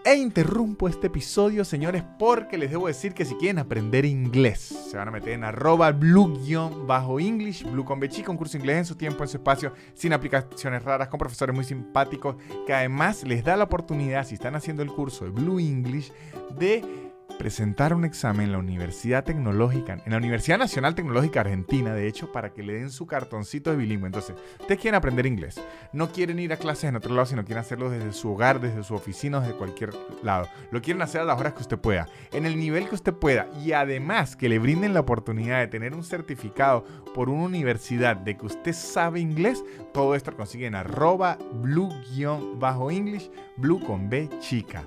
E 0.03 0.15
interrumpo 0.15 0.89
este 0.89 1.09
episodio, 1.09 1.63
señores, 1.63 2.03
porque 2.19 2.57
les 2.57 2.71
debo 2.71 2.87
decir 2.87 3.13
que 3.13 3.27
si 3.27 3.35
quieren 3.35 3.59
aprender 3.59 4.07
inglés, 4.07 4.59
se 4.59 4.97
van 4.97 5.09
a 5.09 5.11
meter 5.11 5.35
en 5.35 5.45
arroba 5.45 5.93
blue-english, 5.93 7.71
blue 7.71 7.85
con 7.85 8.01
un 8.01 8.37
curso 8.39 8.57
inglés 8.57 8.79
en 8.79 8.87
su 8.87 8.95
tiempo, 8.95 9.23
en 9.23 9.29
su 9.29 9.37
espacio, 9.37 9.75
sin 9.93 10.15
aplicaciones 10.15 10.83
raras, 10.85 11.09
con 11.09 11.19
profesores 11.19 11.55
muy 11.55 11.65
simpáticos, 11.65 12.37
que 12.67 12.73
además 12.73 13.25
les 13.25 13.45
da 13.45 13.59
la 13.59 13.65
oportunidad, 13.65 14.25
si 14.25 14.37
están 14.37 14.55
haciendo 14.55 14.83
el 14.83 14.89
curso 14.91 15.27
de 15.27 15.33
Blue 15.33 15.61
English, 15.61 16.11
de 16.59 17.10
presentar 17.41 17.95
un 17.95 18.05
examen 18.05 18.45
en 18.45 18.53
la 18.53 18.59
Universidad 18.59 19.25
Tecnológica, 19.25 19.95
en 20.05 20.13
la 20.13 20.19
Universidad 20.19 20.59
Nacional 20.59 20.95
Tecnológica 20.95 21.41
Argentina, 21.41 21.95
de 21.95 22.07
hecho, 22.07 22.31
para 22.33 22.53
que 22.53 22.63
le 22.63 22.75
den 22.75 22.91
su 22.91 23.07
cartoncito 23.07 23.71
de 23.71 23.79
bilingüe. 23.79 24.09
Entonces, 24.09 24.37
ustedes 24.61 24.79
quieren 24.79 24.97
aprender 24.97 25.25
inglés, 25.25 25.59
no 25.95 26.13
quieren 26.13 26.39
ir 26.39 26.53
a 26.53 26.59
clases 26.59 26.85
en 26.85 26.97
otro 26.97 27.15
lado, 27.15 27.25
sino 27.25 27.43
quieren 27.43 27.63
hacerlo 27.63 27.89
desde 27.89 28.13
su 28.13 28.31
hogar, 28.31 28.61
desde 28.61 28.83
su 28.83 28.95
oficina, 28.95 29.41
desde 29.41 29.55
cualquier 29.55 29.95
lado. 30.23 30.51
Lo 30.71 30.83
quieren 30.83 31.01
hacer 31.01 31.23
a 31.23 31.25
las 31.25 31.41
horas 31.41 31.55
que 31.55 31.63
usted 31.63 31.79
pueda, 31.79 32.09
en 32.31 32.45
el 32.45 32.59
nivel 32.59 32.87
que 32.91 32.95
usted 32.95 33.15
pueda, 33.15 33.49
y 33.65 33.73
además 33.73 34.37
que 34.37 34.51
le 34.51 34.59
brinden 34.59 34.93
la 34.93 35.01
oportunidad 35.01 35.61
de 35.61 35.69
tener 35.69 35.95
un 35.95 36.05
certificado 36.05 36.85
por 37.15 37.31
una 37.31 37.45
universidad 37.45 38.17
de 38.17 38.37
que 38.37 38.45
usted 38.45 38.75
sabe 38.75 39.19
inglés. 39.19 39.65
Todo 39.95 40.15
esto 40.15 40.33
lo 40.33 40.37
consiguen 40.37 40.75
en 40.75 40.75
arroba 40.75 41.39
blue-english, 41.55 43.31
blue 43.57 43.81
con 43.81 44.11
B 44.11 44.29
chica. 44.41 44.85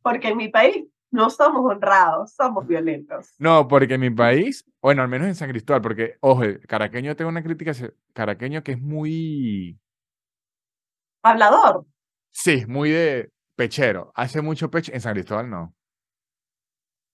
Porque 0.00 0.28
en 0.28 0.38
mi 0.38 0.48
país 0.48 0.87
no 1.10 1.30
somos 1.30 1.62
honrados, 1.64 2.32
somos 2.34 2.66
violentos. 2.66 3.34
No, 3.38 3.66
porque 3.68 3.94
en 3.94 4.00
mi 4.00 4.10
país, 4.10 4.64
bueno, 4.82 5.02
al 5.02 5.08
menos 5.08 5.28
en 5.28 5.34
San 5.34 5.50
Cristóbal, 5.50 5.80
porque, 5.82 6.16
ojo, 6.20 6.42
el 6.44 6.60
caraqueño 6.66 7.16
tengo 7.16 7.30
una 7.30 7.42
crítica 7.42 7.72
caraqueño 8.12 8.62
que 8.62 8.72
es 8.72 8.80
muy, 8.80 9.78
Hablador. 11.22 11.86
sí, 12.30 12.64
muy 12.66 12.90
de 12.90 13.30
pechero. 13.56 14.12
Hace 14.14 14.40
mucho 14.42 14.70
pecho. 14.70 14.92
En 14.92 15.00
San 15.00 15.14
Cristóbal 15.14 15.50
no. 15.50 15.74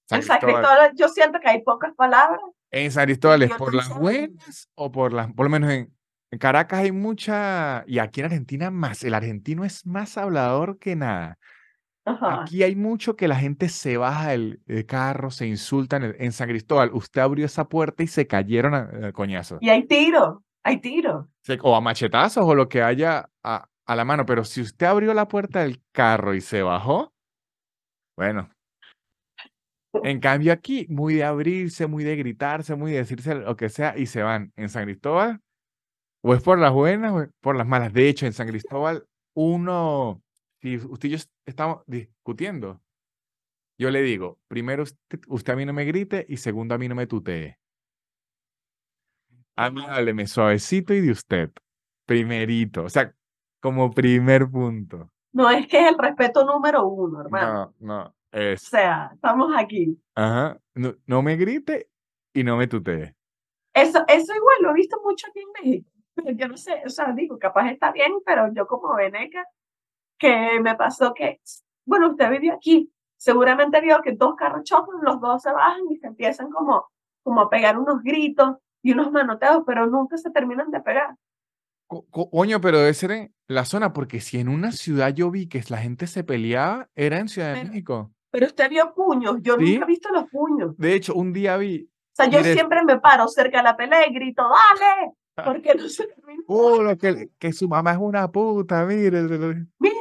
San 0.08 0.18
En 0.20 0.22
San 0.26 0.38
Cristóbal- 0.38 0.62
Cristóbal 0.62 0.92
yo 0.96 1.08
siento 1.08 1.40
que 1.40 1.48
hay 1.48 1.62
pocas 1.62 1.94
palabras. 1.94 2.40
En 2.70 2.90
San 2.90 3.04
Cristóbal 3.04 3.42
es 3.42 3.52
por 3.54 3.74
las 3.74 3.88
buenas 3.88 4.68
o 4.74 4.90
por 4.92 5.12
las, 5.12 5.32
por 5.32 5.46
lo 5.46 5.50
menos 5.50 5.70
en, 5.70 5.94
en 6.30 6.38
Caracas 6.38 6.80
hay 6.80 6.92
mucha, 6.92 7.84
y 7.86 7.98
aquí 8.00 8.20
en 8.20 8.26
Argentina 8.26 8.70
más, 8.70 9.04
el 9.04 9.14
argentino 9.14 9.64
es 9.64 9.86
más 9.86 10.18
hablador 10.18 10.78
que 10.78 10.96
nada. 10.96 11.38
Ajá. 12.06 12.42
Aquí 12.42 12.62
hay 12.62 12.76
mucho 12.76 13.16
que 13.16 13.28
la 13.28 13.36
gente 13.36 13.68
se 13.68 13.96
baja 13.96 14.30
del, 14.30 14.60
del 14.66 14.84
carro, 14.84 15.30
se 15.30 15.46
insultan. 15.46 16.04
En, 16.04 16.16
en 16.18 16.32
San 16.32 16.48
Cristóbal, 16.48 16.90
usted 16.92 17.22
abrió 17.22 17.46
esa 17.46 17.68
puerta 17.68 18.02
y 18.02 18.06
se 18.06 18.26
cayeron 18.26 18.74
a, 18.74 19.08
a 19.08 19.12
coñazos. 19.12 19.58
Y 19.62 19.70
hay 19.70 19.86
tiro, 19.86 20.44
hay 20.62 20.80
tiro. 20.80 21.28
Se- 21.42 21.58
O 21.62 21.74
a 21.74 21.80
machetazos 21.80 22.44
o 22.44 22.54
lo 22.54 22.68
que 22.68 22.82
haya 22.82 23.30
a, 23.42 23.68
a 23.86 23.96
la 23.96 24.04
mano. 24.04 24.26
Pero 24.26 24.44
si 24.44 24.60
usted 24.60 24.86
abrió 24.86 25.14
la 25.14 25.28
puerta 25.28 25.60
del 25.60 25.80
carro 25.92 26.34
y 26.34 26.40
se 26.42 26.62
bajó, 26.62 27.12
bueno. 28.16 28.50
En 30.02 30.18
cambio 30.18 30.52
aquí, 30.52 30.86
muy 30.90 31.14
de 31.14 31.24
abrirse, 31.24 31.86
muy 31.86 32.02
de 32.02 32.16
gritarse, 32.16 32.74
muy 32.74 32.90
de 32.90 32.98
decirse 32.98 33.34
lo 33.36 33.56
que 33.56 33.68
sea 33.68 33.96
y 33.96 34.06
se 34.06 34.22
van. 34.22 34.52
En 34.56 34.68
San 34.68 34.84
Cristóbal, 34.84 35.40
o 36.22 36.34
es 36.34 36.42
por 36.42 36.58
las 36.58 36.72
buenas 36.72 37.12
o 37.12 37.22
es 37.22 37.30
por 37.40 37.54
las 37.56 37.66
malas. 37.66 37.92
De 37.92 38.08
hecho, 38.08 38.26
en 38.26 38.32
San 38.32 38.48
Cristóbal, 38.48 39.06
uno, 39.36 40.20
si 40.60 40.76
usted 40.78 41.08
y 41.08 41.12
yo 41.12 41.18
estamos 41.46 41.82
discutiendo, 41.86 42.80
yo 43.78 43.90
le 43.90 44.02
digo, 44.02 44.38
primero 44.48 44.84
usted, 44.84 45.20
usted 45.28 45.52
a 45.52 45.56
mí 45.56 45.64
no 45.64 45.72
me 45.72 45.84
grite 45.84 46.24
y 46.28 46.36
segundo 46.36 46.74
a 46.74 46.78
mí 46.78 46.88
no 46.88 46.94
me 46.94 47.06
tutee. 47.06 47.58
A 49.56 49.70
mí 49.70 49.84
hábleme 49.88 50.26
suavecito 50.26 50.94
y 50.94 51.00
de 51.00 51.12
usted. 51.12 51.50
Primerito. 52.06 52.84
O 52.84 52.88
sea, 52.88 53.14
como 53.60 53.90
primer 53.92 54.48
punto. 54.50 55.10
No 55.32 55.48
es 55.50 55.66
que 55.66 55.80
es 55.80 55.88
el 55.88 55.98
respeto 55.98 56.44
número 56.44 56.86
uno, 56.86 57.20
hermano. 57.20 57.74
No, 57.80 58.02
no. 58.02 58.06
O 58.06 58.14
Es, 58.32 58.62
sea, 58.62 59.10
estamos 59.14 59.52
aquí. 59.56 59.98
ajá. 60.14 60.58
No, 60.74 60.94
no 61.06 61.22
me 61.22 61.36
grite 61.36 61.88
y 62.32 62.42
no 62.42 62.56
me 62.56 62.66
tutee. 62.66 63.14
Eso, 63.72 64.04
eso 64.08 64.34
igual 64.34 64.56
lo 64.60 64.70
he 64.70 64.74
visto 64.74 65.00
mucho 65.04 65.26
aquí 65.28 65.40
en 65.40 65.52
México. 65.64 65.90
Yo 66.36 66.46
no 66.48 66.56
sé, 66.56 66.82
o 66.86 66.90
sea, 66.90 67.12
digo, 67.12 67.38
capaz 67.38 67.70
está 67.70 67.90
bien, 67.92 68.12
pero 68.24 68.52
yo 68.52 68.66
como 68.66 68.94
veneca, 68.94 69.44
que 70.24 70.60
me 70.60 70.74
pasó 70.74 71.12
que, 71.14 71.40
bueno, 71.86 72.10
usted 72.10 72.30
vivió 72.30 72.54
aquí, 72.54 72.90
seguramente 73.16 73.80
vio 73.80 74.00
que 74.02 74.12
dos 74.12 74.34
carros 74.36 74.62
chocan, 74.64 74.96
los 75.02 75.20
dos 75.20 75.42
se 75.42 75.52
bajan 75.52 75.82
y 75.90 75.96
se 75.96 76.06
empiezan 76.06 76.50
como, 76.50 76.86
como 77.22 77.42
a 77.42 77.50
pegar 77.50 77.78
unos 77.78 78.02
gritos 78.02 78.56
y 78.82 78.92
unos 78.92 79.10
manoteos, 79.12 79.62
pero 79.66 79.86
nunca 79.86 80.16
se 80.16 80.30
terminan 80.30 80.70
de 80.70 80.80
pegar. 80.80 81.14
Co- 81.86 82.06
co- 82.10 82.30
Coño, 82.30 82.60
pero 82.60 82.78
debe 82.78 82.94
ser 82.94 83.10
en 83.12 83.34
la 83.48 83.64
zona, 83.64 83.92
porque 83.92 84.20
si 84.20 84.38
en 84.40 84.48
una 84.48 84.72
ciudad 84.72 85.12
yo 85.14 85.30
vi 85.30 85.48
que 85.48 85.62
la 85.68 85.78
gente 85.78 86.06
se 86.06 86.24
peleaba, 86.24 86.88
era 86.94 87.18
en 87.18 87.28
Ciudad 87.28 87.48
de 87.54 87.60
Pero- 87.60 87.68
México. 87.68 88.10
Pero 88.30 88.46
usted 88.46 88.68
vio 88.70 88.92
puños, 88.94 89.36
yo 89.42 89.56
Sí. 89.58 89.72
nunca 89.74 89.84
he 89.84 89.88
visto 89.88 90.08
los 90.12 90.24
puños. 90.30 90.76
De 90.76 90.94
hecho, 90.94 91.14
un 91.14 91.32
día 91.32 91.56
vi, 91.56 91.88
O 92.12 92.16
sea, 92.16 92.26
yo 92.26 92.38
Mire- 92.38 92.54
siempre 92.54 92.82
me 92.84 92.98
paro 93.00 93.26
cerca 93.28 93.58
de 93.58 93.64
la 93.64 93.76
pelea 93.76 94.08
y 94.08 94.14
grito, 94.14 94.42
¡dale! 94.42 95.12
Porque 95.44 95.74
no 95.74 95.88
se 95.88 96.06
termina. 96.06 96.42
lo 96.48 96.96
que, 96.96 97.30
que 97.40 97.52
su 97.52 97.68
mamá 97.68 97.90
es 97.92 97.98
una 97.98 98.30
puta, 98.30 98.84
mire. 98.86 99.20
Mira, 99.22 99.94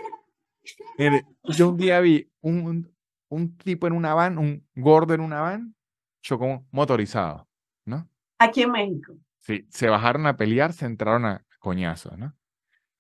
Mire, 0.97 1.25
yo 1.43 1.69
un 1.69 1.77
día 1.77 1.99
vi 1.99 2.29
un, 2.41 2.93
un, 3.29 3.57
tipo 3.57 3.87
en 3.87 3.93
una 3.93 4.13
van, 4.13 4.37
un 4.37 4.67
gordo 4.75 5.13
en 5.13 5.21
una 5.21 5.41
van, 5.41 5.75
chocó 6.21 6.65
motorizado, 6.71 7.47
¿no? 7.85 8.07
aquí 8.39 8.61
en 8.63 8.71
México. 8.71 9.15
Sí, 9.39 9.65
se 9.69 9.89
bajaron 9.89 10.25
a 10.27 10.37
pelear, 10.37 10.73
se 10.73 10.85
entraron 10.85 11.25
a 11.25 11.45
coñazos, 11.59 12.17
¿no? 12.17 12.35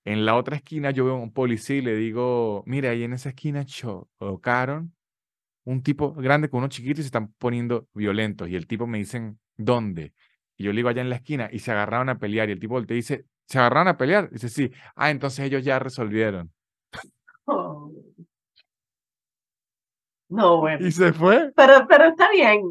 En 0.05 0.25
la 0.25 0.35
otra 0.35 0.57
esquina 0.57 0.91
yo 0.91 1.05
veo 1.05 1.15
a 1.15 1.21
un 1.21 1.31
policía 1.31 1.77
y 1.77 1.81
le 1.81 1.95
digo, 1.95 2.63
mire, 2.65 2.89
ahí 2.89 3.03
en 3.03 3.13
esa 3.13 3.29
esquina 3.29 3.65
chocaron 3.65 4.93
un 5.63 5.81
tipo 5.81 6.13
grande 6.13 6.49
con 6.49 6.59
uno 6.59 6.67
chiquito 6.67 6.99
y 6.99 7.03
se 7.03 7.07
están 7.07 7.31
poniendo 7.33 7.87
violentos. 7.93 8.49
Y 8.49 8.55
el 8.55 8.67
tipo 8.67 8.85
me 8.85 8.97
dicen, 8.97 9.39
¿dónde? 9.55 10.13
Y 10.57 10.65
yo 10.65 10.71
le 10.71 10.77
digo 10.77 10.89
allá 10.89 11.01
en 11.01 11.09
la 11.09 11.15
esquina 11.15 11.49
y 11.51 11.59
se 11.59 11.71
agarraron 11.71 12.09
a 12.09 12.19
pelear. 12.19 12.49
Y 12.49 12.51
el 12.51 12.59
tipo 12.59 12.83
te 12.85 12.93
dice, 12.93 13.25
¿se 13.47 13.59
agarraron 13.59 13.87
a 13.87 13.97
pelear? 13.97 14.29
dice, 14.29 14.49
sí. 14.49 14.71
Ah, 14.95 15.09
entonces 15.09 15.45
ellos 15.45 15.63
ya 15.63 15.79
resolvieron. 15.79 16.51
Oh. 17.45 17.91
No, 20.29 20.61
bueno. 20.61 20.87
Y 20.87 20.91
se 20.91 21.13
fue. 21.13 21.51
Pero, 21.55 21.85
pero 21.87 22.05
está 22.05 22.29
bien. 22.31 22.61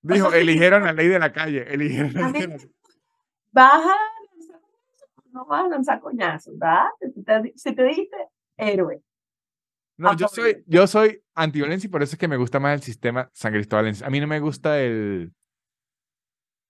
Dijo, 0.00 0.30
sea, 0.30 0.38
eligieron 0.40 0.84
la 0.84 0.92
ley 0.94 1.08
de 1.08 1.18
la 1.18 1.32
calle. 1.32 1.70
Eligieron 1.72 2.14
la 2.14 2.30
ley 2.30 2.40
de 2.42 2.48
mí- 2.48 2.54
la- 2.56 2.68
Vas 3.52 3.84
a 3.84 3.88
lanzar 3.90 4.60
coñazos, 4.62 5.32
no 5.32 5.44
vas 5.44 5.64
a 5.64 5.68
lanzar 5.68 6.00
coñazos, 6.00 6.58
¿verdad? 6.58 6.84
Si 7.14 7.22
te, 7.22 7.52
si 7.56 7.74
te 7.74 7.82
diste, 7.84 8.16
héroe. 8.56 9.02
No, 9.98 10.16
yo 10.16 10.28
soy, 10.28 10.64
yo 10.66 10.86
soy 10.86 11.22
antiviolencia 11.34 11.88
y 11.88 11.90
por 11.90 12.02
eso 12.02 12.14
es 12.14 12.18
que 12.18 12.28
me 12.28 12.38
gusta 12.38 12.58
más 12.58 12.72
el 12.74 12.82
sistema 12.82 13.28
San 13.34 13.52
Cristóbalense. 13.52 14.02
A 14.02 14.08
mí 14.08 14.18
no 14.18 14.26
me 14.26 14.40
gusta 14.40 14.80
el, 14.80 15.34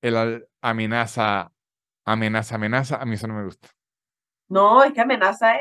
el 0.03 0.49
amenaza, 0.61 1.53
amenaza, 2.05 2.57
amenaza. 2.57 2.97
A 2.97 3.05
mí 3.05 3.15
eso 3.15 3.29
no 3.29 3.35
me 3.35 3.45
gusta. 3.45 3.69
No, 4.49 4.83
es 4.83 4.93
que 4.93 5.01
amenaza 5.01 5.55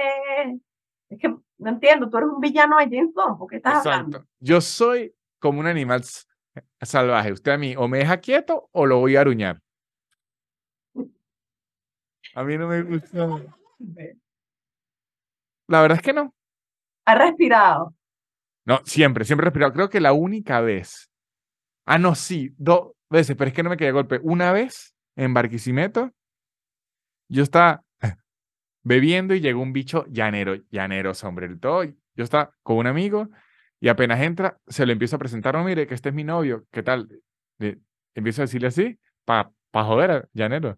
es. 1.10 1.20
Que 1.20 1.28
no 1.30 1.70
entiendo, 1.70 2.10
tú 2.10 2.18
eres 2.18 2.30
un 2.30 2.39
villano 2.39 2.78
de 2.78 2.86
James 2.86 3.14
Bond, 3.14 3.38
¿por 3.38 3.49
qué 3.49 3.57
estás 3.57 3.86
hablando? 3.86 4.26
Yo 4.39 4.62
soy 4.62 5.14
como 5.39 5.60
un 5.60 5.68
animal 5.68 6.03
salvaje. 6.82 7.32
Usted 7.32 7.51
a 7.51 7.57
mí 7.57 7.76
o 7.76 7.88
me 7.88 7.99
deja 7.99 8.18
quieto 8.18 8.70
o 8.72 8.86
lo 8.86 8.99
voy 8.99 9.16
a 9.16 9.22
aruñar. 9.22 9.62
A 12.36 12.43
mí 12.43 12.57
no 12.57 12.68
me 12.68 12.84
gusta. 12.84 13.28
La 15.68 15.82
verdad 15.82 15.97
es 15.97 16.03
que 16.03 16.14
no. 16.14 16.34
Ha 17.05 17.16
respirado. 17.16 17.93
No, 18.66 18.80
siempre, 18.86 19.26
siempre 19.26 19.45
he 19.45 19.49
respirado. 19.49 19.74
Creo 19.74 19.89
que 19.89 19.99
la 19.99 20.14
única 20.14 20.62
vez. 20.62 21.12
Ah, 21.86 21.97
no, 21.97 22.16
sí, 22.16 22.53
dos 22.57 22.93
veces, 23.10 23.36
pero 23.36 23.49
es 23.49 23.53
que 23.53 23.64
no 23.64 23.70
me 23.70 23.78
quedé 23.78 23.91
golpe. 23.91 24.20
Una 24.24 24.51
vez 24.51 24.95
en 25.16 25.34
Barquisimeto, 25.34 26.12
yo 27.30 27.43
estaba 27.43 27.84
bebiendo 28.84 29.34
y 29.36 29.42
llegó 29.42 29.62
un 29.62 29.74
bicho 29.74 30.06
llanero, 30.08 30.56
llanero, 30.70 31.12
hombre, 31.24 31.56
todo. 31.58 31.84
Yo 31.84 32.24
estaba 32.24 32.54
con 32.64 32.78
un 32.78 32.88
amigo 32.88 33.30
y 33.80 33.88
apenas 33.88 34.20
entra, 34.22 34.60
se 34.68 34.86
lo 34.86 34.92
empiezo 34.92 35.16
a 35.16 35.20
presentar. 35.20 35.56
No, 35.56 35.64
mire, 35.64 35.88
que 35.88 35.94
este 35.94 36.10
es 36.10 36.16
mi 36.16 36.24
novio, 36.24 36.66
¿qué 36.72 36.84
tal? 36.84 37.10
Empiezo 38.14 38.42
a 38.42 38.46
decirle 38.46 38.68
así, 38.68 39.00
para 39.26 39.52
pa 39.72 39.84
joder 39.84 40.30
llanero. 40.34 40.78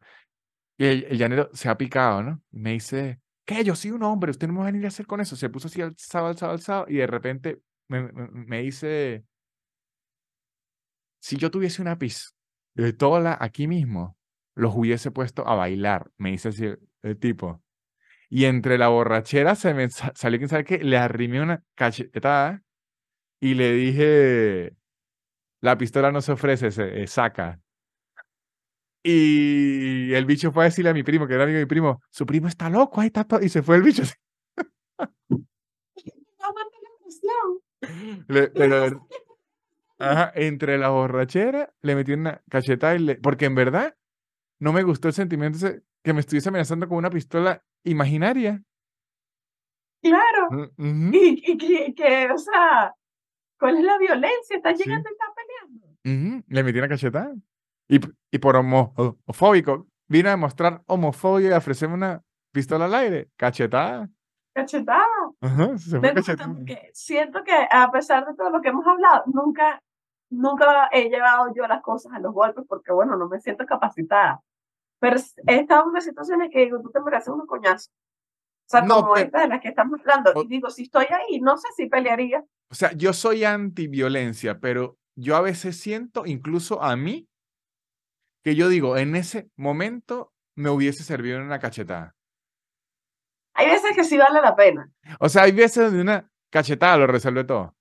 Y 0.78 0.86
el, 0.86 1.18
llanero 1.18 1.50
se 1.54 1.70
ha 1.70 1.78
picado, 1.78 2.24
¿no? 2.24 2.42
Me 2.52 2.72
dice, 2.74 3.20
¿qué? 3.46 3.64
Yo 3.64 3.76
soy 3.76 3.92
un 3.92 4.04
hombre, 4.04 4.32
usted 4.32 4.48
no 4.48 4.54
me 4.54 4.60
va 4.60 4.66
a 4.66 4.72
venir 4.72 4.86
a 4.86 4.90
hacer 4.90 5.08
con 5.08 5.22
eso. 5.22 5.36
Se 5.36 5.50
puso 5.50 5.68
así 5.68 5.82
alzado, 5.82 6.28
alzado, 6.28 6.52
alzado, 6.52 6.86
y 6.88 6.96
de 6.96 7.08
repente 7.08 7.62
me, 7.88 8.62
dice, 8.62 9.26
si 11.20 11.38
yo 11.38 11.52
tuviese 11.52 11.82
una 11.82 11.98
pistola 11.98 13.38
aquí 13.40 13.68
mismo, 13.68 14.18
los 14.56 14.76
hubiese 14.76 15.12
puesto 15.12 15.48
a 15.48 15.56
bailar, 15.56 16.12
me 16.18 16.32
dice 16.32 16.50
así 16.50 16.66
el 17.02 17.20
tipo. 17.20 17.62
Y 18.34 18.46
entre 18.46 18.78
la 18.78 18.88
borrachera 18.88 19.56
se 19.56 19.74
me 19.74 19.90
sa- 19.90 20.14
salió, 20.16 20.40
quién 20.40 20.48
sabe 20.50 20.64
qué, 20.64 20.78
le 20.80 20.98
arrimé 20.98 21.42
una 21.42 21.64
cachetada 21.76 22.64
y 23.42 23.56
le 23.56 23.74
dije, 23.74 24.74
la 25.62 25.78
pistola 25.78 26.12
no 26.12 26.22
se 26.22 26.34
ofrece, 26.34 26.72
se 26.72 27.04
eh, 27.04 27.08
saca. 27.08 27.60
Y 29.04 30.14
el 30.14 30.26
bicho 30.26 30.52
fue 30.52 30.64
a 30.64 30.66
decirle 30.66 30.92
a 30.92 30.94
mi 30.94 31.02
primo, 31.04 31.28
que 31.28 31.34
era 31.34 31.44
amigo 31.44 31.58
de 31.58 31.66
mi 31.66 31.70
primo, 31.70 32.02
su 32.12 32.26
primo 32.26 32.48
está 32.48 32.70
loco, 32.70 33.02
ahí 33.02 33.08
está 33.08 33.24
todo. 33.24 33.42
Y 33.42 33.50
se 33.50 33.64
fue 33.64 33.78
el 33.78 33.84
bicho. 33.84 34.04
Le- 38.28 38.48
pero, 38.50 39.08
ajá, 40.00 40.32
entre 40.36 40.78
la 40.78 40.90
borrachera 40.90 41.74
le 41.82 41.96
metí 41.96 42.14
una 42.14 42.42
cachetada 42.50 42.96
y 42.96 43.00
le, 43.00 43.16
porque 43.16 43.46
en 43.46 43.56
verdad 43.56 43.96
no 44.60 44.74
me 44.74 44.84
gustó 44.84 45.10
el 45.10 45.16
sentimiento 45.16 45.60
ese 45.60 45.84
que 46.04 46.14
me 46.14 46.22
estuviese 46.22 46.50
amenazando 46.50 46.88
con 46.88 47.00
una 47.00 47.12
pistola 47.12 47.64
imaginaria. 47.84 48.62
Claro. 50.04 50.72
Mm, 50.78 51.12
Y, 51.14 51.44
y 51.52 51.58
que, 51.58 51.94
que, 51.94 52.32
o 52.32 52.38
sea, 52.38 52.94
¿cuál 53.60 53.78
es 53.78 53.84
la 53.84 53.98
violencia? 53.98 54.58
Estás 54.58 54.78
Sí. 54.78 54.84
llegando 54.84 55.10
y 55.10 55.14
estás 55.14 55.30
peleando. 55.36 56.44
Le 56.48 56.64
metí 56.64 56.80
una 56.80 56.88
cachetada. 56.90 57.34
Y, 57.88 58.00
y 58.32 58.40
por 58.40 58.56
homo- 58.56 58.94
homofóbico, 58.96 59.88
vino 60.08 60.30
a 60.30 60.32
demostrar 60.32 60.82
homofobia 60.88 61.50
y 61.50 61.54
a 61.54 61.58
ofrecerme 61.58 61.96
una 61.96 62.22
pistola 62.54 62.86
al 62.86 62.96
aire. 62.96 63.30
Cachetada. 63.38 64.10
Cachetada. 64.56 65.06
Ajá, 65.42 65.78
se 65.78 66.00
Me 66.00 66.00
fue 66.00 66.14
gusta 66.14 66.36
cachetada. 66.36 66.54
porque 66.56 66.90
siento 66.94 67.44
que 67.44 67.54
a 67.70 67.92
pesar 67.92 68.26
de 68.26 68.34
todo 68.36 68.50
lo 68.50 68.62
que 68.62 68.70
hemos 68.70 68.86
hablado, 68.88 69.24
nunca, 69.28 69.82
nunca 70.32 70.88
he 70.92 71.10
llevado 71.10 71.54
yo 71.56 71.68
las 71.68 71.82
cosas 71.82 72.12
a 72.14 72.20
los 72.20 72.34
golpes 72.34 72.66
porque, 72.68 72.92
bueno, 72.92 73.16
no 73.18 73.28
me 73.30 73.40
siento 73.40 73.66
capacitada. 73.66 74.42
Pero 75.02 75.18
he 75.48 75.56
estado 75.56 75.82
en 75.84 75.90
unas 75.90 76.06
situaciones 76.06 76.50
que 76.54 76.60
digo, 76.60 76.80
tú 76.82 76.92
te 76.92 77.02
mereces 77.02 77.30
un 77.30 77.46
coñazo. 77.48 77.90
O 77.90 78.70
sea, 78.70 78.82
No, 78.84 79.02
como 79.02 79.14
pero- 79.16 79.26
esta 79.26 79.42
de 79.42 79.48
las 79.48 79.60
que 79.62 79.70
estamos 79.70 80.00
hablando. 80.00 80.32
O- 80.36 80.44
Y 80.44 80.48
digo, 80.48 80.70
si 80.70 80.84
estoy 80.84 81.06
ahí, 81.10 81.42
no 81.42 81.58
sé 81.58 81.68
si 81.76 81.88
pelearía. 81.88 82.46
O 82.70 82.76
sea, 82.76 82.92
yo 82.94 83.12
soy 83.12 83.44
antiviolencia, 83.44 84.60
pero 84.60 84.98
yo 85.16 85.36
a 85.36 85.42
veces 85.42 85.78
siento, 85.80 86.26
incluso 86.26 86.82
a 86.84 86.96
mí, 86.96 87.28
que 88.44 88.56
yo 88.56 88.70
digo, 88.70 88.96
en 88.96 89.16
ese 89.16 89.50
momento 89.58 90.32
me 90.56 90.70
hubiese 90.70 91.04
servido 91.04 91.42
una 91.42 91.60
cachetada. 91.60 92.16
Hay 93.56 93.68
veces 93.68 93.96
que 93.96 94.04
sí 94.04 94.18
vale 94.18 94.40
la 94.42 94.56
pena. 94.56 94.92
O 95.20 95.28
sea, 95.30 95.44
hay 95.44 95.52
veces 95.52 95.84
donde 95.86 96.02
una 96.02 96.32
cachetada 96.52 96.98
lo 96.98 97.08
resuelve 97.08 97.44
todo. 97.44 97.76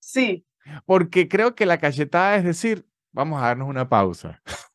Sí. 0.00 0.46
Porque 0.84 1.28
creo 1.28 1.54
que 1.54 1.66
la 1.66 1.78
cachetada 1.78 2.36
es 2.36 2.44
decir, 2.44 2.88
vamos 3.12 3.42
a 3.42 3.46
darnos 3.46 3.68
una 3.68 3.88
pausa. 3.88 4.40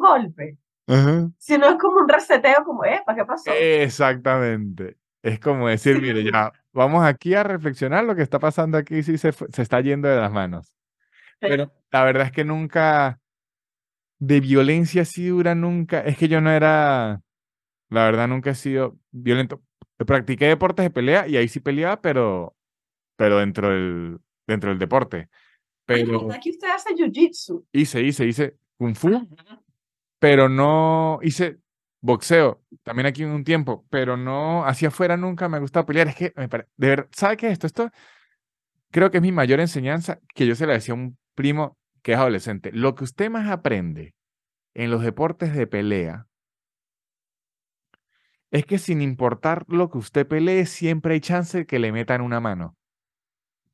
Golpe, 0.00 0.58
Ajá. 0.86 1.30
sino 1.38 1.68
es 1.68 1.76
como 1.76 2.00
un 2.00 2.08
reseteo, 2.08 2.64
como. 2.64 2.80
¿Para 2.80 3.16
qué 3.16 3.24
pasó? 3.24 3.50
Exactamente. 3.52 4.96
Es 5.22 5.38
como 5.38 5.68
decir, 5.68 6.00
mire, 6.00 6.24
ya, 6.24 6.52
vamos 6.72 7.04
aquí 7.04 7.34
a 7.34 7.42
reflexionar 7.42 8.04
lo 8.04 8.16
que 8.16 8.22
está 8.22 8.38
pasando 8.38 8.78
aquí, 8.78 9.02
sí 9.02 9.18
se, 9.18 9.32
se 9.32 9.62
está 9.62 9.80
yendo 9.80 10.08
de 10.08 10.16
las 10.16 10.32
manos. 10.32 10.72
Pero 11.38 11.72
la 11.90 12.04
verdad 12.04 12.26
es 12.26 12.32
que 12.32 12.44
nunca, 12.44 13.20
de 14.18 14.40
violencia 14.40 15.02
así 15.02 15.28
dura, 15.28 15.54
nunca, 15.54 16.00
es 16.00 16.16
que 16.16 16.28
yo 16.28 16.40
no 16.40 16.50
era, 16.50 17.22
la 17.90 18.04
verdad 18.04 18.28
nunca 18.28 18.50
he 18.50 18.54
sido 18.54 18.98
violento. 19.10 19.62
Practiqué 19.98 20.46
deportes 20.46 20.84
de 20.84 20.90
pelea 20.90 21.28
y 21.28 21.36
ahí 21.36 21.48
sí 21.48 21.60
peleaba, 21.60 22.00
pero, 22.00 22.56
pero 23.16 23.38
dentro 23.38 23.68
del, 23.68 24.18
dentro 24.46 24.70
del 24.70 24.78
deporte. 24.78 25.28
Pero 25.84 26.32
aquí 26.32 26.50
usted 26.50 26.68
hace 26.68 26.94
jiu-jitsu. 26.94 27.66
hice, 27.72 28.00
hice, 28.02 28.26
hice 28.26 28.56
kung 28.78 28.94
fu, 28.94 29.10
pero 30.20 30.48
no 30.48 31.18
hice 31.22 31.58
boxeo, 32.02 32.62
también 32.84 33.06
aquí 33.06 33.24
un 33.24 33.44
tiempo, 33.44 33.86
pero 33.90 34.16
no, 34.16 34.64
hacia 34.64 34.88
afuera 34.88 35.16
nunca 35.16 35.48
me 35.48 35.56
ha 35.56 35.60
gustado 35.60 35.86
pelear. 35.86 36.08
Es 36.08 36.16
que, 36.16 36.32
de 36.36 36.88
verdad, 36.88 37.08
¿sabe 37.12 37.36
qué 37.36 37.46
es 37.48 37.54
esto? 37.54 37.66
Esto 37.66 37.90
creo 38.90 39.10
que 39.10 39.18
es 39.18 39.22
mi 39.22 39.32
mayor 39.32 39.60
enseñanza 39.60 40.20
que 40.34 40.46
yo 40.46 40.54
se 40.54 40.66
la 40.66 40.74
decía 40.74 40.94
a 40.94 40.98
un 40.98 41.18
primo 41.34 41.78
que 42.02 42.12
es 42.12 42.18
adolescente. 42.18 42.70
Lo 42.72 42.94
que 42.94 43.04
usted 43.04 43.30
más 43.30 43.50
aprende 43.50 44.14
en 44.74 44.90
los 44.90 45.02
deportes 45.02 45.54
de 45.54 45.66
pelea 45.66 46.26
es 48.50 48.66
que 48.66 48.78
sin 48.78 49.00
importar 49.00 49.64
lo 49.68 49.90
que 49.90 49.98
usted 49.98 50.26
pelee, 50.26 50.66
siempre 50.66 51.14
hay 51.14 51.20
chance 51.20 51.58
de 51.58 51.66
que 51.66 51.78
le 51.78 51.92
metan 51.92 52.20
una 52.20 52.40
mano. 52.40 52.76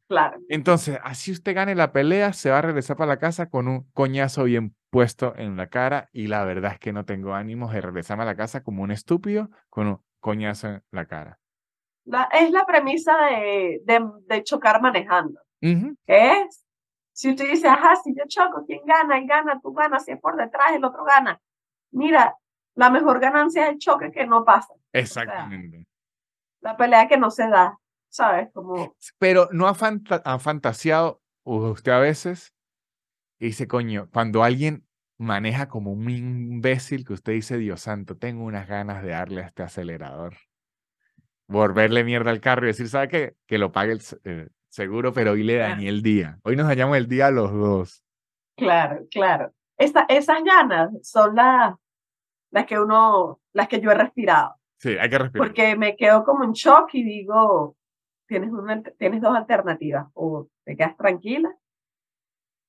Claro. 0.09 0.39
Entonces, 0.49 0.99
así 1.03 1.33
usted 1.33 1.55
gane 1.55 1.75
la 1.75 1.93
pelea, 1.93 2.33
se 2.33 2.51
va 2.51 2.59
a 2.59 2.63
regresar 2.63 2.97
para 2.97 3.09
la 3.09 3.19
casa 3.19 3.49
con 3.51 3.67
un 3.67 3.91
coñazo 3.93 4.45
bien 4.45 4.75
puesto 4.91 5.35
en 5.37 5.57
la 5.57 5.67
cara 5.69 6.09
y 6.13 6.29
la 6.29 6.45
verdad 6.45 6.73
es 6.75 6.79
que 6.79 6.93
no 6.93 7.05
tengo 7.05 7.35
ánimos 7.35 7.73
de 7.73 7.81
regresarme 7.81 8.23
a 8.23 8.27
la 8.27 8.37
casa 8.37 8.63
como 8.63 8.83
un 8.85 8.93
estúpido 8.93 9.51
con 9.69 9.89
un 9.89 10.01
coñazo 10.21 10.69
en 10.69 10.83
la 10.93 11.07
cara. 11.07 11.39
La- 12.05 12.29
es 12.33 12.53
la 12.53 12.65
premisa 12.65 13.17
de, 13.27 13.81
de, 13.85 14.11
de 14.29 14.43
chocar 14.45 14.81
manejando. 14.81 15.41
¿Qué 15.61 15.97
es? 16.07 16.65
Si 17.13 17.31
usted 17.31 17.51
dice, 17.51 17.67
ajá, 17.67 17.97
si 17.97 18.15
yo 18.15 18.23
choco, 18.29 18.65
¿quién 18.65 18.83
gana? 18.87 19.19
Él 19.19 19.27
gana, 19.27 19.59
tú 19.61 19.73
ganas, 19.73 20.05
si 20.05 20.13
es 20.13 20.21
por 20.21 20.37
detrás, 20.37 20.73
el 20.73 20.85
otro 20.85 21.03
gana. 21.03 21.41
Mira, 21.91 22.37
la 22.77 22.91
mejor 22.91 23.19
ganancia 23.19 23.65
es 23.65 23.71
el 23.73 23.79
choque 23.79 24.13
que 24.13 24.27
no 24.27 24.45
pasa. 24.45 24.73
Exactamente. 24.93 25.87
La 26.61 26.77
pelea 26.77 27.09
que 27.09 27.17
no 27.17 27.31
se 27.31 27.49
da, 27.49 27.77
¿sabes? 28.09 28.49
Como, 28.53 28.97
Pero 29.19 29.49
no 29.53 29.67
ha, 29.69 29.75
fanta- 29.75 30.23
ha 30.25 30.39
fantaseado 30.39 31.21
usted 31.45 31.93
a 31.93 31.99
veces 32.01 32.55
y 33.39 33.47
dice, 33.47 33.69
coño, 33.69 34.09
cuando 34.13 34.43
alguien 34.43 34.87
maneja 35.19 35.69
como 35.69 35.93
un 35.93 36.09
imbécil 36.11 37.05
que 37.07 37.13
usted 37.15 37.33
dice, 37.35 37.57
Dios 37.59 37.81
santo, 37.81 38.17
tengo 38.17 38.45
unas 38.45 38.67
ganas 38.69 39.03
de 39.03 39.11
darle 39.11 39.43
a 39.43 39.47
este 39.47 39.63
acelerador. 39.63 40.35
Volverle 41.49 42.03
mierda 42.05 42.31
al 42.31 42.41
carro 42.41 42.65
y 42.65 42.69
decir, 42.69 42.89
¿sabe 42.89 43.09
qué? 43.09 43.37
Que 43.47 43.59
lo 43.59 43.71
pague 43.71 43.93
el 43.93 44.01
eh, 44.25 44.49
seguro, 44.69 45.13
pero 45.13 45.33
hoy 45.33 45.45
le 45.45 45.57
dañé 45.57 45.89
el 45.89 46.03
día. 46.03 46.39
Hoy 46.43 46.57
nos 46.57 46.67
dañamos 46.67 46.97
el 46.97 47.07
día 47.07 47.29
a 47.29 47.31
los 47.31 47.53
dos. 47.53 48.03
claro, 48.57 49.07
claro. 49.11 49.53
Esa- 49.79 50.07
esas 50.09 50.43
ganas 50.43 50.91
son 51.03 51.35
las, 51.37 51.75
las 52.51 52.67
que 52.67 52.79
uno, 52.81 53.41
las 53.53 53.69
que 53.69 53.81
yo 53.81 53.91
he 53.91 53.95
respirado. 53.95 54.55
Sí, 54.79 54.97
hay 54.99 55.09
que 55.09 55.19
respirar. 55.19 55.47
porque 55.49 55.77
me 55.77 55.97
quedo 55.97 56.25
como 56.25 56.45
en 56.45 56.53
shock 56.53 56.89
y 56.95 57.05
digo, 57.05 57.77
tienes, 58.27 58.51
una, 58.51 58.83
tienes 58.83 59.21
dos 59.21 59.37
alternativas, 59.37 60.07
o 60.15 60.49
te 60.65 60.77
quedas 60.77 60.97
tranquila 60.97 61.57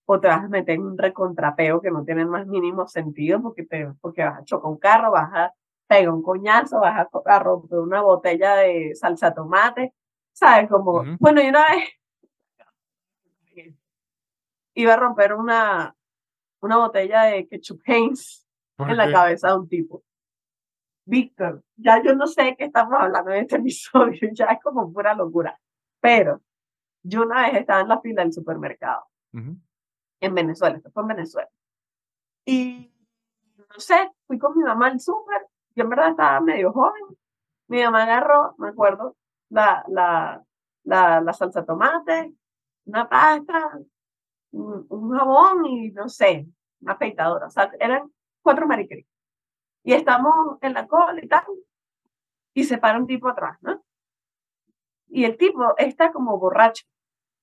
o 0.10 0.20
te 0.22 0.28
vas 0.28 0.46
a 0.46 0.48
meter 0.48 0.76
en 0.76 0.84
un 0.84 0.98
recontrapeo 0.98 1.82
que 1.82 1.92
no 1.92 2.06
tiene 2.06 2.22
el 2.22 2.30
más 2.30 2.48
mínimo 2.48 2.88
sentido 2.88 3.42
porque, 3.42 3.66
te, 3.66 3.92
porque 4.00 4.24
vas 4.24 4.40
a 4.40 4.46
chocar 4.46 4.72
un 4.72 4.78
carro, 4.78 5.12
vas 5.12 5.30
a 5.34 5.54
pegar 5.86 6.10
un 6.10 6.24
coñazo, 6.24 6.80
vas 6.80 7.08
a, 7.26 7.40
romper 7.40 7.80
una 7.80 8.02
botella 8.02 8.56
de 8.56 8.96
salsa 8.96 9.34
tomate, 9.34 9.94
¿sabes? 10.32 10.70
Como, 10.70 11.04
bueno, 11.20 11.42
y 11.42 11.50
una 11.50 11.66
vez 11.68 11.90
iba 14.76 14.94
a 14.94 14.98
romper 14.98 15.34
una, 15.34 15.94
una 16.62 16.78
botella 16.78 17.24
de 17.24 17.48
ketchup 17.48 17.82
Heinz 17.86 18.48
¿Por 18.78 18.90
en 18.90 18.98
la 18.98 19.12
cabeza 19.12 19.50
de 19.50 19.58
un 19.58 19.68
tipo. 19.68 20.04
Víctor, 21.08 21.64
ya 21.78 22.04
yo 22.04 22.14
no 22.16 22.28
sé 22.28 22.44
de 22.44 22.56
qué 22.58 22.66
estamos 22.66 22.94
hablando 23.00 23.32
en 23.32 23.44
este 23.44 23.56
episodio, 23.56 24.20
ya 24.34 24.46
es 24.48 24.60
como 24.62 24.92
pura 24.92 25.14
locura. 25.16 25.58
Pero 26.02 26.42
yo 27.02 27.24
una 27.24 27.44
vez 27.44 27.62
estaba 27.62 27.82
en 27.82 27.88
la 27.88 28.02
fila 28.02 28.24
del 28.24 28.34
supermercado 28.34 29.06
Ujú. 29.34 29.56
en 30.20 30.36
Venezuela, 30.36 30.78
esto 30.78 30.92
fue 30.92 31.04
en 31.04 31.08
Venezuela. 31.08 31.50
Y 32.46 32.94
no 33.58 33.80
sé, 33.80 34.12
fui 34.28 34.38
con 34.38 34.58
mi 34.58 34.64
mamá 34.64 34.88
al 34.88 35.00
súper, 35.00 35.48
yo 35.76 35.84
en 35.84 35.90
verdad 35.90 36.10
estaba 36.10 36.42
medio 36.42 36.74
joven. 36.74 37.04
Mi 37.70 37.82
mamá 37.84 38.04
agarró, 38.04 38.56
me 38.58 38.70
acuerdo, 38.70 39.16
la, 39.50 39.84
la, 39.88 40.44
la, 40.84 41.22
la 41.22 41.34
salsa 41.34 41.66
tomate, 41.66 42.34
una 42.86 43.08
pasta, 43.08 43.80
un, 44.52 44.86
un 44.90 45.18
jabón 45.18 45.66
y 45.66 45.92
no 45.92 46.10
sé, 46.10 46.48
una 46.82 46.94
afeitadora. 46.94 47.48
O 47.48 47.50
sea, 47.50 47.72
eran 47.80 48.12
cuatro 48.42 48.68
mariquerías. 48.68 49.07
Y 49.88 49.94
estamos 49.94 50.58
en 50.60 50.74
la 50.74 50.86
cola 50.86 51.18
y 51.24 51.30
tal. 51.30 51.46
Y 52.54 52.66
se 52.66 52.78
para 52.78 53.00
un 53.00 53.08
tipo 53.08 53.30
atrás, 53.30 53.58
¿no? 53.62 53.82
Y 55.08 55.24
el 55.24 55.38
tipo 55.38 55.78
está 55.78 56.12
como 56.12 56.38
borracho. 56.38 56.86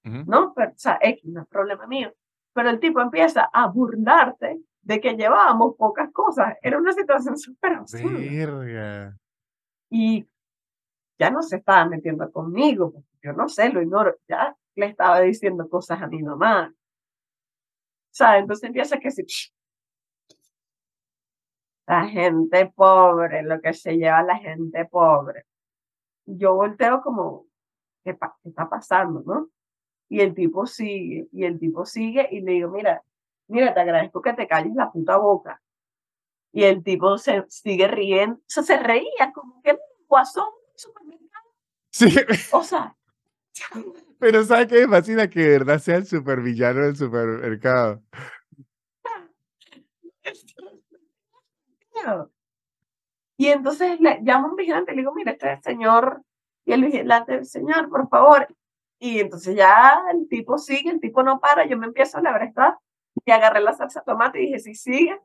¿no? 0.03 0.53
Pero, 0.53 0.73
o 0.73 0.77
sea, 0.77 0.99
X, 1.01 1.25
no 1.25 1.41
es 1.41 1.49
problema 1.49 1.87
mío. 1.87 2.13
Pero 2.53 2.69
el 2.69 2.81
tipo 2.81 3.01
empieza 3.01 3.49
a 3.51 3.69
burlarse 3.69 4.61
de 4.83 5.01
que 5.01 5.17
llevábamos 5.17 5.75
pocas 5.79 6.13
cosas. 6.13 6.59
Era 6.61 6.77
una 6.77 6.93
situación 6.93 7.39
súper 7.39 7.73
absurda. 7.73 8.19
Y 9.89 10.29
ya 11.19 11.31
no 11.31 11.41
se 11.41 11.57
estaba 11.57 11.87
metiendo 11.87 12.31
conmigo, 12.31 12.93
yo 13.23 13.33
no 13.33 13.49
sé, 13.49 13.71
lo 13.71 13.81
ignoro. 13.81 14.19
Ya 14.29 14.55
le 14.75 14.85
estaba 14.85 15.21
diciendo 15.21 15.67
cosas 15.71 16.03
a 16.03 16.09
mi 16.09 16.23
mamá. 16.23 16.75
¿Sabes? 18.11 18.43
Entonces 18.43 18.65
empieza 18.65 18.99
que 18.99 19.11
sí. 19.11 19.25
La 21.87 22.07
gente 22.09 22.67
pobre, 22.75 23.43
lo 23.43 23.61
que 23.61 23.73
se 23.75 23.97
lleva 23.97 24.23
la 24.23 24.37
gente 24.39 24.85
pobre. 24.87 25.45
Yo 26.27 26.55
volteo 26.55 27.03
como, 27.03 27.47
¿qué, 28.05 28.15
pa- 28.15 28.37
qué 28.43 28.51
está 28.51 28.69
pasando, 28.71 29.23
no? 29.27 29.51
Y 30.09 30.21
el 30.21 30.35
tipo 30.35 30.67
sigue, 30.67 31.29
y 31.33 31.45
el 31.45 31.59
tipo 31.61 31.85
sigue, 31.87 32.29
y 32.31 32.41
le 32.43 32.53
digo, 32.53 32.71
mira, 32.71 33.03
mira, 33.49 33.75
te 33.75 33.81
agradezco 33.81 34.23
que 34.23 34.33
te 34.35 34.47
calles 34.49 34.75
la 34.75 34.91
puta 34.93 35.17
boca. 35.19 35.61
Y 36.53 36.65
el 36.65 36.83
tipo 36.85 37.19
se 37.19 37.45
sigue 37.49 37.89
riendo, 37.89 38.37
o 38.37 38.41
sea, 38.47 38.63
se 38.63 38.79
reía 38.79 39.33
como 39.35 39.61
que 39.63 39.77
guasón 40.09 40.47
del 40.69 40.79
supermercado. 40.79 41.45
Sí, 41.93 42.07
O 42.53 42.63
sea, 42.63 42.97
pero 44.19 44.45
¿sabe 44.45 44.67
qué 44.69 44.87
me 44.87 44.97
fascina? 44.99 45.29
Que 45.29 45.41
de 45.41 45.49
verdad 45.59 45.79
sea 45.79 45.97
el 45.97 46.07
supervillano 46.07 46.81
del 46.83 46.97
supermercado. 46.97 48.03
Y 53.37 53.49
entonces 53.49 54.01
le 54.01 54.21
llamo 54.23 54.47
a 54.47 54.51
un 54.51 54.57
vigilante 54.57 54.93
y 54.93 54.97
le 54.97 55.03
digo, 55.03 55.15
mira, 55.15 55.33
este 55.33 55.53
es 55.53 55.59
el 55.59 55.63
señor, 55.63 56.23
y 56.65 56.73
el 56.73 56.85
vigilante, 56.85 57.45
señor, 57.45 57.89
por 57.91 58.09
favor. 58.09 58.49
Y 58.99 59.21
entonces 59.21 59.57
ya 59.57 60.03
el 60.13 60.29
tipo 60.29 60.57
sigue, 60.59 60.91
el 60.91 61.01
tipo 61.01 61.23
no 61.23 61.41
para, 61.41 61.67
yo 61.67 61.77
me 61.77 61.87
empiezo 61.87 62.19
a 62.19 62.23
labrestar 62.23 62.79
y 63.25 63.31
agarré 63.31 63.61
la 63.61 63.73
salsa 63.73 64.01
de 64.01 64.07
tomate 64.07 64.41
y 64.41 64.47
dije, 64.47 64.59
si 64.61 64.75
sigue, 64.75 65.21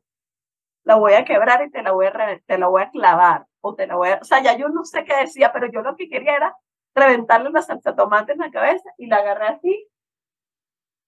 la 0.83 0.95
voy 0.95 1.13
a 1.13 1.25
quebrar 1.25 1.63
y 1.65 1.71
te 1.71 1.81
la 1.83 1.91
voy 1.91 2.07
a, 2.07 2.41
te 2.45 2.57
la 2.57 2.67
voy 2.67 2.81
a 2.81 2.89
clavar, 2.89 3.45
o 3.61 3.75
te 3.75 3.87
la 3.87 3.95
voy 3.95 4.09
a, 4.09 4.19
o 4.21 4.23
sea, 4.23 4.41
ya 4.41 4.57
yo 4.57 4.69
no 4.69 4.83
sé 4.85 5.03
qué 5.03 5.15
decía, 5.17 5.51
pero 5.53 5.67
yo 5.71 5.81
lo 5.81 5.95
que 5.95 6.09
quería 6.09 6.35
era 6.35 6.57
reventarle 6.95 7.51
la 7.51 7.61
salsa 7.61 7.91
de 7.91 7.97
tomate 7.97 8.33
en 8.33 8.39
la 8.39 8.51
cabeza 8.51 8.89
y 8.97 9.07
la 9.07 9.17
agarré 9.17 9.47
así. 9.47 9.87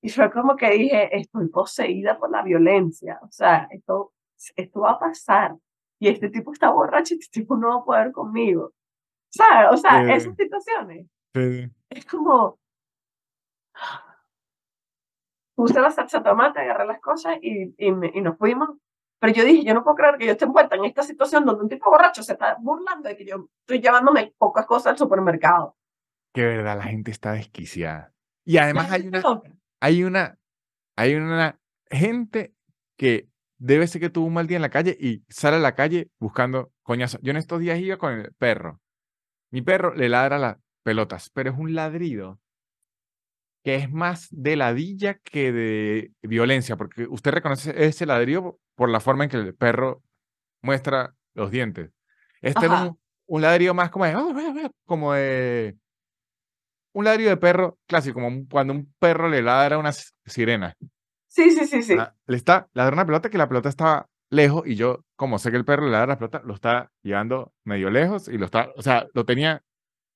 Y 0.03 0.09
fue 0.09 0.31
como 0.31 0.55
que 0.55 0.69
dije, 0.71 1.15
estoy 1.15 1.47
poseída 1.49 2.17
por 2.17 2.31
la 2.31 2.41
violencia, 2.41 3.19
o 3.23 3.31
sea, 3.31 3.67
esto, 3.71 4.13
esto 4.55 4.81
va 4.81 4.91
a 4.91 4.99
pasar. 4.99 5.55
Y 5.99 6.07
este 6.09 6.29
tipo 6.29 6.51
está 6.53 6.69
borracho, 6.71 7.13
este 7.13 7.39
tipo 7.41 7.55
no 7.57 7.69
va 7.69 7.75
a 7.75 7.83
poder 7.83 8.11
conmigo. 8.11 8.73
¿Sabes? 9.29 9.69
O 9.71 9.77
sea, 9.77 10.03
Sí. 10.05 10.11
esas 10.11 10.35
situaciones 10.35 11.07
Sí. 11.33 11.69
es 11.89 12.05
como 12.05 12.59
puse 15.55 15.79
la 15.79 15.91
salsa 15.91 16.23
tomate, 16.23 16.59
agarré 16.59 16.85
las 16.85 16.99
cosas 16.99 17.37
y, 17.41 17.73
y, 17.77 17.91
me- 17.91 18.11
y 18.13 18.21
nos 18.21 18.37
fuimos. 18.37 18.69
Pero 19.19 19.33
yo 19.33 19.43
dije, 19.45 19.63
yo 19.63 19.73
no 19.75 19.83
puedo 19.83 19.95
creer 19.95 20.17
que 20.17 20.25
yo 20.25 20.31
esté 20.31 20.45
envuelta 20.45 20.75
en 20.75 20.85
esta 20.85 21.03
situación 21.03 21.45
donde 21.45 21.61
un 21.63 21.69
tipo 21.69 21.89
borracho 21.91 22.23
se 22.23 22.33
está 22.33 22.57
burlando 22.59 23.07
de 23.07 23.15
que 23.15 23.25
yo 23.25 23.47
estoy 23.61 23.79
llevándome 23.79 24.33
pocas 24.37 24.65
cosas 24.65 24.93
al 24.93 24.97
supermercado. 24.97 25.77
Que 26.33 26.43
verdad, 26.45 26.77
la 26.77 26.83
gente 26.85 27.11
está 27.11 27.33
desquiciada. 27.33 28.11
Y 28.43 28.57
además 28.57 28.91
hay 28.91 29.07
una, 29.07 29.21
hay 29.79 30.03
una, 30.03 30.39
hay 30.97 31.15
una 31.15 31.59
gente 31.91 32.55
que 32.97 33.29
debe 33.61 33.85
ser 33.85 34.01
que 34.01 34.09
tuvo 34.09 34.25
un 34.25 34.33
mal 34.33 34.47
día 34.47 34.57
en 34.57 34.63
la 34.63 34.71
calle 34.71 34.97
y 34.99 35.23
sale 35.29 35.57
a 35.57 35.59
la 35.59 35.75
calle 35.75 36.09
buscando 36.19 36.73
coñazo. 36.81 37.19
Yo 37.21 37.29
en 37.29 37.37
estos 37.37 37.59
días 37.59 37.79
iba 37.79 37.97
con 37.97 38.13
el 38.13 38.33
perro. 38.33 38.81
Mi 39.51 39.61
perro 39.61 39.93
le 39.93 40.09
ladra 40.09 40.39
las 40.39 40.57
pelotas, 40.83 41.29
pero 41.29 41.51
es 41.51 41.57
un 41.57 41.75
ladrido 41.75 42.39
que 43.63 43.75
es 43.75 43.91
más 43.91 44.27
de 44.31 44.55
ladilla 44.55 45.19
que 45.19 45.51
de 45.51 46.11
violencia, 46.23 46.75
porque 46.75 47.05
usted 47.07 47.31
reconoce 47.31 47.73
ese 47.85 48.07
ladrido 48.07 48.59
por 48.73 48.89
la 48.89 48.99
forma 48.99 49.25
en 49.25 49.29
que 49.29 49.37
el 49.37 49.53
perro 49.53 50.01
muestra 50.63 51.13
los 51.35 51.51
dientes. 51.51 51.91
Este 52.41 52.65
Ajá. 52.65 52.87
un, 52.87 52.99
un 53.27 53.41
ladrillo 53.43 53.75
más 53.75 53.91
como 53.91 54.05
de, 54.05 54.71
como 54.87 55.13
de, 55.13 55.77
un 56.93 57.05
ladrillo 57.05 57.29
de 57.29 57.37
perro 57.37 57.77
clásico, 57.85 58.15
como 58.15 58.47
cuando 58.49 58.73
un 58.73 58.91
perro 58.97 59.29
le 59.29 59.43
ladra 59.43 59.75
a 59.75 59.79
una 59.79 59.91
sirena. 60.25 60.75
Sí, 61.31 61.49
sí, 61.51 61.65
sí, 61.65 61.81
sí. 61.81 61.95
Le 62.27 62.35
está 62.35 62.67
ladrando 62.73 63.03
una 63.03 63.05
pelota 63.05 63.29
que 63.29 63.37
la 63.37 63.47
pelota 63.47 63.69
estaba 63.69 64.09
lejos 64.29 64.67
y 64.67 64.75
yo, 64.75 65.05
como 65.15 65.39
sé 65.39 65.49
que 65.49 65.55
el 65.55 65.63
perro 65.63 65.85
le 65.85 65.91
ladra 65.91 66.07
la 66.07 66.17
pelota, 66.17 66.41
lo 66.43 66.53
está 66.53 66.91
llevando 67.03 67.53
medio 67.63 67.89
lejos 67.89 68.27
y 68.27 68.37
lo 68.37 68.43
está, 68.43 68.69
o 68.75 68.81
sea, 68.81 69.07
lo 69.13 69.25
tenía 69.25 69.63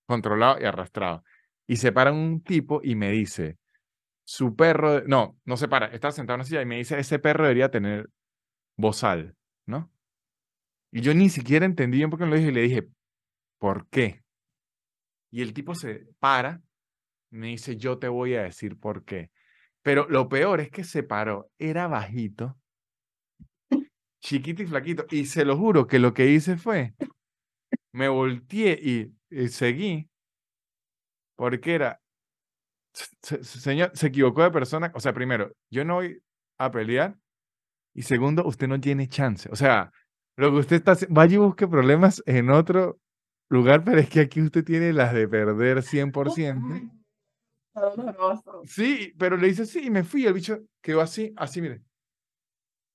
controlado 0.07 0.59
y 0.59 0.66
arrastrado. 0.66 1.24
Y 1.68 1.78
se 1.78 1.93
para 1.93 2.11
un 2.11 2.43
tipo 2.43 2.82
y 2.84 2.95
me 2.95 3.11
dice, 3.11 3.57
su 4.26 4.57
perro, 4.57 5.03
no, 5.07 5.39
no 5.45 5.55
se 5.55 5.70
para, 5.70 5.86
está 5.88 6.11
sentado 6.11 6.36
en 6.36 6.39
una 6.41 6.45
silla 6.49 6.61
y 6.61 6.66
me 6.66 6.76
dice, 6.76 6.99
ese 6.99 7.18
perro 7.18 7.43
debería 7.43 7.72
tener 7.72 8.09
bozal, 8.76 9.38
¿no? 9.66 9.89
Y 10.91 10.99
yo 10.99 11.13
ni 11.13 11.30
siquiera 11.30 11.66
entendí 11.66 11.99
bien 11.99 12.09
por 12.09 12.20
qué 12.20 12.26
lo 12.26 12.36
dije 12.36 12.49
y 12.49 12.53
le 12.53 12.61
dije, 12.61 12.89
¿por 13.57 13.88
qué? 13.88 14.22
Y 15.32 15.41
el 15.41 15.53
tipo 15.53 15.76
se 15.76 16.07
para, 16.20 16.61
me 17.30 17.47
dice, 17.47 17.78
yo 17.78 17.99
te 17.99 18.09
voy 18.09 18.36
a 18.36 18.43
decir 18.43 18.78
por 18.78 19.05
qué. 19.05 19.32
Pero 19.86 20.08
lo 20.10 20.28
peor 20.28 20.62
es 20.62 20.72
que 20.72 20.84
se 20.84 21.04
paró, 21.04 21.52
era 21.60 21.88
bajito, 21.88 22.58
chiquito 24.22 24.64
y 24.64 24.68
flaquito. 24.68 25.06
Y 25.12 25.26
se 25.26 25.46
lo 25.46 25.58
juro 25.58 25.88
que 25.88 26.00
lo 26.00 26.14
que 26.14 26.28
hice 26.32 26.58
fue, 26.58 26.96
me 27.94 28.08
volteé 28.10 28.80
y, 28.82 29.14
y 29.30 29.48
seguí, 29.50 30.10
porque 31.36 31.76
era, 31.76 32.00
se- 32.94 33.44
se- 33.44 33.60
señor, 33.60 33.92
se 33.94 34.08
equivocó 34.08 34.44
de 34.44 34.52
persona. 34.52 34.92
O 34.96 35.00
sea, 35.00 35.14
primero, 35.14 35.52
yo 35.72 35.86
no 35.86 35.96
voy 35.96 36.22
a 36.60 36.72
pelear. 36.72 37.18
Y 37.96 38.04
segundo, 38.04 38.46
usted 38.46 38.68
no 38.68 38.80
tiene 38.80 39.08
chance. 39.08 39.50
O 39.52 39.56
sea, 39.56 39.92
lo 40.38 40.52
que 40.52 40.58
usted 40.60 40.78
está 40.78 40.94
haciendo, 40.94 41.16
vaya 41.16 41.36
y 41.36 41.40
busque 41.40 41.68
problemas 41.68 42.24
en 42.26 42.50
otro 42.52 43.00
lugar, 43.50 43.84
pero 43.86 44.00
es 44.00 44.10
que 44.10 44.22
aquí 44.22 44.42
usted 44.42 44.64
tiene 44.66 44.94
las 44.94 45.14
de 45.14 45.28
perder 45.28 45.84
100%. 45.84 46.92
Doloroso. 47.76 48.62
Sí, 48.66 49.14
pero 49.20 49.38
le 49.38 49.50
hice 49.50 49.64
así 49.64 49.86
y 49.86 49.90
me 49.90 50.04
fui. 50.04 50.26
El 50.26 50.34
bicho 50.34 50.60
quedó 50.82 51.02
así, 51.02 51.34
así, 51.36 51.62
mire. 51.62 51.82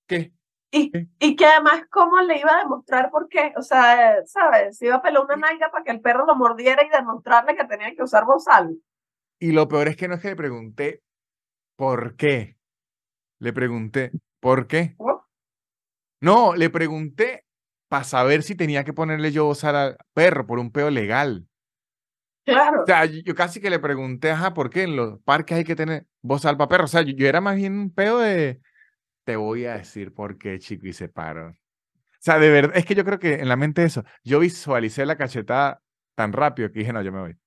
¿Qué? 0.07 0.33
Y, 0.71 0.91
¿Qué? 0.91 1.07
y 1.19 1.35
que 1.35 1.45
además, 1.45 1.83
¿cómo 1.89 2.19
le 2.21 2.39
iba 2.39 2.55
a 2.55 2.63
demostrar 2.63 3.11
por 3.11 3.27
qué? 3.29 3.53
O 3.57 3.61
sea, 3.61 4.25
¿sabes? 4.25 4.77
Se 4.77 4.87
iba 4.87 4.95
a 4.95 5.01
pelar 5.01 5.23
una 5.23 5.35
nalga 5.35 5.69
para 5.69 5.83
que 5.83 5.91
el 5.91 6.01
perro 6.01 6.25
lo 6.25 6.35
mordiera 6.35 6.83
y 6.83 6.89
demostrarle 6.89 7.55
que 7.55 7.65
tenía 7.65 7.93
que 7.95 8.03
usar 8.03 8.25
bozal. 8.25 8.77
Y 9.39 9.51
lo 9.51 9.67
peor 9.67 9.87
es 9.87 9.97
que 9.97 10.07
no 10.07 10.15
es 10.15 10.21
que 10.21 10.29
le 10.29 10.35
pregunté 10.35 11.03
por 11.75 12.15
qué. 12.15 12.57
Le 13.39 13.53
pregunté, 13.53 14.11
¿por 14.39 14.67
qué? 14.67 14.95
¿no? 14.99 15.27
No, 16.21 16.55
le 16.55 16.69
pregunté 16.69 17.45
para 17.87 18.03
saber 18.03 18.43
si 18.43 18.55
tenía 18.55 18.83
que 18.83 18.93
ponerle 18.93 19.31
yo 19.31 19.45
bozal 19.45 19.75
al 19.75 19.97
perro 20.13 20.47
por 20.47 20.59
un 20.59 20.71
peo 20.71 20.89
legal. 20.89 21.47
Claro. 22.43 22.83
O 22.83 22.85
sea, 22.85 23.05
yo, 23.05 23.35
casi 23.35 23.61
que 23.61 23.69
le 23.69 23.79
pregunté, 23.79 24.31
ajá, 24.31 24.53
¿por 24.53 24.69
qué 24.69 24.83
en 24.83 24.95
los 24.95 25.21
parques 25.23 25.57
hay 25.57 25.63
que 25.63 25.75
tener 25.75 26.05
bozal 26.21 26.57
para 26.57 26.69
perros? 26.69 26.89
O 26.89 26.93
sea, 26.93 27.01
yo, 27.03 27.13
yo 27.15 27.27
era 27.27 27.39
más 27.39 27.55
bien 27.55 27.73
un 27.73 27.93
peo 27.93 28.17
de, 28.19 28.59
te 29.23 29.35
voy 29.35 29.65
a 29.65 29.77
decir 29.77 30.13
por 30.13 30.37
qué, 30.37 30.59
chico, 30.59 30.87
y 30.87 30.93
se 30.93 31.09
paró. 31.09 31.49
O 31.49 31.55
sea, 32.19 32.39
de 32.39 32.49
verdad, 32.49 32.77
es 32.77 32.85
que 32.85 32.95
yo 32.95 33.05
creo 33.05 33.19
que 33.19 33.35
en 33.35 33.49
la 33.49 33.55
mente 33.55 33.83
eso, 33.83 34.03
yo 34.23 34.39
visualicé 34.39 35.05
la 35.05 35.17
cachetada 35.17 35.81
tan 36.15 36.33
rápido 36.33 36.71
que 36.71 36.79
dije, 36.79 36.93
no, 36.93 37.01
yo 37.01 37.11
me 37.11 37.19
voy. 37.19 37.37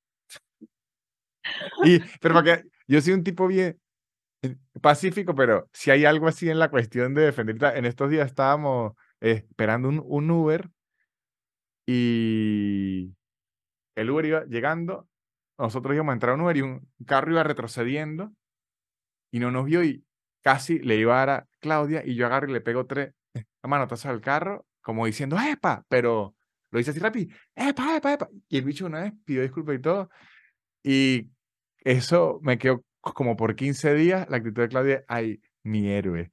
Y, 1.85 2.01
pero 2.21 2.35
para 2.43 2.63
que, 2.63 2.69
yo 2.89 3.01
soy 3.01 3.13
un 3.13 3.25
tipo 3.25 3.47
bien 3.47 3.79
eh, 4.43 4.57
pacífico, 4.81 5.35
pero 5.35 5.69
si 5.73 5.91
hay 5.91 6.05
algo 6.05 6.29
así 6.29 6.51
en 6.51 6.59
la 6.59 6.71
cuestión 6.71 7.15
de 7.15 7.23
defender, 7.23 7.77
en 7.77 7.85
estos 7.85 8.11
días 8.11 8.27
estábamos 8.27 8.95
eh, 9.21 9.45
esperando 9.49 9.89
un, 9.89 10.03
un 10.05 10.31
Uber 10.31 10.71
y 11.87 13.15
el 13.95 14.11
Uber 14.11 14.25
iba 14.25 14.45
llegando, 14.45 15.09
nosotros 15.59 15.95
íbamos 15.95 16.13
a 16.13 16.15
entrar 16.15 16.33
a 16.33 16.35
un 16.35 16.43
Uber 16.43 16.57
y 16.57 16.63
un 16.63 16.89
carro 17.07 17.33
iba 17.33 17.43
retrocediendo 17.43 18.33
y 19.31 19.39
no 19.41 19.51
nos 19.51 19.65
vio 19.65 19.85
y 19.85 20.05
casi 20.43 20.79
le 20.79 20.97
iba 20.97 21.15
a 21.15 21.27
dar 21.27 21.31
a 21.31 21.49
Claudia 21.61 22.03
y 22.05 22.15
yo 22.15 22.27
agarro 22.27 22.49
y 22.49 22.53
le 22.53 22.61
pego 22.61 22.87
tres 22.87 23.15
manotazos 23.63 24.07
al 24.07 24.21
carro 24.21 24.67
como 24.83 25.07
diciendo, 25.07 25.37
¡epa! 25.39 25.85
Pero 25.89 26.35
lo 26.71 26.81
hice 26.81 26.91
así 26.91 27.01
rápido, 27.01 27.35
¡epa, 27.55 27.97
epa, 27.97 28.13
epa! 28.13 28.29
Y 28.49 28.59
el 28.59 28.65
bicho 28.65 28.87
una 28.87 29.03
vez 29.03 29.13
pidió 29.25 29.43
disculpas 29.43 29.77
y 29.77 29.81
todo 29.81 30.11
y 30.83 31.31
eso 31.83 32.39
me 32.43 32.59
quedó 32.59 32.85
como 33.01 33.37
por 33.37 33.55
15 33.55 33.95
días 33.95 34.29
la 34.29 34.39
actitud 34.39 34.63
de 34.63 34.69
Claudia, 34.69 35.05
¡ay, 35.09 35.41
mi 35.63 35.89
héroe! 35.89 36.31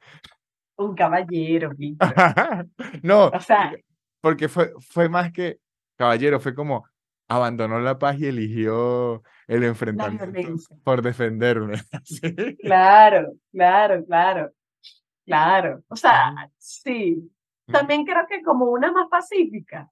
Un 0.77 0.95
caballero, 0.95 1.71
no, 3.03 3.27
O 3.27 3.39
sea, 3.39 3.73
porque 4.19 4.49
fue, 4.49 4.73
fue 4.79 5.09
más 5.09 5.31
que 5.31 5.59
caballero, 5.97 6.39
fue 6.39 6.55
como 6.55 6.85
abandonó 7.35 7.79
la 7.79 7.97
paz 7.97 8.19
y 8.19 8.27
eligió 8.27 9.23
el 9.47 9.63
enfrentamiento 9.63 10.55
por 10.83 11.01
defenderme. 11.01 11.81
Sí. 12.03 12.33
Claro, 12.57 13.33
claro, 13.51 14.05
claro. 14.05 14.51
Claro. 15.25 15.83
O 15.87 15.95
sea, 15.95 16.33
sí. 16.57 17.31
También 17.67 18.03
creo 18.05 18.25
que 18.27 18.41
como 18.41 18.65
una 18.65 18.91
más 18.91 19.07
pacífica. 19.09 19.89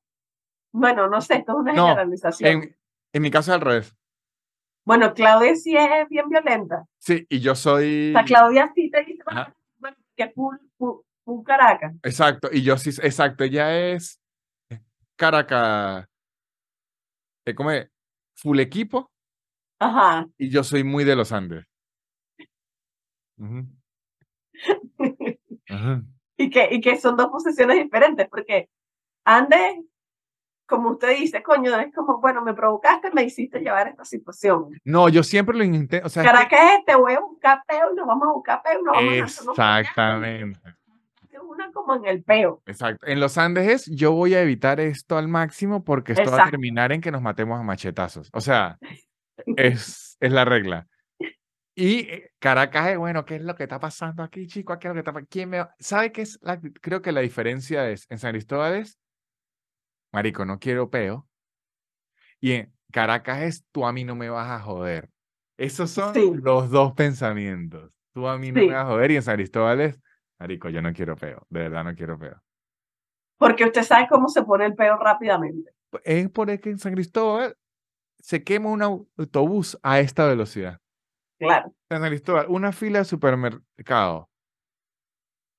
Bueno, 0.71 1.07
no 1.07 1.21
sé, 1.21 1.37
esto 1.37 1.53
es 1.53 1.57
una 1.59 1.73
No, 1.73 1.87
generalización. 1.87 2.49
En, 2.63 2.77
en 3.13 3.21
mi 3.21 3.31
caso 3.31 3.51
es 3.51 3.55
al 3.55 3.61
revés. 3.61 3.95
Bueno, 4.83 5.13
Claudia 5.13 5.55
sí 5.55 5.77
es 5.77 6.09
bien 6.09 6.27
violenta. 6.29 6.85
Sí, 6.97 7.25
y 7.29 7.39
yo 7.39 7.53
O 7.53 7.55
soy... 7.55 8.11
sea, 8.11 8.25
Claudia 8.25 8.71
sí 8.75 8.89
te 8.89 9.03
dice, 9.05 9.23
bueno, 9.77 9.95
que 10.15 10.29
full, 10.31 10.57
full, 10.77 10.99
full 11.23 11.43
Caracas. 11.45 11.95
Exacto, 12.03 12.49
y 12.51 12.63
yo 12.63 12.75
sí, 12.77 12.89
exacto, 12.89 13.43
ella 13.43 13.91
es 13.91 14.19
Caracas, 15.15 16.07
eh, 17.49 17.55
¿cómo 17.55 17.71
es? 17.71 17.89
Full 18.35 18.59
equipo, 18.59 19.11
Ajá. 19.79 20.27
y 20.37 20.49
yo 20.49 20.63
soy 20.63 20.83
muy 20.83 21.03
de 21.03 21.15
los 21.15 21.31
Andes. 21.31 21.65
Y, 26.37 26.49
que, 26.49 26.69
y 26.71 26.79
que 26.79 26.95
son 26.97 27.17
dos 27.17 27.27
posiciones 27.27 27.83
diferentes, 27.83 28.27
porque 28.29 28.69
Andes, 29.25 29.75
como 30.65 30.91
usted 30.91 31.17
dice, 31.17 31.43
coño, 31.43 31.77
es 31.77 31.93
como, 31.93 32.21
bueno, 32.21 32.41
me 32.41 32.53
provocaste, 32.53 33.11
me 33.11 33.23
hiciste 33.23 33.59
llevar 33.59 33.87
a 33.87 33.89
esta 33.89 34.05
situación. 34.05 34.69
No, 34.85 35.09
yo 35.09 35.21
siempre 35.21 35.57
lo 35.57 35.65
intento, 35.65 36.07
o 36.07 36.09
sea, 36.09 36.23
que- 36.23 36.29
Caracas 36.29 36.59
es, 36.79 36.85
te 36.85 36.95
voy 36.95 37.13
a 37.13 37.19
buscar 37.19 37.61
peo 37.67 37.91
y 37.91 37.95
nos 37.95 38.07
vamos 38.07 38.29
a 38.29 38.31
buscar 38.31 38.63
peo 38.63 38.81
nos 38.81 38.95
vamos 38.95 39.11
a. 39.11 39.51
Exactamente. 39.51 40.59
Como 41.73 41.95
en 41.95 42.05
el 42.05 42.23
peo. 42.23 42.61
Exacto. 42.65 43.05
En 43.07 43.19
los 43.19 43.37
Andes 43.37 43.67
es, 43.67 43.85
yo 43.95 44.11
voy 44.13 44.33
a 44.35 44.41
evitar 44.41 44.79
esto 44.79 45.17
al 45.17 45.27
máximo 45.27 45.83
porque 45.83 46.13
esto 46.13 46.23
va 46.25 46.29
a 46.29 46.33
Exacto. 46.35 46.51
terminar 46.51 46.91
en 46.91 47.01
que 47.01 47.11
nos 47.11 47.21
matemos 47.21 47.59
a 47.59 47.63
machetazos. 47.63 48.29
O 48.33 48.41
sea, 48.41 48.77
es, 49.57 50.17
es 50.19 50.31
la 50.31 50.45
regla. 50.45 50.87
Y 51.75 51.99
eh, 52.09 52.31
Caracas 52.39 52.89
es, 52.89 52.97
bueno, 52.97 53.23
¿qué 53.25 53.37
es 53.37 53.41
lo 53.41 53.55
que 53.55 53.63
está 53.63 53.79
pasando 53.79 54.21
aquí, 54.23 54.47
chico? 54.47 54.77
¿Qué 54.79 54.87
es 54.87 54.93
lo 54.95 55.01
que 55.01 55.09
está 55.09 55.21
¿Quién 55.29 55.49
me 55.49 55.59
va-?" 55.59 55.73
¿Sabe 55.79 56.11
qué 56.11 56.23
es? 56.23 56.37
La, 56.41 56.59
creo 56.59 57.01
que 57.01 57.11
la 57.13 57.21
diferencia 57.21 57.89
es, 57.89 58.05
en 58.09 58.17
San 58.17 58.31
Cristóbal 58.31 58.75
es, 58.75 58.99
marico, 60.11 60.43
no 60.45 60.59
quiero 60.59 60.89
peo. 60.89 61.27
Y 62.41 62.51
en 62.53 62.73
Caracas 62.91 63.41
es, 63.43 63.65
tú 63.71 63.85
a 63.85 63.93
mí 63.93 64.03
no 64.03 64.15
me 64.15 64.29
vas 64.29 64.49
a 64.49 64.59
joder. 64.59 65.09
Esos 65.57 65.91
son 65.91 66.13
Sí. 66.13 66.31
los 66.41 66.69
dos 66.69 66.93
pensamientos. 66.93 67.91
Tú 68.13 68.27
a 68.27 68.37
mí 68.37 68.51
no 68.51 68.59
Sí. 68.61 68.67
me 68.67 68.73
vas 68.73 68.83
a 68.85 68.87
joder. 68.87 69.11
Y 69.11 69.15
en 69.17 69.21
San 69.21 69.35
Cristóbal 69.35 69.81
es, 69.81 69.99
marico, 70.39 70.69
yo 70.69 70.81
no 70.81 70.93
quiero 70.93 71.15
peo. 71.15 71.45
De 71.49 71.61
verdad 71.61 71.83
no 71.83 71.95
quiero 71.95 72.17
peo. 72.17 72.41
Porque 73.37 73.65
usted 73.65 73.83
sabe 73.83 74.07
cómo 74.09 74.27
se 74.29 74.43
pone 74.43 74.65
el 74.65 74.75
peo 74.75 74.97
rápidamente. 74.97 75.71
es 76.03 76.29
por 76.29 76.49
el 76.49 76.59
que 76.59 76.69
en 76.71 76.77
San 76.79 76.93
Cristóbal 76.93 77.55
se 78.19 78.43
quema 78.43 78.69
un 78.69 78.81
au- 78.81 79.07
autobús 79.17 79.79
a 79.81 79.99
esta 79.99 80.27
velocidad. 80.27 80.79
Claro. 81.39 81.73
En 81.89 81.99
San 82.01 82.09
Cristóbal, 82.09 82.47
una 82.49 82.71
fila 82.71 82.99
de 82.99 83.05
supermercado. 83.05 84.29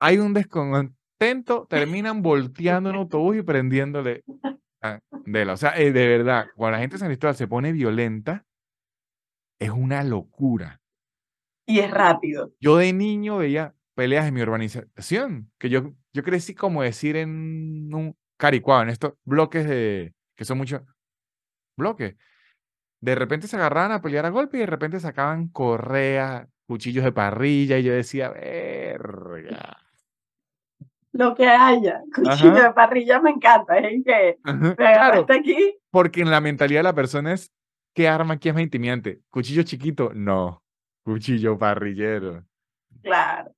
Hay 0.00 0.18
un 0.18 0.34
descontento, 0.34 1.66
terminan 1.68 2.22
volteando 2.22 2.90
un 2.90 2.96
autobús 2.96 3.36
y 3.36 3.42
prendiéndole 3.42 4.22
candela. 4.80 5.54
O 5.54 5.56
sea, 5.56 5.78
eh, 5.78 5.92
de 5.92 6.06
verdad, 6.08 6.46
cuando 6.56 6.72
la 6.76 6.80
gente 6.80 6.94
de 6.96 7.00
San 7.00 7.08
Cristóbal 7.08 7.34
se 7.36 7.48
pone 7.48 7.72
violenta, 7.72 8.44
es 9.58 9.70
una 9.70 10.02
locura. 10.04 10.80
Y 11.66 11.80
es 11.80 11.90
rápido. 11.90 12.52
Yo 12.60 12.76
de 12.78 12.92
niño 12.92 13.38
veía 13.38 13.74
peleas 13.94 14.26
en 14.26 14.34
mi 14.34 14.42
urbanización, 14.42 15.50
que 15.58 15.68
yo, 15.68 15.92
yo 16.12 16.22
crecí 16.22 16.54
como 16.54 16.82
decir 16.82 17.16
en 17.16 17.92
un 17.94 18.16
caricuado, 18.36 18.82
en 18.82 18.88
estos 18.90 19.14
bloques 19.24 19.68
de, 19.68 20.14
que 20.36 20.44
son 20.44 20.58
muchos 20.58 20.82
bloques. 21.76 22.16
De 23.00 23.14
repente 23.14 23.48
se 23.48 23.56
agarraban 23.56 23.92
a 23.92 24.02
pelear 24.02 24.26
a 24.26 24.30
golpe 24.30 24.58
y 24.58 24.60
de 24.60 24.66
repente 24.66 25.00
sacaban 25.00 25.48
correas, 25.48 26.46
cuchillos 26.66 27.04
de 27.04 27.12
parrilla 27.12 27.78
y 27.78 27.82
yo 27.82 27.92
decía, 27.92 28.30
verga. 28.30 29.76
Lo 31.12 31.34
que 31.34 31.46
haya. 31.46 32.02
Cuchillo 32.14 32.52
Ajá. 32.52 32.68
de 32.68 32.72
parrilla 32.72 33.20
me 33.20 33.30
encanta. 33.30 33.78
Es 33.78 34.04
que 34.04 34.38
Ajá, 34.44 34.56
me 34.58 34.76
Claro, 34.76 35.26
aquí. 35.28 35.76
porque 35.90 36.20
en 36.20 36.30
la 36.30 36.40
mentalidad 36.40 36.80
de 36.80 36.84
la 36.84 36.94
persona 36.94 37.32
es, 37.32 37.52
¿qué 37.94 38.06
arma 38.06 38.34
aquí 38.34 38.48
es 38.48 38.54
más 38.54 38.62
intimidante? 38.62 39.20
¿Cuchillo 39.28 39.62
chiquito? 39.64 40.12
No, 40.14 40.62
cuchillo 41.02 41.58
parrillero. 41.58 42.44
Claro. 43.02 43.50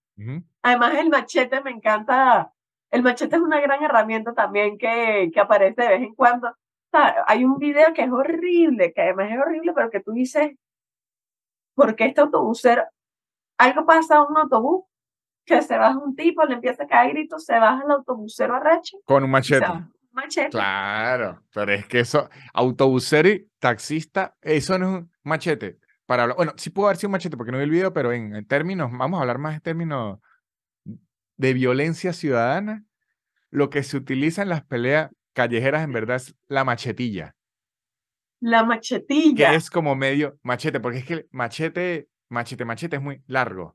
Además, 0.62 0.94
el 0.96 1.08
machete 1.10 1.60
me 1.62 1.70
encanta. 1.70 2.52
El 2.90 3.02
machete 3.02 3.36
es 3.36 3.42
una 3.42 3.60
gran 3.60 3.82
herramienta 3.82 4.34
también 4.34 4.76
que, 4.78 5.30
que 5.32 5.40
aparece 5.40 5.82
de 5.82 5.88
vez 5.88 6.02
en 6.02 6.14
cuando. 6.14 6.54
sea, 6.90 7.24
hay 7.26 7.44
un 7.44 7.58
video 7.58 7.92
que 7.94 8.02
es 8.02 8.10
horrible, 8.10 8.92
que 8.92 9.00
además 9.02 9.30
es 9.32 9.38
horrible, 9.38 9.72
pero 9.74 9.90
que 9.90 10.00
tú 10.00 10.12
dices, 10.12 10.52
¿por 11.74 11.96
qué 11.96 12.06
este 12.06 12.20
autobusero? 12.20 12.84
Algo 13.58 13.86
pasa 13.86 14.16
a 14.16 14.26
un 14.26 14.36
autobús, 14.36 14.84
que 15.44 15.60
se 15.62 15.76
baja 15.76 15.98
un 15.98 16.14
tipo, 16.14 16.44
le 16.44 16.54
empieza 16.54 16.84
a 16.84 16.86
caer 16.86 17.12
gritos, 17.12 17.44
se 17.44 17.58
baja 17.58 17.82
el 17.84 17.90
autobusero 17.90 18.54
arrecho, 18.54 18.98
Con 19.04 19.24
un 19.24 19.30
machete. 19.30 19.66
machete. 20.10 20.50
Claro, 20.50 21.42
pero 21.52 21.72
es 21.72 21.86
que 21.86 22.00
eso, 22.00 22.28
autobusero 22.52 23.28
y 23.28 23.48
taxista, 23.58 24.36
eso 24.40 24.78
no 24.78 24.86
es 24.86 24.92
un 25.02 25.12
machete. 25.24 25.78
Para 26.12 26.24
hablar, 26.24 26.36
bueno, 26.36 26.52
sí 26.56 26.68
pudo 26.68 26.88
haber 26.88 26.98
sido 26.98 27.08
un 27.08 27.12
machete 27.12 27.38
porque 27.38 27.52
no 27.52 27.56
vi 27.56 27.64
el 27.64 27.70
video, 27.70 27.94
pero 27.94 28.12
en, 28.12 28.36
en 28.36 28.46
términos, 28.46 28.90
vamos 28.92 29.16
a 29.16 29.22
hablar 29.22 29.38
más 29.38 29.54
en 29.54 29.62
términos 29.62 30.18
de 31.38 31.54
violencia 31.54 32.12
ciudadana. 32.12 32.84
Lo 33.48 33.70
que 33.70 33.82
se 33.82 33.96
utiliza 33.96 34.42
en 34.42 34.50
las 34.50 34.62
peleas 34.62 35.10
callejeras 35.32 35.82
en 35.82 35.92
verdad 35.92 36.16
es 36.16 36.36
la 36.48 36.64
machetilla, 36.64 37.34
La 38.40 38.60
que 38.60 38.66
machetilla. 38.66 39.54
es 39.54 39.70
como 39.70 39.96
medio 39.96 40.38
machete, 40.42 40.80
porque 40.80 40.98
es 40.98 41.06
que 41.06 41.14
el 41.14 41.28
machete, 41.30 42.10
machete, 42.28 42.66
machete 42.66 42.96
es 42.96 43.02
muy 43.02 43.22
largo. 43.26 43.74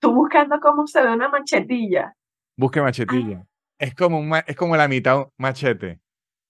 Tú 0.00 0.12
buscando 0.12 0.58
cómo 0.58 0.84
se 0.88 1.00
ve 1.00 1.12
una 1.12 1.28
machetilla. 1.28 2.12
Busque 2.56 2.82
machetilla. 2.82 3.46
Es 3.78 3.94
como, 3.94 4.18
un 4.18 4.34
es 4.34 4.56
como 4.56 4.76
la 4.76 4.88
mitad 4.88 5.28
machete. 5.38 6.00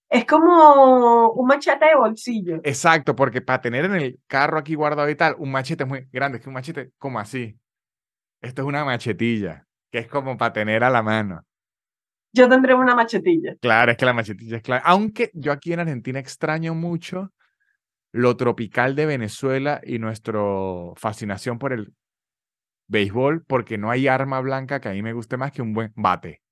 Es 0.09 0.25
como 0.25 1.31
un 1.31 1.47
machete 1.47 1.87
de 1.87 1.97
bolsillo. 1.97 2.61
Exacto, 2.63 3.17
porque 3.17 3.41
para 3.41 3.61
tener 3.61 3.85
en 3.87 3.95
el 3.95 4.21
carro 4.27 4.59
aquí 4.59 4.75
guardado 4.75 5.09
y 5.11 5.17
tal, 5.17 5.35
un 5.39 5.51
machete 5.51 5.83
es 5.83 5.89
muy 5.89 6.09
grande, 6.13 6.39
es 6.39 6.45
que 6.45 6.49
un 6.49 6.55
machete 6.55 6.93
como 6.99 7.19
así. 7.19 7.59
Esto 8.41 8.63
es 8.63 8.69
una 8.69 8.85
machetilla, 8.85 9.67
que 9.91 9.99
es 9.99 10.09
como 10.09 10.37
para 10.37 10.53
tener 10.53 10.85
a 10.85 10.91
la 10.91 11.03
mano. 11.03 11.43
Yo 12.33 12.49
tendré 12.49 12.75
una 12.75 12.95
machetilla. 12.95 13.57
Claro, 13.61 13.91
es 13.91 13.97
que 13.97 14.05
la 14.05 14.13
machetilla 14.13 14.59
es 14.59 14.63
clave. 14.63 14.83
Aunque 14.85 15.31
yo 15.35 15.53
aquí 15.53 15.73
en 15.73 15.81
Argentina 15.81 16.19
extraño 16.19 16.75
mucho 16.75 17.33
lo 18.13 18.37
tropical 18.37 18.95
de 18.95 19.07
Venezuela 19.07 19.81
y 19.83 19.99
nuestra 19.99 20.41
fascinación 20.97 21.59
por 21.59 21.73
el 21.73 21.95
béisbol, 22.89 23.45
porque 23.45 23.79
no 23.79 23.91
hay 23.91 24.07
arma 24.07 24.41
blanca 24.41 24.81
que 24.81 24.89
a 24.89 24.93
mí 24.93 25.03
me 25.03 25.13
guste 25.13 25.37
más 25.37 25.51
que 25.51 25.63
un 25.63 25.73
buen 25.73 25.93
bate. 25.97 26.43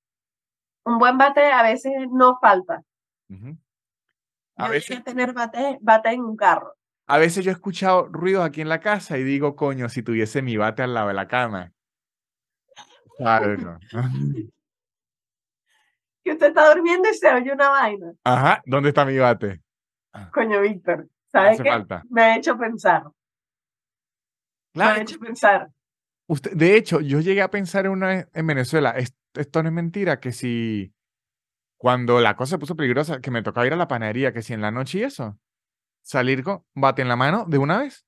Un 0.85 0.99
buen 0.99 1.17
bate 1.17 1.53
a 1.53 1.63
veces 1.63 1.93
no 2.11 2.39
falta. 2.41 2.83
A 4.57 4.68
veces, 4.68 4.99
a 4.99 5.03
tener 5.03 5.33
bate, 5.33 5.79
bate 5.81 6.11
en 6.11 6.20
un 6.22 6.37
carro. 6.37 6.75
a 7.07 7.18
veces 7.18 7.45
yo 7.45 7.51
he 7.51 7.55
escuchado 7.55 8.07
ruidos 8.09 8.45
aquí 8.45 8.61
en 8.61 8.68
la 8.68 8.81
casa 8.81 9.18
y 9.18 9.25
digo, 9.25 9.57
coño, 9.57 9.89
si 9.89 10.03
tuviese 10.03 10.43
mi 10.43 10.57
bate 10.57 10.83
al 10.83 10.95
lado 10.95 11.09
de 11.09 11.14
la 11.14 11.29
cama. 11.29 11.72
Claro. 13.18 13.79
Que 16.25 16.33
usted 16.33 16.47
está 16.49 16.72
durmiendo 16.75 17.07
y 17.11 17.14
se 17.14 17.29
oye 17.31 17.53
una 17.53 17.68
vaina. 17.68 18.14
Ajá, 18.25 18.62
¿dónde 18.64 18.89
está 18.89 19.05
mi 19.05 19.18
bate? 19.18 19.61
Coño, 20.33 20.62
Víctor, 20.62 21.07
¿sabes 21.31 21.61
qué? 21.61 21.68
falta. 21.68 22.03
Me 22.09 22.22
ha 22.22 22.37
hecho 22.39 22.57
pensar. 22.57 23.05
Me 24.72 24.85
ha 24.85 25.03
hecho 25.03 25.18
pensar. 25.18 25.68
usted, 26.27 26.53
de 26.53 26.77
hecho, 26.79 27.03
yo 27.03 27.20
llegué 27.20 27.43
a 27.43 27.51
pensar 27.51 27.87
una 27.91 28.07
vez 28.07 28.29
en 28.33 28.47
Venezuela, 28.47 28.93
es- 28.93 29.14
esto 29.35 29.62
no 29.62 29.68
es 29.68 29.75
mentira, 29.75 30.18
que 30.18 30.33
si 30.33 30.94
cuando 31.77 32.20
la 32.20 32.37
cosa 32.37 32.51
se 32.53 32.59
puso 32.59 32.77
peligrosa, 32.77 33.20
que 33.20 33.31
me 33.31 33.43
tocaba 33.43 33.66
ir 33.66 33.72
a 33.72 33.77
la 33.77 33.89
panadería, 33.89 34.33
que 34.33 34.43
si 34.43 34.53
en 34.53 34.61
la 34.62 34.70
noche 34.70 34.99
y 34.99 35.03
eso, 35.03 35.39
salir 36.03 36.43
con 36.43 36.64
bate 36.75 37.03
en 37.03 37.09
la 37.09 37.16
mano 37.16 37.45
de 37.47 37.59
una 37.59 37.79
vez. 37.81 38.07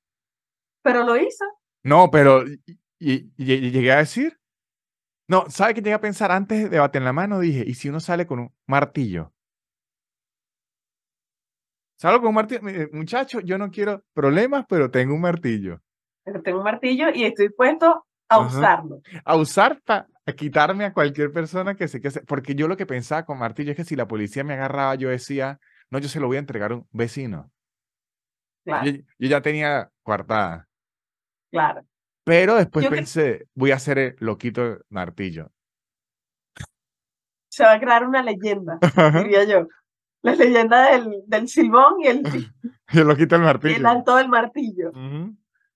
Pero 0.83 1.05
lo 1.05 1.17
hizo. 1.17 1.45
No, 1.83 2.11
pero 2.11 2.47
y, 2.47 2.61
y- 2.99 3.31
y- 3.37 3.53
y 3.53 3.71
llegué 3.71 3.93
a 3.93 3.99
decir, 3.99 4.39
no, 5.29 5.49
¿sabe 5.51 5.75
qué 5.75 5.81
llegué 5.81 5.95
a 5.95 6.01
pensar 6.01 6.31
antes 6.33 6.71
de 6.71 6.79
bate 6.79 6.99
en 6.99 7.05
la 7.05 7.13
mano? 7.13 7.41
Dije, 7.41 7.65
¿y 7.67 7.75
si 7.75 7.89
uno 7.89 8.01
sale 8.01 8.27
con 8.27 8.39
un 8.39 8.55
martillo? 8.67 9.33
Salgo 11.99 12.21
con 12.21 12.29
un 12.29 12.35
martillo, 12.35 12.61
muchacho, 12.93 13.41
yo 13.41 13.57
no 13.59 13.71
quiero 13.71 14.05
problemas, 14.13 14.67
pero 14.69 14.91
tengo 14.91 15.15
un 15.15 15.21
martillo. 15.23 15.81
Pero 16.25 16.43
tengo 16.43 16.59
un 16.59 16.65
martillo 16.65 17.07
y 17.15 17.25
estoy 17.25 17.49
puesto 17.51 18.07
a 18.29 18.37
Ajá. 18.37 18.47
usarlo. 18.47 19.01
a 19.25 19.37
usar 19.37 19.81
para 19.83 20.07
quitarme 20.37 20.85
a 20.85 20.93
cualquier 20.93 21.33
persona 21.33 21.75
que 21.77 21.87
se 21.89 22.01
quede. 22.01 22.21
Porque 22.23 22.55
yo 22.55 22.67
lo 22.69 22.77
que 22.77 22.87
pensaba 22.87 23.25
con 23.25 23.39
martillo 23.39 23.71
es 23.71 23.77
que 23.77 23.85
si 23.85 23.95
la 23.97 24.09
policía 24.09 24.43
me 24.45 24.55
agarraba, 24.55 24.95
yo 24.97 25.09
decía, 25.09 25.59
no, 25.91 25.99
yo 25.99 26.09
se 26.09 26.19
lo 26.21 26.27
voy 26.27 26.37
a 26.37 26.41
entregar 26.41 26.73
a 26.73 26.77
un 26.77 26.89
vecino. 26.93 27.51
Claro, 28.65 28.85
Yo, 28.91 28.93
yo 29.19 29.29
ya 29.29 29.41
tenía 29.41 29.91
coartada. 30.03 30.67
claro. 31.53 31.83
Pero 32.25 32.57
después 32.57 32.85
Yo 32.85 32.91
que- 32.91 32.97
pensé, 32.97 33.47
voy 33.55 33.71
a 33.71 33.77
hacer 33.77 33.99
el 33.99 34.17
loquito 34.19 34.81
martillo. 34.89 35.53
Se 37.49 37.63
va 37.63 37.75
a 37.75 37.81
crear 37.81 38.05
una 38.05 38.21
leyenda, 38.23 38.79
diría 39.23 39.45
yo. 39.45 39.69
La 40.23 40.35
leyenda 40.35 40.91
del, 40.91 41.23
del 41.27 41.47
silbón 41.49 42.01
y 42.01 42.09
el, 42.09 42.23
y 42.93 42.99
el 42.99 43.07
loquito 43.07 43.37
del 43.39 43.43
y 43.45 43.47
el 43.47 43.53
martillo. 43.53 43.89
alto 43.89 44.17
del 44.17 44.29
martillo. 44.29 44.91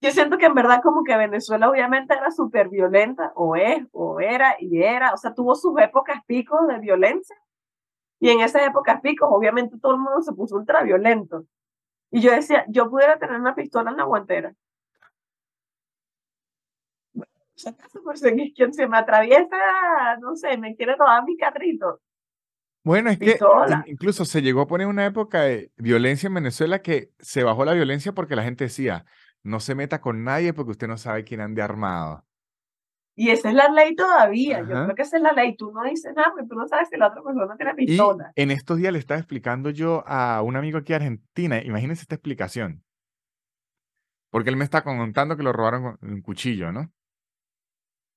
Yo 0.02 0.10
siento 0.10 0.38
que 0.38 0.46
en 0.46 0.54
verdad 0.54 0.80
como 0.82 1.04
que 1.04 1.16
Venezuela 1.16 1.68
obviamente 1.68 2.14
era 2.14 2.30
súper 2.30 2.68
violenta, 2.70 3.32
o 3.34 3.54
es, 3.56 3.84
o 3.92 4.18
era, 4.20 4.56
y 4.58 4.82
era, 4.82 5.12
o 5.12 5.16
sea, 5.18 5.34
tuvo 5.34 5.54
sus 5.54 5.78
épocas 5.78 6.22
picos 6.26 6.66
de 6.68 6.78
violencia, 6.78 7.36
y 8.18 8.30
en 8.30 8.40
esas 8.40 8.66
épocas 8.66 9.00
picos 9.02 9.28
obviamente 9.30 9.78
todo 9.78 9.92
el 9.92 10.00
mundo 10.00 10.22
se 10.22 10.32
puso 10.32 10.56
ultra 10.56 10.82
violento. 10.82 11.44
Y 12.10 12.20
yo 12.20 12.32
decía, 12.32 12.64
yo 12.68 12.90
pudiera 12.90 13.18
tener 13.18 13.38
una 13.38 13.54
pistola 13.54 13.90
en 13.90 13.96
la 13.98 14.04
guantera. 14.04 14.54
Por 18.02 18.16
si 18.16 18.52
quien 18.54 18.72
se 18.74 18.86
me 18.88 18.96
atraviesa, 18.96 20.16
no 20.20 20.34
sé, 20.34 20.56
me 20.56 20.74
quiere 20.76 20.96
robar 20.96 21.24
mi 21.24 21.36
carrito. 21.36 22.00
Bueno, 22.82 23.10
es 23.10 23.18
que 23.18 23.32
Pistola. 23.32 23.84
in- 23.86 23.92
incluso 23.92 24.24
se 24.24 24.40
llegó 24.40 24.62
a 24.62 24.66
poner 24.66 24.86
una 24.86 25.04
época 25.04 25.42
de 25.42 25.70
violencia 25.76 26.28
en 26.28 26.34
Venezuela 26.34 26.80
que 26.80 27.10
se 27.18 27.44
bajó 27.44 27.66
la 27.66 27.74
violencia 27.74 28.12
porque 28.12 28.36
la 28.36 28.42
gente 28.42 28.64
decía, 28.64 29.04
no 29.42 29.60
se 29.60 29.74
meta 29.74 30.00
con 30.00 30.24
nadie 30.24 30.52
porque 30.52 30.72
usted 30.72 30.88
no 30.88 30.98
sabe 30.98 31.24
quién 31.24 31.40
ande 31.40 31.62
armado. 31.62 32.24
Y 33.16 33.30
esa 33.30 33.50
es 33.50 33.54
la 33.54 33.68
ley 33.68 33.94
todavía. 33.94 34.60
Yo 34.60 34.68
creo 34.68 34.94
que 34.94 35.02
esa 35.02 35.16
es 35.18 35.22
la 35.22 35.32
ley. 35.32 35.56
Tú 35.56 35.72
no 35.72 35.82
dices 35.84 36.14
nada 36.14 36.30
porque 36.32 36.48
tú 36.48 36.54
no 36.54 36.66
sabes 36.66 36.88
si 36.88 36.96
la 36.96 37.08
otra 37.08 37.22
persona 37.22 37.56
tiene 37.56 37.72
Y 37.72 37.86
pistola. 37.86 38.32
en 38.34 38.50
estos 38.50 38.78
días 38.78 38.92
le 38.92 38.98
estaba 38.98 39.18
explicando 39.20 39.70
yo 39.70 40.02
a 40.06 40.40
un 40.42 40.56
amigo 40.56 40.78
aquí 40.78 40.92
de 40.92 40.96
Argentina, 40.96 41.62
imagínense 41.62 42.02
esta 42.02 42.14
explicación. 42.14 42.82
Porque 44.30 44.48
él 44.50 44.56
me 44.56 44.64
está 44.64 44.82
contando 44.82 45.36
que 45.36 45.42
lo 45.42 45.52
robaron 45.52 45.96
con 45.98 46.10
un 46.10 46.22
cuchillo, 46.22 46.72
¿no? 46.72 46.90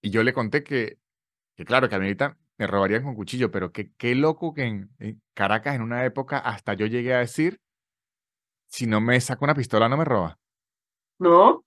Y 0.01 0.09
yo 0.11 0.23
le 0.23 0.33
conté 0.33 0.63
que, 0.63 0.99
que 1.57 1.65
claro, 1.65 1.89
que 1.89 1.95
a 1.95 1.99
mí 1.99 2.05
ahorita 2.05 2.37
me 2.57 2.67
robarían 2.67 3.03
con 3.03 3.15
cuchillo, 3.15 3.51
pero 3.51 3.71
que 3.71 3.91
qué 3.95 4.13
loco 4.15 4.53
que 4.53 4.63
en, 4.63 4.89
en 4.99 5.21
Caracas 5.33 5.75
en 5.75 5.81
una 5.81 6.05
época 6.05 6.37
hasta 6.37 6.75
yo 6.75 6.85
llegué 6.85 7.13
a 7.13 7.19
decir, 7.19 7.59
si 8.67 8.85
no 8.85 9.01
me 9.01 9.19
saca 9.19 9.43
una 9.43 9.55
pistola 9.55 9.89
no 9.89 9.97
me 9.97 10.05
roba. 10.05 10.39
No. 11.19 11.49
O 11.51 11.63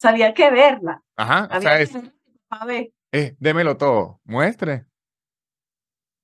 sea, 0.00 0.10
había 0.10 0.34
que 0.34 0.50
verla. 0.50 1.02
Ajá, 1.16 1.42
o 1.50 1.54
Había 1.54 1.60
sea, 1.60 1.76
que 1.76 1.82
es, 1.84 2.12
para 2.48 2.64
ver. 2.64 2.92
eh, 3.12 3.36
démelo 3.38 3.76
todo, 3.76 4.20
muestre. 4.24 4.86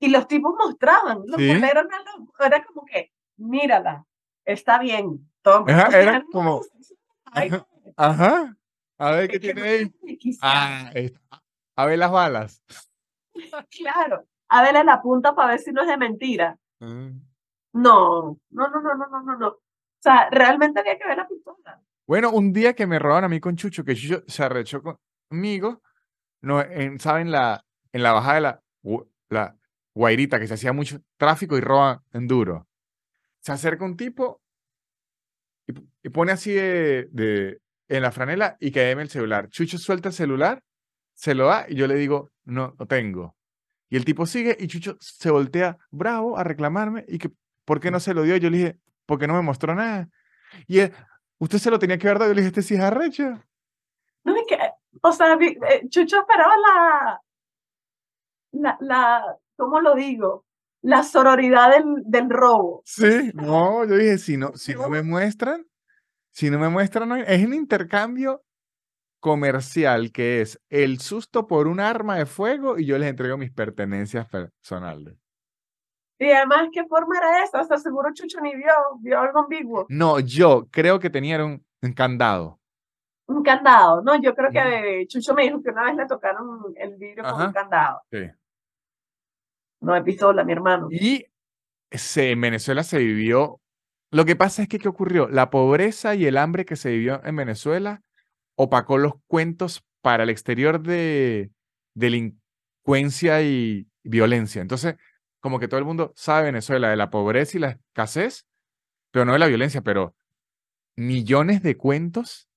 Y 0.01 0.09
los 0.09 0.27
tipos 0.29 0.55
mostraban. 0.59 1.23
Los 1.27 1.37
Sí. 1.37 1.53
los- 1.55 1.63
era 2.41 2.65
como 2.65 2.85
que, 2.85 3.13
mírala, 3.37 4.05
está 4.45 4.79
bien. 4.79 5.31
Toma. 5.43 5.73
Ajá, 5.73 5.89
O 5.89 5.91
sea, 5.91 6.03
era 6.03 6.25
como- 6.33 6.63
ay, 7.27 7.49
Ajá, 7.51 7.67
ajá. 7.97 8.57
A 8.99 9.11
ver 9.13 9.29
qué 9.31 9.39
tiene 9.39 9.63
ahí. 9.63 9.93
Ah, 10.43 10.91
a 11.77 11.87
ver 11.87 11.99
las 11.99 12.11
balas. 12.11 12.63
Claro. 13.71 14.25
A 14.49 14.63
verle 14.63 14.83
la 14.83 15.01
punta 15.03 15.35
para 15.35 15.51
ver 15.51 15.61
si 15.61 15.71
no 15.73 15.83
es 15.83 15.89
de 15.89 15.97
mentira. 15.97 16.59
Mm. 16.81 17.21
No, 17.75 18.39
no, 18.51 18.69
no, 18.69 18.81
no, 18.81 18.95
no, 18.97 19.07
no, 19.09 19.23
no, 19.23 19.37
no. 19.37 19.49
O 19.49 19.61
sea, 20.01 20.29
realmente 20.31 20.81
había 20.81 20.99
que 20.99 21.07
ver 21.07 21.19
la 21.19 21.29
pistola. 21.29 21.81
Bueno, 22.09 22.31
un 22.31 22.55
día 22.55 22.73
que 22.73 22.87
me 22.87 22.99
robaron 22.99 23.25
a 23.25 23.29
mí 23.29 23.39
con 23.39 23.55
Chucho, 23.55 23.85
que 23.85 23.95
Chucho 23.95 24.25
se 24.27 24.43
arrechó 24.43 24.83
conmigo, 25.29 25.83
no, 26.41 26.63
en, 26.63 26.99
¿saben? 26.99 27.31
La, 27.31 27.65
en 27.93 28.03
la 28.03 28.13
bajada 28.13 28.35
de 28.37 28.41
la, 28.41 28.63
la 29.29 29.57
Guairita, 29.95 30.41
que 30.41 30.47
se 30.49 30.55
hacía 30.55 30.73
mucho 30.73 31.01
tráfico 31.19 31.59
y 31.59 31.61
roban 31.61 32.01
en 32.15 32.27
duro. 32.27 32.67
Se 33.41 33.53
acerca 33.53 33.85
un 33.85 33.97
tipo 33.99 34.41
y, 35.67 35.73
y 36.03 36.09
pone 36.09 36.33
así 36.33 36.53
de, 36.53 37.09
de- 37.13 37.61
en 37.89 38.03
la 38.03 38.11
franela 38.13 38.57
y 38.61 38.71
que 38.71 38.81
deme 38.81 39.03
el 39.03 39.11
celular. 39.11 39.49
Chucho 39.51 39.79
suelta 39.79 40.09
el 40.09 40.15
celular, 40.15 40.63
se 41.15 41.35
lo 41.35 41.47
da 41.47 41.67
y 41.69 41.75
yo 41.75 41.87
le 41.87 41.95
digo, 41.97 42.31
no, 42.45 42.75
no 42.79 42.87
tengo. 42.87 43.37
Y 43.91 43.97
el 43.97 44.05
tipo 44.07 44.27
sigue 44.27 44.57
y 44.59 44.67
Chucho 44.67 44.97
se 45.01 45.31
voltea 45.31 45.79
bravo 45.91 46.39
a 46.39 46.45
reclamarme 46.45 47.05
y 47.09 47.19
que, 47.19 47.31
¿por 47.67 47.81
qué 47.81 47.91
no 47.91 48.01
se 48.01 48.15
lo 48.15 48.23
dio? 48.23 48.37
Yo 48.39 48.51
le 48.51 48.59
dije, 48.59 48.79
porque 49.07 49.27
no 49.27 49.35
me 49.35 49.43
mostró 49.43 49.75
nada. 49.75 50.09
Y 50.67 50.81
él, 50.81 50.93
usted 51.39 51.59
se 51.59 51.71
lo 51.71 51.79
tenía 51.79 51.99
que 51.99 52.09
haber 52.09 52.19
dado. 52.19 52.31
Yo 52.31 52.35
le 52.35 52.43
dije, 52.43 52.49
este 52.49 52.63
sí 52.63 52.75
es 52.75 52.81
arrecho. 52.81 53.25
No 54.25 54.37
es 54.37 54.47
que, 54.47 54.59
o 55.03 55.13
sea, 55.13 55.35
eh, 55.35 55.89
Chucho 55.89 56.21
esperaba 56.21 56.55
la, 56.57 57.23
la, 58.53 58.77
la, 58.81 59.37
¿cómo 59.57 59.81
lo 59.81 59.95
digo? 59.95 60.45
La 60.83 61.03
sororidad 61.03 61.71
del, 61.73 61.85
del 62.05 62.31
robo. 62.31 62.83
Sí, 62.85 63.31
no, 63.35 63.85
yo 63.85 63.97
dije, 63.97 64.19
si 64.19 64.37
no, 64.37 64.53
si 64.55 64.75
no 64.75 64.89
me 64.89 65.03
muestran, 65.03 65.67
si 66.31 66.51
no 66.51 66.59
me 66.59 66.69
muestran, 66.69 67.11
es 67.27 67.45
un 67.45 67.55
intercambio 67.55 68.45
comercial 69.21 70.13
que 70.13 70.41
es 70.41 70.61
el 70.69 71.01
susto 71.01 71.47
por 71.47 71.67
un 71.67 71.81
arma 71.81 72.17
de 72.17 72.27
fuego 72.27 72.79
y 72.79 72.87
yo 72.87 72.99
les 72.99 73.11
entrego 73.11 73.37
mis 73.37 73.51
pertenencias 73.51 74.29
personales. 74.29 75.17
Y 76.19 76.31
además, 76.31 76.69
¿qué 76.73 76.85
forma 76.87 77.17
era 77.17 77.45
esa? 77.45 77.61
O 77.61 77.65
sea, 77.65 77.79
seguro 77.79 78.13
Chucho 78.13 78.41
ni 78.41 78.55
vio, 78.57 78.73
vio 79.01 79.21
algo 79.21 79.41
ambiguo. 79.41 79.87
No, 79.89 80.19
yo 80.19 80.67
creo 80.71 80.99
que 80.99 81.11
tenía 81.11 81.45
un, 81.45 81.65
un 81.83 81.93
candado. 81.93 82.59
Un 83.27 83.43
candado, 83.43 84.03
¿no? 84.03 84.21
Yo 84.21 84.35
creo 84.35 84.51
que 84.51 85.07
Chucho 85.07 85.35
me 85.35 85.45
dijo 85.45 85.63
que 85.63 85.71
una 85.71 85.85
vez 85.85 85.97
le 85.97 86.07
tocaron 86.07 86.75
el 86.77 86.97
vidrio 86.97 87.25
con 87.25 87.43
un 87.43 87.53
candado. 87.53 88.03
Sí. 88.11 88.31
No 89.81 89.95
de 89.95 90.03
pistola, 90.03 90.45
mi 90.45 90.53
hermano. 90.53 90.89
Y 90.91 91.27
se, 91.91 92.33
en 92.33 92.41
Venezuela 92.41 92.83
se 92.83 92.99
vivió. 92.99 93.61
Lo 94.11 94.25
que 94.25 94.35
pasa 94.35 94.63
es 94.63 94.69
que, 94.69 94.79
¿qué 94.79 94.89
ocurrió? 94.89 95.29
La 95.29 95.51
pobreza 95.51 96.15
y 96.15 96.27
el 96.27 96.37
hambre 96.37 96.65
que 96.65 96.77
se 96.77 96.91
vivió 96.91 97.21
en 97.25 97.37
Venezuela 97.37 98.03
opacó 98.57 98.99
los 98.99 99.13
cuentos 99.27 99.85
para 100.01 100.25
el 100.25 100.31
exterior 100.31 100.81
de 100.81 101.51
delincuencia 101.95 103.43
y 103.43 103.87
violencia. 104.03 104.63
Entonces, 104.63 104.97
como 105.41 105.59
que 105.59 105.69
todo 105.69 105.79
el 105.79 105.87
mundo 105.87 106.13
sabe 106.17 106.47
Venezuela 106.47 106.91
de 106.91 106.97
la 106.97 107.11
pobreza 107.11 107.57
y 107.57 107.61
la 107.61 107.71
escasez, 107.71 108.47
pero 109.11 109.25
no 109.25 109.33
de 109.33 109.39
la 109.39 109.47
violencia, 109.47 109.83
pero 109.83 110.15
millones 110.97 111.63
de 111.63 111.77
cuentos 111.77 112.49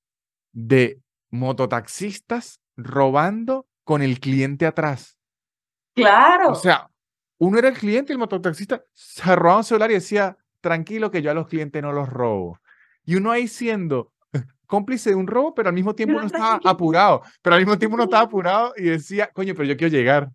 de 0.52 1.00
mototaxistas 1.30 2.60
robando 2.76 3.68
con 3.84 4.02
el 4.02 4.20
cliente 4.20 4.66
atrás. 4.66 5.18
Claro. 5.94 6.52
O 6.52 6.56
sea, 6.56 6.90
uno 7.38 7.58
era 7.58 7.70
el 7.70 7.78
cliente 7.78 8.12
y 8.12 8.16
el 8.16 8.20
mototaxista 8.20 8.84
se 8.94 9.36
robaba 9.36 9.60
un 9.60 9.64
celular 9.64 9.92
y 9.92 9.96
decía, 9.96 10.38
tranquilo 10.60 11.12
que 11.12 11.22
yo 11.22 11.32
a 11.32 11.34
los 11.34 11.48
clientes 11.48 11.82
no 11.82 11.92
los 11.92 12.10
robo. 12.10 12.60
Y 13.04 13.16
uno 13.16 13.32
ahí 13.32 13.48
siendo 13.48 14.14
cómplice 14.68 15.10
de 15.10 15.16
un 15.16 15.28
robo, 15.28 15.54
pero 15.54 15.70
al 15.70 15.76
mismo 15.76 15.96
tiempo 15.96 16.14
Pero 16.14 16.26
uno 16.26 16.28
estaba 16.28 16.60
apurado. 16.72 17.22
Pero 17.42 17.56
al 17.56 17.62
mismo 17.62 17.78
tiempo 17.78 17.96
uno 17.96 18.04
estaba 18.06 18.24
apurado 18.24 18.74
y 18.78 18.84
decía, 18.84 19.30
coño, 19.34 19.54
pero 19.54 19.66
yo 19.66 19.78
quiero 19.78 19.92
llegar. 19.92 20.32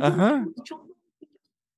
Ajá. 0.00 0.46
yo- 0.64 0.86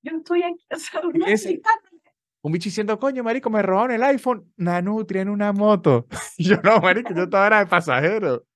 estoy 0.03 0.43
aquí, 0.43 0.67
o 0.73 0.77
sea, 0.77 1.01
uno 1.05 1.27
ese- 1.27 1.51
explicándole. 1.51 2.01
Un 2.43 2.53
bicho 2.53 2.65
diciendo, 2.69 2.99
coño, 2.99 3.23
marico, 3.23 3.51
me 3.51 3.61
robaron 3.61 3.91
el 3.95 4.03
iPhone. 4.03 4.51
Nanutria 4.57 5.21
en 5.23 5.29
una 5.29 5.53
moto. 5.53 6.07
Yo, 6.39 6.57
no, 6.63 6.81
marico, 6.81 7.13
yo 7.15 7.25
estaba 7.25 7.47
era 7.49 7.59
de 7.59 7.67
pasajero. 7.67 8.47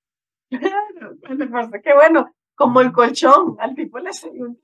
Claro, 0.49 1.17
que 1.83 1.93
bueno, 1.93 2.33
como 2.55 2.81
el 2.81 2.91
colchón, 2.91 3.57
al 3.59 3.75
tipo 3.75 3.99
le 3.99 4.11
salió 4.11 4.55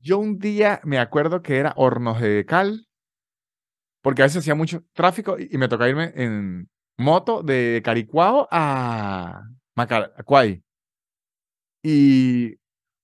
Yo 0.00 0.18
un 0.18 0.38
día 0.38 0.80
me 0.84 0.98
acuerdo 0.98 1.40
que 1.42 1.56
era 1.56 1.72
Hornos 1.76 2.20
de 2.20 2.44
Cal, 2.44 2.86
porque 4.02 4.20
a 4.22 4.26
veces 4.26 4.38
hacía 4.40 4.54
mucho 4.54 4.84
tráfico 4.92 5.38
y, 5.38 5.48
y 5.52 5.56
me 5.58 5.68
tocaba 5.68 5.88
irme 5.88 6.12
en 6.14 6.68
moto 6.98 7.42
de 7.42 7.80
Caricuao 7.82 8.48
a 8.50 9.44
Macaracuay. 9.76 10.62
Y 11.82 12.56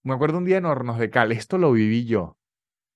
me 0.07 0.15
acuerdo 0.15 0.39
un 0.39 0.45
día 0.45 0.59
en 0.59 0.65
Hornos 0.65 0.99
de 0.99 1.11
Cal, 1.11 1.33
esto 1.33 1.59
lo 1.59 1.73
viví 1.73 2.07
yo. 2.07 2.37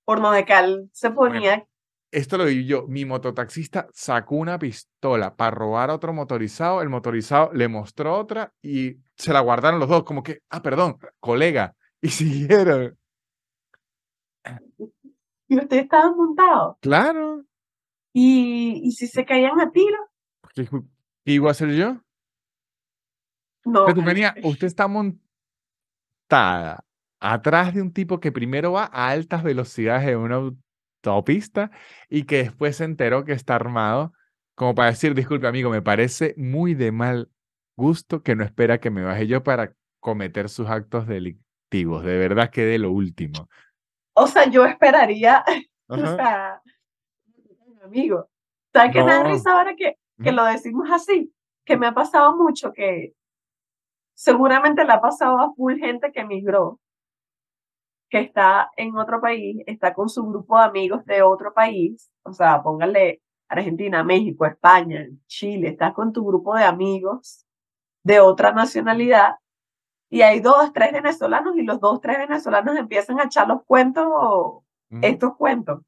horno 0.05 0.31
de 0.31 0.45
cal 0.45 0.89
se 0.93 1.11
ponía, 1.11 1.67
Esto 2.11 2.37
lo 2.37 2.45
viví 2.45 2.65
yo. 2.65 2.85
Mi 2.87 3.05
mototaxista 3.05 3.87
sacó 3.93 4.35
una 4.35 4.57
pistola 4.59 5.35
para 5.35 5.51
robar 5.51 5.89
a 5.89 5.95
otro 5.95 6.13
motorizado. 6.13 6.81
El 6.81 6.89
motorizado 6.89 7.53
le 7.53 7.67
mostró 7.67 8.17
otra 8.17 8.53
y 8.61 8.97
se 9.15 9.31
la 9.33 9.39
guardaron 9.41 9.79
los 9.79 9.87
dos, 9.89 10.03
como 10.03 10.23
que, 10.23 10.39
ah, 10.49 10.61
perdón, 10.61 10.97
colega. 11.19 11.75
Y 12.01 12.09
siguieron. 12.09 12.97
y 15.47 15.55
ustedes 15.57 15.83
estaban 15.83 16.15
montados. 16.17 16.77
Claro. 16.81 17.43
Y, 18.13 18.81
y 18.83 18.91
si 18.91 19.07
se 19.07 19.23
caían 19.25 19.59
a 19.61 19.71
tiro, 19.71 19.97
¿Qué, 20.53 20.65
qué 21.23 21.31
iba 21.31 21.47
a 21.49 21.51
hacer 21.51 21.71
yo? 21.71 22.01
no. 23.63 23.87
Estefanía, 23.87 24.35
usted 24.43 24.67
está 24.67 24.87
montada 24.87 25.21
atrás 27.21 27.73
de 27.73 27.81
un 27.81 27.93
tipo 27.93 28.19
que 28.19 28.31
primero 28.33 28.73
va 28.73 28.85
a 28.91 29.09
altas 29.09 29.43
velocidades 29.43 30.09
en 30.09 30.17
una 30.17 30.35
autopista 31.05 31.71
y 32.09 32.23
que 32.25 32.37
después 32.43 32.77
se 32.77 32.83
enteró 32.85 33.25
que 33.25 33.33
está 33.33 33.55
armado, 33.55 34.13
como 34.55 34.75
para 34.75 34.89
decir, 34.91 35.15
disculpe 35.15 35.47
amigo, 35.47 35.69
me 35.69 35.81
parece 35.81 36.33
muy 36.37 36.73
de 36.75 36.91
mal 36.91 37.31
gusto 37.77 38.23
que 38.23 38.35
no 38.35 38.43
espera 38.43 38.79
que 38.79 38.91
me 38.91 39.03
baje 39.03 39.27
yo 39.27 39.43
para 39.43 39.73
cometer 39.99 40.49
sus 40.49 40.67
actos 40.69 41.07
delictivos. 41.07 42.03
De 42.03 42.17
verdad 42.17 42.49
que 42.51 42.65
de 42.65 42.79
lo 42.79 42.91
último. 42.91 43.47
O 44.13 44.27
sea, 44.27 44.49
yo 44.49 44.65
esperaría, 44.65 45.43
o 45.87 45.95
Ajá. 45.95 46.15
sea, 46.17 46.61
amigo. 47.83 48.29
¿Sabes 48.73 48.93
qué 48.93 49.03
me 49.03 49.11
da 49.11 49.23
No. 49.23 49.29
risa 49.29 49.51
ahora 49.51 49.75
que, 49.75 49.97
que 50.23 50.31
lo 50.31 50.45
decimos 50.45 50.89
así? 50.91 51.33
Que 51.65 51.77
me 51.77 51.87
ha 51.87 51.93
pasado 51.93 52.35
mucho 52.37 52.71
que 52.73 53.13
seguramente 54.13 54.83
le 54.85 54.91
ha 54.93 55.01
pasado 55.01 55.39
a 55.39 55.53
full 55.53 55.77
gente 55.79 56.11
que 56.11 56.21
emigró, 56.21 56.79
que 58.11 58.19
está 58.19 58.69
en 58.75 58.97
otro 58.97 59.21
país, 59.21 59.63
está 59.65 59.93
con 59.93 60.09
su 60.09 60.23
grupo 60.27 60.57
de 60.57 60.65
amigos 60.65 61.05
de 61.05 61.21
otro 61.23 61.53
país, 61.53 62.11
o 62.23 62.33
sea, 62.33 62.61
póngale 62.61 63.21
Argentina, 63.47 64.03
México, 64.03 64.45
España, 64.45 65.07
Chile, 65.27 65.69
estás 65.69 65.93
con 65.93 66.11
tu 66.11 66.25
grupo 66.25 66.55
de 66.55 66.65
amigos 66.65 67.45
de 68.03 68.19
otra 68.19 68.51
nacionalidad 68.51 69.35
y 70.09 70.23
hay 70.23 70.41
dos, 70.41 70.73
tres 70.73 70.91
venezolanos 70.91 71.57
y 71.57 71.63
los 71.63 71.79
dos, 71.79 72.01
tres 72.01 72.17
venezolanos 72.17 72.75
empiezan 72.75 73.19
a 73.19 73.23
echar 73.23 73.47
los 73.47 73.63
cuentos, 73.63 74.61
estos 75.01 75.37
cuentos. 75.37 75.79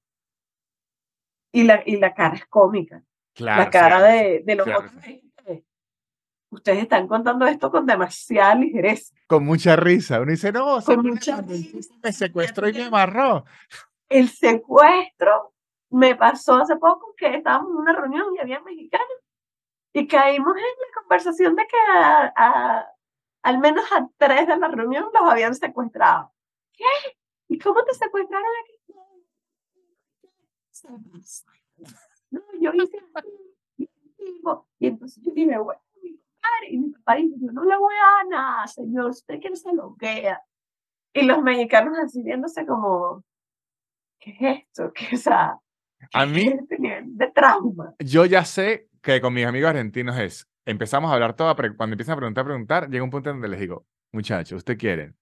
Y 1.51 1.63
la, 1.63 1.83
y 1.85 1.97
la 1.97 2.13
cara 2.13 2.35
es 2.35 2.45
cómica, 2.47 3.03
Claro, 3.33 3.63
la 3.63 3.69
cara 3.69 3.97
sí, 3.97 4.17
de, 4.17 4.43
de 4.45 4.55
los 4.55 4.65
claro. 4.65 4.79
otros. 4.79 4.93
Ustedes 6.53 6.83
están 6.83 7.07
contando 7.07 7.45
esto 7.47 7.71
con 7.71 7.85
demasiada 7.85 8.53
ligereza. 8.55 9.13
Con 9.27 9.43
mucha 9.45 9.75
risa. 9.75 10.21
Uno 10.21 10.31
dice, 10.31 10.51
no, 10.51 10.79
¿se 10.81 10.95
Con 10.95 11.05
mucha 11.07 11.41
risa. 11.41 11.93
me 12.03 12.13
secuestró 12.13 12.69
y 12.69 12.73
me 12.73 12.83
amarró. 12.83 13.43
El 14.07 14.29
secuestro 14.29 15.53
me 15.89 16.15
pasó 16.15 16.55
hace 16.57 16.75
poco 16.75 17.13
que 17.17 17.35
estábamos 17.35 17.71
en 17.71 17.77
una 17.77 17.93
reunión 17.93 18.27
y 18.35 18.39
había 18.39 18.59
mexicanos 18.61 19.07
y 19.93 20.07
caímos 20.07 20.55
en 20.55 20.61
la 20.63 21.01
conversación 21.01 21.55
de 21.55 21.63
que 21.67 21.77
a- 21.97 22.33
a- 22.35 22.87
al 23.43 23.57
menos 23.59 23.91
a 23.91 24.07
tres 24.17 24.47
de 24.47 24.57
la 24.57 24.67
reunión 24.67 25.05
los 25.13 25.23
habían 25.31 25.55
secuestrado. 25.55 26.31
¿Qué? 26.73 26.85
¿Y 27.47 27.57
cómo 27.59 27.83
te 27.83 27.93
secuestraron 27.93 28.47
aquí? 28.63 28.73
No, 32.31 32.41
yo 32.59 32.71
hice 32.73 32.97
así, 33.13 33.89
y 34.79 34.87
entonces 34.87 35.23
yo 35.23 35.31
dije, 35.33 35.57
bueno, 35.57 35.81
padre, 36.43 36.67
y 36.71 36.77
mi 36.77 36.91
papá 36.91 37.15
dijo, 37.15 37.35
yo 37.39 37.51
no 37.51 37.63
le 37.63 37.77
voy 37.77 37.95
a 37.95 38.15
dar 38.17 38.27
nada, 38.27 38.67
señor, 38.67 39.05
usted 39.09 39.39
quiere 39.39 39.55
se 39.55 39.73
lo 39.73 39.95
queda. 39.97 40.41
Y 41.13 41.23
los 41.23 41.41
mexicanos 41.41 41.97
así 41.97 42.23
viéndose 42.23 42.65
como, 42.65 43.23
¿qué 44.19 44.31
es 44.31 44.65
esto? 44.67 44.91
¿Qué, 44.95 45.15
o 45.15 45.17
sea, 45.17 45.59
A 46.13 46.25
mí, 46.25 46.51
de 46.69 47.31
trauma? 47.31 47.95
yo 47.99 48.25
ya 48.25 48.45
sé 48.45 48.89
que 49.01 49.21
con 49.21 49.33
mis 49.33 49.45
amigos 49.45 49.69
argentinos 49.69 50.17
es, 50.17 50.47
empezamos 50.65 51.11
a 51.11 51.13
hablar 51.13 51.35
todo, 51.35 51.49
a 51.49 51.55
cuando 51.55 51.93
empiezan 51.93 52.13
a 52.13 52.17
preguntar, 52.17 52.45
preguntar, 52.45 52.89
llega 52.89 53.03
un 53.03 53.09
punto 53.09 53.29
donde 53.29 53.47
les 53.47 53.59
digo, 53.59 53.85
muchachos, 54.11 54.57
¿usted 54.57 54.77
quieren 54.77 55.15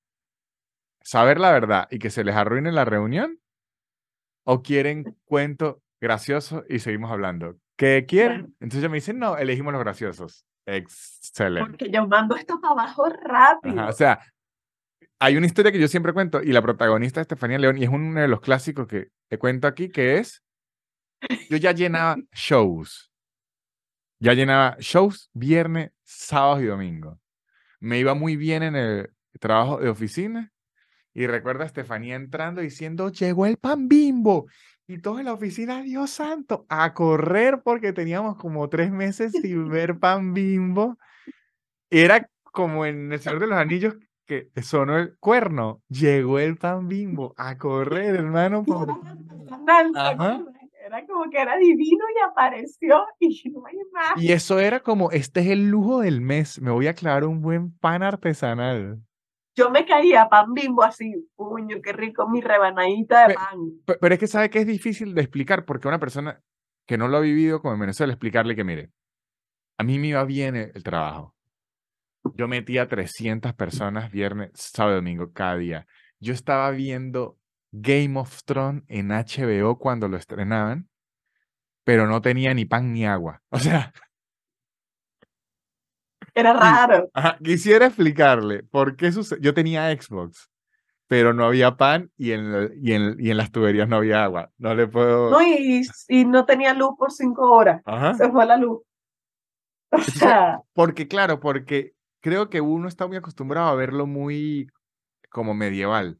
saber 1.03 1.39
la 1.39 1.51
verdad 1.51 1.87
y 1.89 1.99
que 1.99 2.09
se 2.09 2.23
les 2.23 2.35
arruine 2.35 2.71
la 2.71 2.85
reunión? 2.85 3.39
¿O 4.43 4.63
quieren 4.63 5.17
cuento 5.25 5.81
gracioso 5.99 6.63
y 6.67 6.79
seguimos 6.79 7.11
hablando? 7.11 7.57
¿Qué 7.75 8.05
quieren? 8.07 8.55
Entonces 8.59 8.79
ellos 8.79 8.91
me 8.91 8.97
dicen, 8.97 9.19
no, 9.19 9.37
elegimos 9.37 9.73
los 9.73 9.81
graciosos. 9.81 10.45
Excelente. 10.75 11.69
Porque 11.69 11.91
yo 11.91 12.07
mando 12.07 12.35
esto 12.35 12.59
para 12.61 12.73
abajo 12.73 13.09
rápido. 13.09 13.79
Ajá, 13.79 13.89
o 13.89 13.93
sea, 13.93 14.19
hay 15.19 15.37
una 15.37 15.45
historia 15.45 15.71
que 15.71 15.79
yo 15.79 15.87
siempre 15.87 16.13
cuento 16.13 16.41
y 16.41 16.51
la 16.51 16.61
protagonista 16.61 17.19
es 17.19 17.25
Estefanía 17.25 17.59
León 17.59 17.77
y 17.77 17.83
es 17.83 17.89
uno 17.89 18.19
de 18.19 18.27
los 18.27 18.41
clásicos 18.41 18.87
que 18.87 19.09
te 19.27 19.37
cuento 19.37 19.67
aquí 19.67 19.89
que 19.89 20.17
es, 20.17 20.43
yo 21.49 21.57
ya 21.57 21.73
llenaba 21.73 22.17
shows, 22.33 23.11
ya 24.19 24.33
llenaba 24.33 24.77
shows 24.79 25.29
viernes, 25.33 25.91
sábados 26.03 26.61
y 26.61 26.65
domingo. 26.65 27.19
Me 27.79 27.99
iba 27.99 28.13
muy 28.13 28.35
bien 28.35 28.63
en 28.63 28.75
el 28.75 29.13
trabajo 29.39 29.79
de 29.79 29.89
oficina 29.89 30.51
y 31.13 31.27
recuerdo 31.27 31.63
a 31.63 31.65
Estefanía 31.67 32.15
entrando 32.15 32.61
diciendo, 32.61 33.09
llegó 33.09 33.45
el 33.45 33.57
pan 33.57 33.87
bimbo. 33.87 34.47
Y 34.87 34.99
todos 34.99 35.19
en 35.19 35.25
la 35.25 35.33
oficina, 35.33 35.81
Dios 35.81 36.09
santo, 36.09 36.65
a 36.69 36.93
correr 36.93 37.61
porque 37.63 37.93
teníamos 37.93 38.35
como 38.37 38.67
tres 38.69 38.91
meses 38.91 39.31
sin 39.31 39.69
ver 39.69 39.99
pan 39.99 40.33
bimbo. 40.33 40.97
Era 41.89 42.29
como 42.43 42.85
en 42.85 43.11
El 43.11 43.19
Señor 43.19 43.39
de 43.39 43.47
los 43.47 43.57
Anillos 43.57 43.95
que 44.25 44.49
sonó 44.61 44.97
el 44.97 45.17
cuerno. 45.17 45.81
Llegó 45.89 46.39
el 46.39 46.57
pan 46.57 46.87
bimbo 46.87 47.33
a 47.37 47.57
correr, 47.57 48.15
hermano. 48.15 48.63
Era 50.85 51.05
como 51.05 51.29
que 51.29 51.37
era 51.37 51.57
divino 51.57 52.03
y 52.15 52.29
apareció 52.29 53.05
y 53.19 53.49
no 53.49 53.65
hay 53.65 53.77
más. 53.93 54.21
Y 54.21 54.31
eso 54.31 54.59
era 54.59 54.81
como, 54.81 55.11
este 55.11 55.41
es 55.41 55.47
el 55.47 55.69
lujo 55.69 56.01
del 56.01 56.21
mes. 56.21 56.61
Me 56.61 56.71
voy 56.71 56.87
a 56.87 56.93
clavar 56.93 57.25
un 57.25 57.41
buen 57.41 57.71
pan 57.77 58.03
artesanal. 58.03 59.01
Yo 59.55 59.69
me 59.69 59.85
caía 59.85 60.29
pan 60.29 60.53
bimbo 60.53 60.83
así, 60.83 61.27
puño, 61.35 61.77
qué 61.83 61.91
rico 61.93 62.27
mi 62.29 62.41
rebanadita 62.41 63.27
de 63.27 63.33
pan. 63.33 63.59
Pe- 63.85 63.97
Pero 63.99 64.13
es 64.13 64.19
que 64.19 64.27
sabe 64.27 64.49
que 64.49 64.59
es 64.59 64.67
difícil 64.67 65.13
de 65.13 65.21
explicar 65.21 65.65
porque 65.65 65.87
una 65.87 65.99
persona 65.99 66.39
que 66.87 66.97
no 66.97 67.07
lo 67.07 67.17
ha 67.17 67.21
vivido 67.21 67.61
como 67.61 67.73
en 67.73 67.79
Venezuela, 67.81 68.13
explicarle 68.13 68.55
que, 68.55 68.63
mire, 68.63 68.91
a 69.77 69.83
mí 69.83 69.99
me 69.99 70.07
iba 70.07 70.23
bien 70.23 70.55
el, 70.55 70.71
el 70.73 70.83
trabajo. 70.83 71.35
Yo 72.35 72.47
metía 72.47 72.87
300 72.87 73.53
personas 73.53 74.11
viernes, 74.11 74.51
sábado 74.53 74.95
domingo 74.97 75.31
cada 75.33 75.57
día. 75.57 75.87
Yo 76.19 76.33
estaba 76.33 76.69
viendo 76.71 77.37
Game 77.71 78.17
of 78.19 78.43
Thrones 78.45 78.83
en 78.87 79.09
HBO 79.11 79.77
cuando 79.79 80.07
lo 80.07 80.17
estrenaban, 80.17 80.87
pero 81.83 82.07
no 82.07 82.21
tenía 82.21 82.53
ni 82.53 82.65
pan 82.65 82.93
ni 82.93 83.05
agua. 83.05 83.41
O 83.49 83.59
sea, 83.59 83.91
Era 86.33 86.53
raro. 86.53 87.09
ajá, 87.13 87.37
quisiera 87.43 87.87
explicarle 87.87 88.63
por 88.63 88.95
qué 88.95 89.11
sucede. 89.11 89.39
Yo 89.41 89.53
tenía 89.53 89.91
Xbox, 89.91 90.49
pero 91.07 91.33
no 91.33 91.45
había 91.45 91.75
pan 91.75 92.09
y 92.17 92.31
en, 92.31 92.71
y 92.81 92.93
en, 92.93 93.15
y 93.19 93.31
en 93.31 93.37
las 93.37 93.51
tuberías 93.51 93.87
no 93.89 93.97
había 93.97 94.23
agua. 94.23 94.51
No 94.57 94.73
le 94.73 94.87
puedo. 94.87 95.29
No, 95.29 95.41
y, 95.41 95.81
y 96.07 96.25
no 96.25 96.45
tenía 96.45 96.73
luz 96.73 96.91
por 96.97 97.11
cinco 97.11 97.51
horas. 97.51 97.81
Ajá. 97.85 98.13
Se 98.13 98.29
fue 98.31 98.45
la 98.45 98.57
luz. 98.57 98.81
O 99.91 99.99
sea, 99.99 100.61
Porque, 100.73 101.07
claro, 101.09 101.41
porque 101.41 101.93
creo 102.21 102.49
que 102.49 102.61
uno 102.61 102.87
está 102.87 103.07
muy 103.07 103.17
acostumbrado 103.17 103.67
a 103.67 103.75
verlo 103.75 104.07
muy 104.07 104.69
como 105.29 105.53
medieval. 105.53 106.17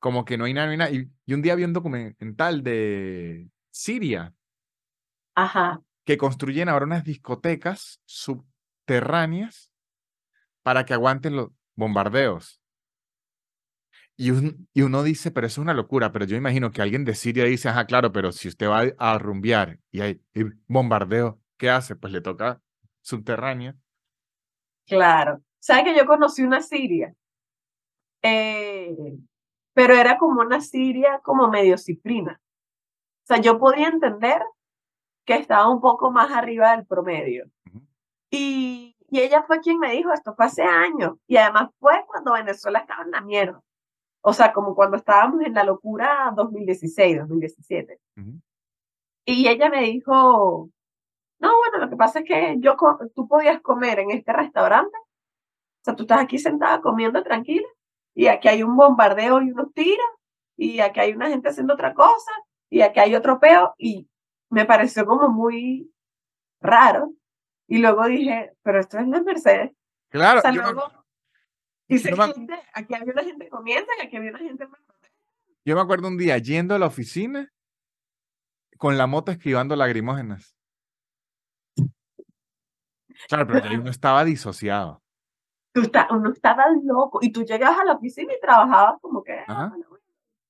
Como 0.00 0.24
que 0.24 0.36
no 0.36 0.46
hay 0.46 0.52
nada, 0.54 0.66
no 0.66 0.72
hay 0.72 0.78
nada. 0.78 0.90
Y, 0.90 1.08
y 1.24 1.34
un 1.34 1.40
día 1.40 1.54
vi 1.54 1.62
un 1.62 1.72
documental 1.72 2.64
de 2.64 3.48
Siria 3.70 4.34
ajá. 5.36 5.80
que 6.04 6.18
construyen 6.18 6.68
ahora 6.68 6.86
unas 6.86 7.04
discotecas 7.04 8.00
subterráneas 8.84 9.70
para 10.62 10.84
que 10.84 10.94
aguanten 10.94 11.36
los 11.36 11.50
bombardeos. 11.76 12.60
Y, 14.16 14.30
un- 14.30 14.68
y 14.72 14.82
uno 14.82 15.02
dice, 15.02 15.30
pero 15.30 15.46
eso 15.46 15.60
es 15.60 15.64
una 15.64 15.74
locura, 15.74 16.12
pero 16.12 16.24
yo 16.24 16.36
imagino 16.36 16.70
que 16.70 16.82
alguien 16.82 17.04
de 17.04 17.14
Siria 17.14 17.44
dice, 17.44 17.68
ajá, 17.68 17.86
claro, 17.86 18.12
pero 18.12 18.30
si 18.32 18.48
usted 18.48 18.68
va 18.68 18.84
a 18.98 19.18
rumbear 19.18 19.80
y 19.90 20.00
hay 20.00 20.20
bombardeo, 20.68 21.40
¿qué 21.56 21.70
hace? 21.70 21.96
Pues 21.96 22.12
le 22.12 22.20
toca 22.20 22.62
subterránea. 23.02 23.76
Claro. 24.86 25.42
¿Sabes 25.60 25.84
que 25.84 25.96
yo 25.96 26.06
conocí 26.06 26.42
una 26.42 26.60
siria? 26.62 27.14
Eh, 28.22 28.96
pero 29.74 29.94
era 29.94 30.18
como 30.18 30.40
una 30.42 30.60
siria 30.60 31.20
como 31.22 31.48
medio 31.48 31.78
ciprina. 31.78 32.40
O 33.24 33.26
sea, 33.26 33.40
yo 33.40 33.58
podía 33.58 33.88
entender 33.88 34.42
que 35.26 35.34
estaba 35.36 35.70
un 35.70 35.80
poco 35.82 36.10
más 36.12 36.32
arriba 36.32 36.76
del 36.76 36.86
promedio. 36.86 37.46
Y, 38.34 38.96
y 39.10 39.20
ella 39.20 39.42
fue 39.44 39.60
quien 39.60 39.78
me 39.78 39.92
dijo, 39.92 40.12
esto 40.12 40.34
fue 40.34 40.46
hace 40.46 40.62
años. 40.62 41.16
Y 41.26 41.36
además 41.36 41.70
fue 41.78 42.04
cuando 42.06 42.32
Venezuela 42.32 42.80
estaba 42.80 43.02
en 43.04 43.10
la 43.10 43.20
mierda. 43.20 43.60
O 44.22 44.32
sea, 44.32 44.52
como 44.52 44.74
cuando 44.74 44.96
estábamos 44.96 45.42
en 45.42 45.54
la 45.54 45.64
locura 45.64 46.32
2016, 46.34 47.18
2017. 47.18 48.00
Ujú. 48.16 48.40
Y 49.26 49.48
ella 49.48 49.68
me 49.70 49.82
dijo, 49.82 50.70
no, 51.38 51.56
bueno, 51.58 51.78
lo 51.78 51.90
que 51.90 51.96
pasa 51.96 52.20
es 52.20 52.24
que 52.24 52.56
yo, 52.58 52.76
tú 53.14 53.28
podías 53.28 53.60
comer 53.60 53.98
en 53.98 54.10
este 54.10 54.32
restaurante. 54.32 54.96
O 54.96 55.84
sea, 55.84 55.94
tú 55.94 56.04
estás 56.04 56.20
aquí 56.20 56.38
sentada 56.38 56.80
comiendo 56.80 57.22
tranquila 57.22 57.68
y 58.14 58.28
aquí 58.28 58.48
hay 58.48 58.62
un 58.62 58.76
bombardeo 58.76 59.42
y 59.42 59.50
unos 59.50 59.72
tiros 59.74 60.06
y 60.56 60.80
aquí 60.80 61.00
hay 61.00 61.12
una 61.12 61.28
gente 61.28 61.48
haciendo 61.48 61.74
otra 61.74 61.92
cosa 61.94 62.32
y 62.70 62.80
aquí 62.80 63.00
hay 63.00 63.14
otro 63.14 63.38
peo 63.40 63.74
y 63.76 64.08
me 64.50 64.64
pareció 64.64 65.04
como 65.04 65.28
muy 65.28 65.92
raro. 66.60 67.12
Y 67.68 67.78
luego 67.78 68.04
dije, 68.06 68.52
pero 68.62 68.80
esto 68.80 68.98
es 68.98 69.08
la 69.08 69.22
Mercedes. 69.22 69.72
Claro, 70.10 70.38
O 70.38 70.42
sea, 70.42 70.52
luego 70.52 70.82
dice 71.88 72.14
me- 72.14 72.32
gente- 72.32 72.62
aquí 72.72 72.94
había 72.94 73.12
una 73.12 73.24
gente 73.24 73.48
comiendo 73.48 73.90
y 74.00 74.06
aquí 74.06 74.16
había 74.16 74.30
una 74.30 74.38
gente... 74.38 74.68
Yo 75.64 75.74
me 75.74 75.80
acuerdo 75.80 76.08
un 76.08 76.18
día 76.18 76.36
yendo 76.38 76.74
a 76.74 76.78
la 76.78 76.86
oficina 76.86 77.50
con 78.76 78.98
la 78.98 79.06
moto 79.06 79.32
esquivando 79.32 79.74
lagrimógenas. 79.76 80.56
Claro, 83.28 83.46
pero 83.46 83.80
uno 83.80 83.90
estaba 83.90 84.24
disociado. 84.24 85.02
Tú 85.72 85.82
está- 85.82 86.08
uno 86.10 86.30
estaba 86.30 86.66
loco 86.82 87.18
y 87.22 87.32
tú 87.32 87.42
llegabas 87.44 87.78
a 87.80 87.84
la 87.84 87.92
oficina 87.94 88.32
y 88.34 88.40
trabajabas 88.40 89.00
como 89.00 89.22
que... 89.24 89.32
ah, 89.32 89.44
Ajá. 89.48 89.72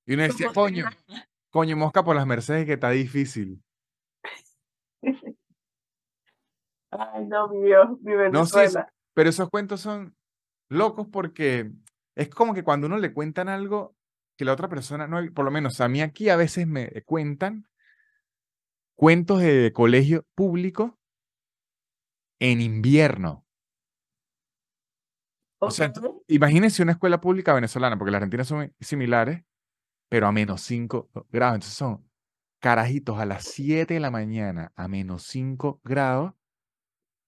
Y 0.07 0.15
uno 0.15 0.23
no 0.23 0.29
decía, 0.29 0.53
coño, 0.53 0.85
terminar". 0.91 1.29
coño, 1.51 1.77
mosca 1.77 2.03
por 2.05 2.15
las 2.17 2.27
Mercedes 2.27 2.67
que 2.67 2.75
está 2.75 2.91
difícil. 2.91 3.63
Ay, 6.99 7.27
no, 7.27 7.49
mi 7.49 7.63
Dios, 7.63 7.89
mi 8.01 8.13
No, 8.31 8.47
sí, 8.47 8.57
Venezuela. 8.57 8.93
pero 9.15 9.31
esos 9.31 9.51
cuentos 9.51 9.81
son 9.81 10.17
locos 10.69 11.09
porque 11.11 11.73
es 12.15 12.29
como 12.29 12.55
que 12.55 12.65
cuando 12.65 12.87
uno 12.87 12.99
le 12.99 13.13
cuentan 13.13 13.49
algo 13.49 13.97
que 14.37 14.45
la 14.45 14.53
otra 14.53 14.69
persona 14.69 15.07
no, 15.07 15.21
por 15.33 15.45
lo 15.45 15.51
menos 15.51 15.81
a 15.81 15.89
mí 15.89 16.01
aquí 16.01 16.29
a 16.29 16.37
veces 16.37 16.67
me 16.67 17.03
cuentan 17.03 17.67
cuentos 18.97 19.41
de 19.41 19.73
colegio 19.73 20.25
público 20.35 20.99
en 22.41 22.61
invierno. 22.61 23.45
O 25.59 25.71
sea. 25.71 25.93
Imagínense 26.29 26.83
una 26.83 26.93
escuela 26.93 27.21
pública 27.21 27.55
venezolana, 27.55 27.97
porque 27.97 28.11
las 28.11 28.19
argentinas 28.19 28.49
son 28.49 28.75
similares, 28.81 29.45
pero 30.09 30.27
a 30.27 30.33
menos 30.33 30.61
5 30.63 31.09
grados. 31.31 31.55
Entonces 31.57 31.77
son 31.77 32.09
carajitos 32.61 33.19
a 33.19 33.27
las 33.27 33.45
7 33.45 33.95
de 33.95 34.01
la 34.01 34.11
mañana 34.11 34.73
a 34.77 34.89
menos 34.89 35.25
5 35.25 35.81
grados 35.85 36.35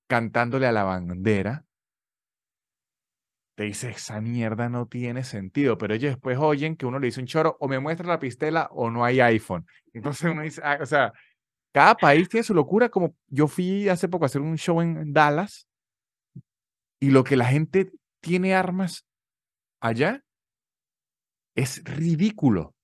cantándole 0.07 0.67
a 0.67 0.73
la 0.73 0.85
bandera. 0.85 1.65
Te 3.57 3.65
dice, 3.65 3.91
esa 3.91 4.21
mierda 4.21 4.69
no 4.69 4.87
tiene 4.87 5.25
sentido, 5.25 5.79
pero 5.79 5.95
ellos 5.95 6.13
después 6.13 6.37
oyen 6.39 6.77
que 6.77 6.85
uno 6.85 6.99
le 6.99 7.07
dice 7.07 7.21
un 7.21 7.27
choro, 7.27 7.57
o 7.59 7.69
me 7.69 7.79
muestra 7.79 8.07
la 8.07 8.19
pistela 8.19 8.69
o 8.71 8.91
no 8.91 9.05
hay 9.05 9.21
iPhone. 9.21 9.67
Entonces 9.95 10.31
uno 10.31 10.43
dice, 10.43 10.61
ah, 10.63 10.79
o 10.81 10.87
sea, 10.87 11.13
cada 11.73 11.95
país 11.95 12.29
tiene 12.29 12.45
su 12.45 12.55
locura, 12.55 12.89
como 12.89 13.15
yo 13.29 13.49
fui 13.49 13.89
hace 13.89 14.09
poco 14.09 14.25
a 14.25 14.27
hacer 14.27 14.43
un 14.43 14.57
show 14.57 14.81
en 14.81 15.13
Dallas 15.13 15.67
y 17.01 17.11
lo 17.11 17.25
que 17.25 17.37
la 17.37 17.47
gente 17.47 17.93
tiene 18.21 18.55
armas 18.55 19.07
allá 19.81 20.25
es 21.55 21.83
ridículo. 21.85 22.76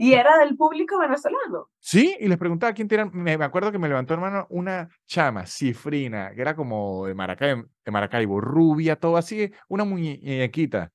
Y 0.00 0.12
era 0.12 0.38
del 0.38 0.56
público 0.56 0.96
venezolano. 0.96 1.70
Sí, 1.80 2.16
y 2.20 2.28
les 2.28 2.38
preguntaba 2.38 2.72
quién. 2.72 2.88
Me, 3.12 3.36
me 3.36 3.44
acuerdo 3.44 3.72
que 3.72 3.80
me 3.80 3.88
levantó 3.88 4.14
hermano 4.14 4.46
una 4.48 4.88
chama, 5.06 5.44
cifrina, 5.44 6.32
que 6.32 6.40
era 6.40 6.54
como 6.54 7.06
de 7.06 7.14
Maracaibo, 7.14 7.64
de 7.84 7.90
Maracaibo, 7.90 8.40
rubia, 8.40 8.94
todo 8.94 9.16
así, 9.16 9.52
una 9.66 9.82
muñequita. 9.82 10.92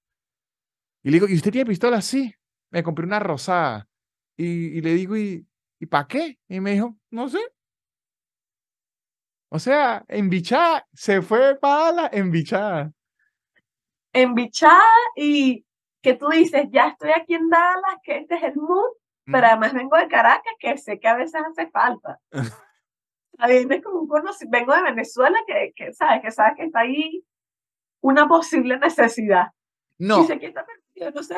Y 1.03 1.09
le 1.09 1.15
digo, 1.15 1.27
¿y 1.27 1.35
usted 1.35 1.51
tiene 1.51 1.69
pistola? 1.69 2.01
Sí. 2.01 2.33
Me 2.71 2.81
compré 2.81 3.05
una 3.05 3.19
rosada. 3.19 3.89
Y, 4.37 4.77
y 4.77 4.81
le 4.81 4.93
digo, 4.93 5.17
¿y, 5.17 5.45
¿y 5.79 5.85
para 5.85 6.07
qué? 6.07 6.39
Y 6.47 6.61
me 6.61 6.71
dijo, 6.71 6.95
no 7.11 7.27
sé. 7.27 7.39
O 9.49 9.59
sea, 9.59 10.05
embichada, 10.07 10.87
se 10.93 11.21
fue 11.21 11.59
para 11.59 11.91
la 11.91 12.09
embichada. 12.11 12.91
Embichada 14.13 14.81
y 15.17 15.65
que 16.03 16.13
tú 16.13 16.27
dices, 16.29 16.67
ya 16.69 16.89
estoy 16.89 17.09
aquí 17.11 17.33
en 17.33 17.49
Dallas, 17.49 17.97
que 18.03 18.17
este 18.17 18.35
es 18.35 18.43
el 18.43 18.55
mood, 18.57 18.91
pero 19.25 19.47
además 19.47 19.73
vengo 19.73 19.97
de 19.97 20.07
Caracas, 20.09 20.53
que 20.59 20.77
sé 20.77 20.99
que 20.99 21.07
a 21.07 21.15
veces 21.15 21.41
hace 21.49 21.71
falta. 21.71 22.19
A 23.39 23.47
mí 23.47 23.53
es 23.67 23.83
como 23.83 24.01
un 24.01 24.07
vengo 24.49 24.75
de 24.75 24.83
Venezuela, 24.83 25.37
que, 25.47 25.73
que 25.75 25.91
sabes 25.93 26.21
que 26.21 26.29
sabes 26.29 26.53
que 26.55 26.65
está 26.65 26.81
ahí 26.81 27.25
una 27.99 28.27
posible 28.27 28.77
necesidad. 28.77 29.47
No, 29.97 30.19
Dice 30.19 30.37
está 30.41 30.63
no 31.15 31.23
sé. 31.23 31.35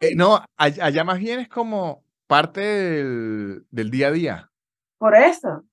eh, 0.00 0.14
no, 0.16 0.36
all- 0.56 0.80
allá 0.80 1.04
más 1.04 1.18
bien 1.18 1.40
es 1.40 1.48
como 1.48 2.04
parte 2.26 2.60
del, 2.60 3.66
del 3.70 3.90
día 3.90 4.08
a 4.08 4.12
día. 4.12 4.50
Por 4.96 5.14
eso. 5.14 5.64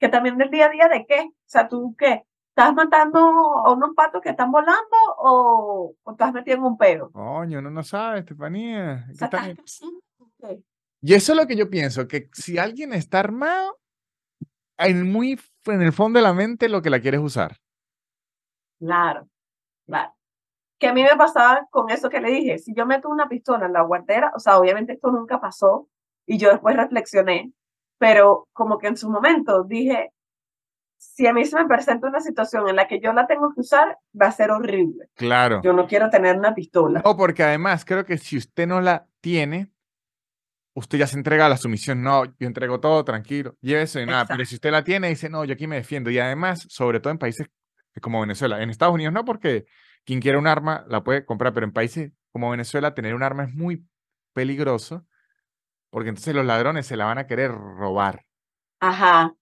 Que 0.00 0.08
también 0.08 0.36
del 0.38 0.50
día 0.50 0.66
a 0.66 0.70
día 0.70 0.88
de 0.88 1.06
qué. 1.06 1.20
O 1.30 1.32
sea, 1.44 1.68
tú 1.68 1.94
qué. 1.96 2.24
¿Estás 2.56 2.72
matando 2.72 3.18
a 3.18 3.70
unos 3.70 3.90
patos 3.94 4.22
que 4.22 4.30
están 4.30 4.50
volando 4.50 4.96
o, 5.18 5.94
o 6.02 6.10
estás 6.10 6.32
metido 6.32 6.56
en 6.56 6.62
un 6.62 6.78
pedo? 6.78 7.10
Coño, 7.12 7.58
uno 7.58 7.68
no 7.68 7.82
sabe, 7.82 8.20
Estefanía. 8.20 9.04
Estás. 9.10 9.54
Y 11.02 11.12
eso 11.12 11.32
es 11.32 11.38
lo 11.38 11.46
que 11.46 11.54
yo 11.54 11.68
pienso, 11.68 12.08
que 12.08 12.30
si 12.32 12.56
alguien 12.56 12.94
está 12.94 13.20
armado, 13.20 13.78
en, 14.78 15.12
muy, 15.12 15.38
en 15.66 15.82
el 15.82 15.92
fondo 15.92 16.18
de 16.18 16.22
la 16.22 16.32
mente 16.32 16.70
lo 16.70 16.80
que 16.80 16.88
la 16.88 16.98
quieres 16.98 17.20
usar. 17.20 17.58
Claro, 18.78 19.28
claro. 19.86 20.14
Que 20.78 20.86
a 20.88 20.94
mí 20.94 21.02
me 21.02 21.14
pasaba 21.14 21.66
con 21.70 21.90
eso 21.90 22.08
que 22.08 22.22
le 22.22 22.30
dije, 22.30 22.58
si 22.58 22.74
yo 22.74 22.86
meto 22.86 23.10
una 23.10 23.28
pistola 23.28 23.66
en 23.66 23.74
la 23.74 23.82
guantera, 23.82 24.32
o 24.34 24.38
sea, 24.38 24.56
obviamente 24.58 24.94
esto 24.94 25.10
nunca 25.10 25.42
pasó 25.42 25.90
y 26.24 26.38
yo 26.38 26.48
después 26.48 26.74
reflexioné, 26.74 27.52
pero 27.98 28.48
como 28.54 28.78
que 28.78 28.86
en 28.86 28.96
su 28.96 29.10
momento 29.10 29.62
dije, 29.64 30.14
si 30.98 31.26
a 31.26 31.32
mí 31.32 31.44
se 31.44 31.56
me 31.56 31.66
presenta 31.66 32.08
una 32.08 32.20
situación 32.20 32.68
en 32.68 32.76
la 32.76 32.88
que 32.88 33.00
yo 33.00 33.12
la 33.12 33.26
tengo 33.26 33.52
que 33.54 33.60
usar, 33.60 33.98
va 34.20 34.26
a 34.26 34.32
ser 34.32 34.50
horrible. 34.50 35.08
Claro. 35.14 35.60
Yo 35.62 35.72
no 35.72 35.86
quiero 35.86 36.10
tener 36.10 36.36
una 36.36 36.54
pistola. 36.54 37.02
No, 37.04 37.16
porque 37.16 37.42
además 37.42 37.84
creo 37.84 38.04
que 38.04 38.18
si 38.18 38.36
usted 38.36 38.66
no 38.66 38.80
la 38.80 39.06
tiene, 39.20 39.72
usted 40.74 40.98
ya 40.98 41.06
se 41.06 41.16
entrega 41.16 41.46
a 41.46 41.48
la 41.48 41.56
sumisión. 41.56 42.02
No, 42.02 42.24
yo 42.24 42.46
entrego 42.46 42.80
todo, 42.80 43.04
tranquilo, 43.04 43.56
llévese 43.60 44.02
y 44.02 44.06
nada. 44.06 44.26
Pero 44.26 44.44
si 44.44 44.56
usted 44.56 44.70
la 44.70 44.84
tiene, 44.84 45.08
dice, 45.08 45.28
no, 45.28 45.44
yo 45.44 45.54
aquí 45.54 45.66
me 45.66 45.76
defiendo. 45.76 46.10
Y 46.10 46.18
además, 46.18 46.66
sobre 46.68 47.00
todo 47.00 47.12
en 47.12 47.18
países 47.18 47.48
como 48.00 48.20
Venezuela, 48.20 48.62
en 48.62 48.70
Estados 48.70 48.94
Unidos 48.94 49.14
no, 49.14 49.24
porque 49.24 49.64
quien 50.04 50.20
quiera 50.20 50.38
un 50.38 50.46
arma 50.46 50.84
la 50.88 51.02
puede 51.02 51.24
comprar, 51.24 51.54
pero 51.54 51.64
en 51.64 51.72
países 51.72 52.12
como 52.30 52.50
Venezuela, 52.50 52.94
tener 52.94 53.14
un 53.14 53.22
arma 53.22 53.44
es 53.44 53.54
muy 53.54 53.86
peligroso, 54.34 55.06
porque 55.88 56.10
entonces 56.10 56.34
los 56.34 56.44
ladrones 56.44 56.86
se 56.86 56.96
la 56.96 57.06
van 57.06 57.16
a 57.16 57.26
querer 57.26 57.50
robar. 57.52 58.26
Ajá. 58.80 59.34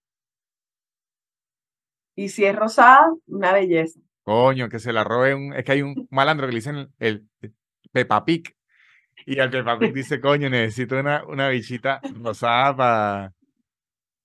Y 2.15 2.29
si 2.29 2.45
es 2.45 2.55
rosada, 2.55 3.11
una 3.27 3.51
belleza. 3.53 3.99
Coño, 4.23 4.69
que 4.69 4.79
se 4.79 4.93
la 4.93 5.03
robe 5.03 5.35
un. 5.35 5.53
Es 5.53 5.63
que 5.65 5.73
hay 5.73 5.81
un 5.81 6.07
malandro 6.09 6.47
que 6.47 6.53
le 6.53 6.57
dicen 6.57 6.75
el, 6.99 7.27
el 7.41 7.53
Peppa 7.91 8.23
Pig. 8.25 8.55
Y 9.25 9.39
al 9.39 9.49
Peppa 9.49 9.77
Pig 9.77 9.93
dice, 9.93 10.19
coño, 10.19 10.49
necesito 10.49 10.97
una, 10.99 11.23
una 11.25 11.49
bichita 11.49 12.01
rosada 12.23 12.75
para 12.75 13.33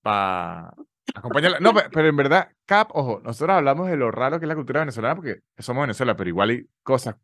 pa 0.02 0.74
acompañarla. 1.14 1.58
No, 1.60 1.74
pe- 1.74 1.88
pero 1.92 2.08
en 2.08 2.16
verdad, 2.16 2.50
Cap, 2.66 2.90
ojo, 2.94 3.20
nosotros 3.24 3.56
hablamos 3.56 3.88
de 3.90 3.96
lo 3.96 4.10
raro 4.10 4.38
que 4.38 4.44
es 4.44 4.48
la 4.48 4.54
cultura 4.54 4.80
venezolana 4.80 5.16
porque 5.16 5.40
somos 5.58 5.82
Venezuela, 5.82 6.16
pero 6.16 6.28
igual 6.30 6.50
hay 6.50 6.66
cosas 6.82 7.16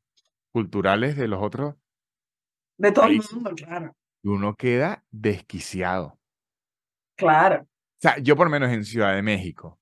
culturales 0.53 1.17
de 1.17 1.29
los 1.29 1.43
otros 1.43 1.75
De 2.79 2.91
todo 2.93 3.07
el 3.07 3.23
mundo, 3.33 3.55
claro. 3.55 3.95
y 4.23 4.29
uno 4.29 4.55
queda 4.57 5.05
desquiciado. 5.11 6.19
Claro. 7.17 7.63
O 7.63 7.99
sea, 8.01 8.19
yo 8.19 8.37
por 8.37 8.47
lo 8.47 8.51
menos 8.51 8.71
en 8.71 8.85
Ciudad 8.85 9.15
de 9.15 9.23
México, 9.23 9.79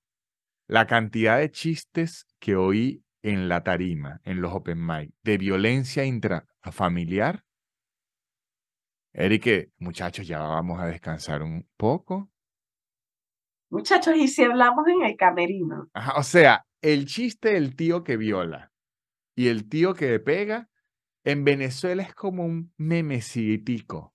la 0.67 0.87
cantidad 0.87 1.39
de 1.39 1.51
chistes 1.51 2.27
que 2.39 2.55
oí 2.55 3.03
en 3.21 3.49
la 3.49 3.63
tarima, 3.63 4.21
en 4.23 4.41
los 4.41 4.53
open 4.53 4.85
mic, 4.85 5.11
de 5.23 5.37
violencia 5.37 6.05
intrafamiliar, 6.05 7.43
Eric, 9.17 9.71
muchachos, 9.77 10.27
ya 10.27 10.39
vamos 10.39 10.77
a 10.81 10.87
descansar 10.87 11.41
un 11.41 11.65
poco. 11.77 12.29
Muchachos, 13.69 14.13
y 14.17 14.27
si 14.27 14.43
hablamos 14.43 14.85
en 14.87 15.03
el 15.03 15.15
camerino, 15.15 15.87
Ajá, 15.93 16.19
o 16.19 16.23
sea, 16.23 16.65
el 16.81 17.05
chiste 17.05 17.53
del 17.53 17.77
tío 17.77 18.03
que 18.03 18.17
viola 18.17 18.73
y 19.33 19.47
el 19.47 19.69
tío 19.69 19.93
que 19.93 20.19
pega, 20.19 20.69
en 21.23 21.45
Venezuela 21.45 22.03
es 22.03 22.13
como 22.13 22.45
un 22.45 22.73
memecitico. 22.77 24.13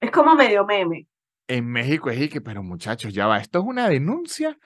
es 0.00 0.10
como 0.10 0.34
medio 0.34 0.66
meme. 0.66 1.06
En 1.48 1.66
México 1.66 2.10
es 2.10 2.28
que, 2.28 2.40
pero 2.40 2.62
muchachos, 2.62 3.14
ya 3.14 3.26
va, 3.26 3.38
esto 3.38 3.60
es 3.60 3.64
una 3.64 3.88
denuncia. 3.88 4.58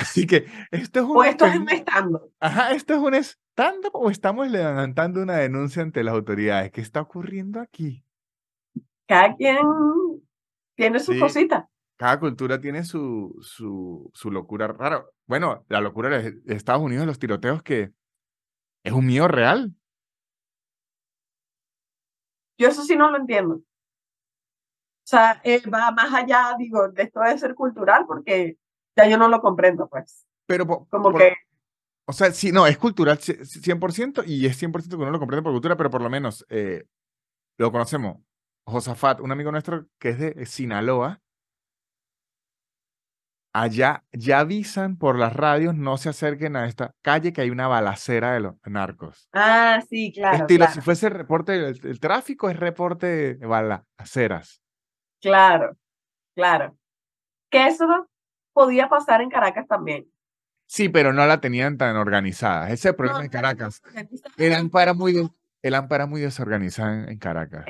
Así 0.00 0.26
que 0.26 0.46
esto 0.70 1.00
es 1.00 1.04
O 1.06 1.10
una 1.10 1.28
esto 1.28 1.46
es 1.46 1.56
un 1.58 1.68
estando. 1.68 2.30
Ajá, 2.40 2.72
¿esto 2.72 2.94
es 2.94 3.00
un 3.00 3.14
stand-up 3.14 3.90
o 3.94 4.10
estamos 4.10 4.48
levantando 4.50 5.22
una 5.22 5.36
denuncia 5.36 5.82
ante 5.82 6.02
las 6.04 6.14
autoridades? 6.14 6.70
¿Qué 6.72 6.80
está 6.80 7.00
ocurriendo 7.00 7.60
aquí? 7.60 8.04
Cada 9.06 9.34
quien 9.36 9.58
tiene 10.76 10.98
su 11.00 11.12
Sí. 11.12 11.20
cosita. 11.20 11.68
Cada 11.96 12.18
cultura 12.18 12.60
tiene 12.60 12.84
su, 12.84 13.36
su, 13.42 14.10
su 14.14 14.30
locura 14.30 14.68
rara. 14.68 15.04
Bueno, 15.26 15.66
la 15.68 15.80
locura 15.82 16.08
de 16.08 16.32
de 16.32 16.54
Estados 16.54 16.82
Unidos, 16.82 17.06
los 17.06 17.18
tiroteos, 17.18 17.62
que 17.62 17.92
es 18.84 18.92
un 18.92 19.06
miedo 19.06 19.28
real. 19.28 19.74
Yo 22.58 22.68
eso 22.68 22.82
sí 22.84 22.96
no 22.96 23.10
lo 23.10 23.18
entiendo. 23.18 23.54
O 23.56 23.62
sea, 25.10 25.40
eh, 25.44 25.60
va 25.68 25.90
más 25.90 26.12
allá, 26.14 26.54
digo, 26.58 26.88
de 26.88 27.02
esto 27.04 27.20
debe 27.20 27.36
ser 27.38 27.54
cultural 27.54 28.04
porque 28.06 28.56
ya 28.96 29.08
yo 29.08 29.16
no 29.18 29.28
lo 29.28 29.40
comprendo, 29.40 29.88
pues. 29.88 30.26
Pero, 30.46 30.66
Como 30.66 31.10
por- 31.12 31.18
que, 31.18 31.34
o 32.06 32.12
sea, 32.12 32.32
sí, 32.32 32.50
no, 32.52 32.66
es 32.66 32.76
cultural 32.78 33.18
ci- 33.18 33.44
100% 33.44 34.22
y 34.26 34.46
es 34.46 34.56
100% 34.56 34.96
que 34.96 35.02
uno 35.02 35.10
lo 35.12 35.18
comprende 35.18 35.42
por 35.42 35.52
cultura, 35.52 35.76
pero 35.76 35.90
por 35.90 36.02
lo 36.02 36.10
menos 36.10 36.44
eh, 36.48 36.84
lo 37.58 37.70
conocemos. 37.70 38.18
Josafat, 38.66 39.20
un 39.20 39.32
amigo 39.32 39.50
nuestro 39.52 39.86
que 39.98 40.10
es 40.10 40.18
de 40.18 40.46
Sinaloa, 40.46 41.20
allá 43.52 44.04
ya 44.12 44.40
avisan 44.40 44.96
por 44.96 45.18
las 45.18 45.32
radios, 45.34 45.74
no 45.74 45.96
se 45.96 46.08
acerquen 46.08 46.54
a 46.56 46.66
esta 46.66 46.94
calle 47.02 47.32
que 47.32 47.40
hay 47.40 47.50
una 47.50 47.66
balacera 47.66 48.32
de 48.32 48.40
los 48.40 48.54
narcos. 48.64 49.28
ah, 49.32 49.82
sí, 49.88 50.12
claro, 50.12 50.38
Estilo, 50.38 50.68
si 50.68 50.80
fuese 50.80 51.08
reporte 51.10 51.52
del 51.52 51.80
el 51.84 52.00
tráfico, 52.00 52.48
es 52.48 52.56
reporte 52.58 53.06
de 53.36 53.46
balaceras. 53.46 54.62
claro, 55.20 55.76
claro. 56.34 56.76
Que 57.50 57.66
eso 57.66 58.08
podía 58.52 58.88
pasar 58.88 59.20
en 59.22 59.30
Caracas 59.30 59.66
también. 59.68 60.06
Sí, 60.66 60.88
pero 60.88 61.12
no 61.12 61.26
la 61.26 61.40
tenían 61.40 61.76
tan 61.78 61.96
organizada. 61.96 62.66
Ese 62.66 62.74
es 62.74 62.84
el 62.86 62.94
problema 62.96 63.24
No, 63.24 63.28
pero 63.30 63.42
Caracas. 63.42 63.82
El 64.36 64.54
AMPA 64.54 64.82
era 64.84 64.94
muy, 64.94 65.12
de- 65.12 65.28
el 65.62 65.74
AMPA 65.74 65.94
era 65.96 66.06
muy 66.06 66.20
desorganizada 66.20 66.94
en, 67.04 67.08
en 67.08 67.18
Caracas. 67.18 67.64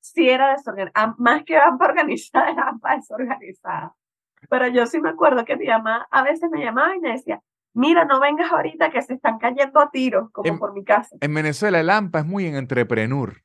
Sí 0.00 0.28
era 0.28 0.52
desorganizada, 0.52 1.14
más 1.18 1.44
que 1.44 1.56
AMPA 1.56 1.84
organizada, 1.86 2.50
era 2.50 2.68
AMPA 2.68 2.96
desorganizada. 2.96 3.94
Pero 4.50 4.68
yo 4.68 4.86
sí 4.86 5.00
me 5.00 5.08
acuerdo 5.08 5.44
que 5.44 5.56
mi 5.56 5.66
mamá 5.66 6.06
a 6.10 6.22
veces 6.22 6.50
me 6.50 6.62
llamaba 6.62 6.94
y 6.94 7.00
me 7.00 7.12
decía, 7.12 7.40
mira, 7.72 8.04
no 8.04 8.20
vengas 8.20 8.52
ahorita 8.52 8.90
que 8.90 9.00
se 9.02 9.14
están 9.14 9.38
cayendo 9.38 9.80
a 9.80 9.90
tiros, 9.90 10.30
como 10.30 10.58
por 10.58 10.72
mi 10.74 10.84
casa. 10.84 11.16
En 11.20 11.32
Venezuela 11.34 11.80
el 11.80 11.88
AMPA 11.90 12.20
es 12.20 12.26
muy 12.26 12.46
en 12.46 12.56
entrepreneur. 12.56 13.42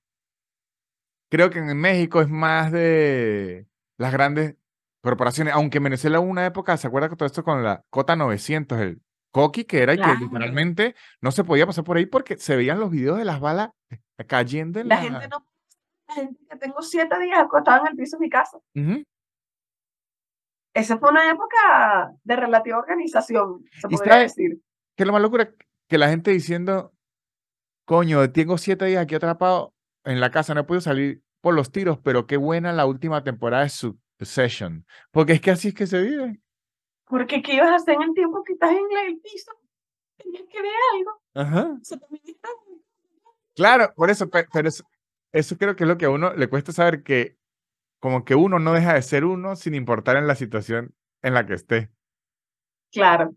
Creo 1.30 1.50
que 1.50 1.60
en 1.60 1.78
México 1.80 2.22
es 2.22 2.28
más 2.30 2.72
de 2.74 3.68
las 3.98 4.12
grandes 4.12 4.56
corporaciones, 5.02 5.54
aunque 5.54 5.78
en 5.80 5.86
Venezuela 5.86 6.20
hubo 6.20 6.30
una 6.30 6.46
época, 6.46 6.78
¿se 6.78 6.88
acuerda 6.88 7.10
que 7.10 7.16
todo 7.16 7.26
esto 7.26 7.44
con 7.44 7.64
la 7.64 7.84
Cota 7.90 8.16
900, 8.16 8.80
el 8.80 9.02
Coqui, 9.32 9.64
que 9.66 9.82
era 9.82 9.94
y 9.94 9.98
que 9.98 10.04
Claro. 10.04 10.20
literalmente 10.20 10.96
no 11.22 11.32
se 11.32 11.44
podía 11.44 11.66
pasar 11.66 11.84
por 11.84 11.98
ahí 11.98 12.06
porque 12.06 12.38
se 12.38 12.56
veían 12.56 12.80
los 12.80 12.92
videos 12.92 13.18
de 13.18 13.26
las 13.26 13.40
balas 13.40 13.70
cayendo 14.28 14.80
en 14.80 14.90
La 14.90 14.96
la... 14.96 15.02
gente 15.02 15.28
no, 15.30 15.46
la 16.10 16.14
gente 16.16 16.40
que 16.50 16.58
tengo 16.58 16.82
siete 16.82 17.18
días 17.20 17.40
acostada 17.40 17.80
en 17.82 17.88
el 17.88 17.96
piso 17.96 18.18
de 18.18 18.22
mi 18.22 18.30
casa. 18.30 18.58
Esa 20.74 20.98
fue 20.98 21.10
una 21.10 21.30
época 21.30 22.12
de 22.24 22.36
relativa 22.36 22.78
organización, 22.78 23.64
se 23.80 23.88
Y 23.90 23.96
podría 23.98 24.18
decir. 24.18 24.60
Que 24.96 25.06
lo 25.06 25.14
más 25.14 25.22
locura 25.22 25.52
que 25.88 25.98
la 25.98 26.10
gente 26.10 26.32
diciendo, 26.32 26.94
coño, 27.86 28.32
tengo 28.32 28.58
siete 28.58 28.86
días 28.86 29.04
aquí 29.04 29.16
atrapado 29.16 29.74
en 30.06 30.20
la 30.22 30.32
casa, 30.32 30.54
no 30.54 30.62
he 30.62 30.64
podido 30.64 30.82
salir 30.82 31.22
por 31.42 31.54
los 31.54 31.72
tiros, 31.72 31.98
pero 32.00 32.28
qué 32.28 32.38
buena 32.38 32.72
la 32.72 32.86
última 32.86 33.24
temporada 33.24 33.64
de 33.64 33.70
Succession. 34.26 34.86
Porque 35.12 35.34
es 35.34 35.42
que 35.42 35.52
así 35.52 35.70
es 35.70 35.74
que 35.74 35.88
se 35.88 36.00
vive. 36.00 36.40
Porque 37.08 37.42
¿qué 37.42 37.56
ibas 37.56 37.72
a 37.72 37.76
hacer 37.76 37.96
en 37.96 38.04
el 38.04 38.14
tiempo 38.14 38.44
que 38.44 38.54
estás 38.54 38.70
en 38.72 38.86
el 39.08 39.20
piso? 39.20 39.52
Tenías 40.18 40.44
que 40.48 40.62
ver 40.62 40.72
algo. 40.94 41.22
Ajá. 41.34 41.78
Eso 41.82 41.98
también 41.98 42.22
está. 42.26 42.50
Claro, 43.56 43.92
por 43.96 44.10
eso, 44.12 44.30
pe- 44.30 44.48
pero 44.54 44.68
eso, 44.70 44.84
eso 45.32 45.58
creo 45.58 45.76
que 45.76 45.84
es 45.84 45.88
lo 45.88 45.98
que 45.98 46.06
a 46.06 46.10
uno 46.12 46.34
le 46.34 46.48
cuesta 46.50 46.72
saber 46.72 47.04
que 47.04 47.36
como 48.00 48.24
que 48.24 48.36
uno 48.36 48.60
no 48.60 48.74
deja 48.74 48.94
de 48.94 49.02
ser 49.02 49.26
uno 49.26 49.56
sin 49.56 49.74
importar 49.74 50.18
en 50.18 50.28
la 50.28 50.36
situación 50.36 50.94
en 51.24 51.34
la 51.34 51.46
que 51.46 51.54
esté. 51.56 51.92
Claro. 52.92 53.34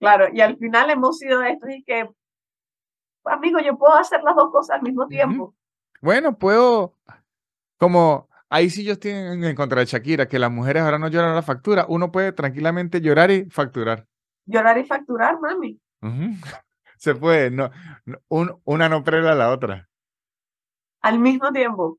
Claro, 0.00 0.26
y 0.32 0.40
al 0.40 0.56
final 0.58 0.90
hemos 0.90 1.18
sido 1.18 1.42
estos 1.44 1.70
y 1.70 1.84
que, 1.84 2.10
amigo, 3.24 3.60
yo 3.60 3.78
puedo 3.78 3.94
hacer 3.94 4.20
las 4.24 4.34
dos 4.34 4.50
cosas 4.50 4.76
al 4.76 4.82
mismo 4.82 5.06
tiempo. 5.06 5.54
Bueno, 6.00 6.36
puedo, 6.36 6.96
como 7.78 8.28
ahí 8.52 8.70
sí 8.70 8.84
yo 8.84 8.92
estoy 8.92 9.12
en, 9.12 9.42
en 9.44 9.56
contra 9.56 9.80
de 9.80 9.86
Shakira, 9.86 10.28
que 10.28 10.38
las 10.38 10.50
mujeres 10.50 10.82
ahora 10.82 10.98
no 10.98 11.08
lloran 11.08 11.34
la 11.34 11.42
factura, 11.42 11.86
uno 11.88 12.12
puede 12.12 12.32
tranquilamente 12.32 13.00
llorar 13.00 13.30
y 13.30 13.46
facturar. 13.50 14.06
Llorar 14.46 14.78
y 14.78 14.84
facturar, 14.84 15.38
mami. 15.40 15.80
Se 16.98 17.14
puede, 17.14 17.50
no, 17.50 17.70
no- 18.04 18.18
un- 18.28 18.60
una 18.64 18.88
no 18.88 19.02
prela 19.02 19.32
a 19.32 19.34
la 19.34 19.50
otra. 19.50 19.88
Al 21.00 21.18
mismo 21.18 21.50
tiempo. 21.52 21.98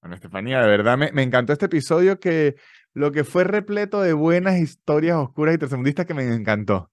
Bueno, 0.00 0.14
Estefanía, 0.14 0.60
de 0.60 0.68
verdad 0.68 0.96
me, 0.96 1.10
me 1.12 1.22
encantó 1.22 1.52
este 1.52 1.66
episodio 1.66 2.20
que 2.20 2.54
lo 2.94 3.10
que 3.10 3.24
fue 3.24 3.42
repleto 3.44 4.00
de 4.00 4.12
buenas 4.12 4.58
historias 4.58 5.16
oscuras 5.16 5.54
y 5.54 5.58
tercermundistas 5.58 6.06
que 6.06 6.14
me 6.14 6.22
encantó. 6.32 6.90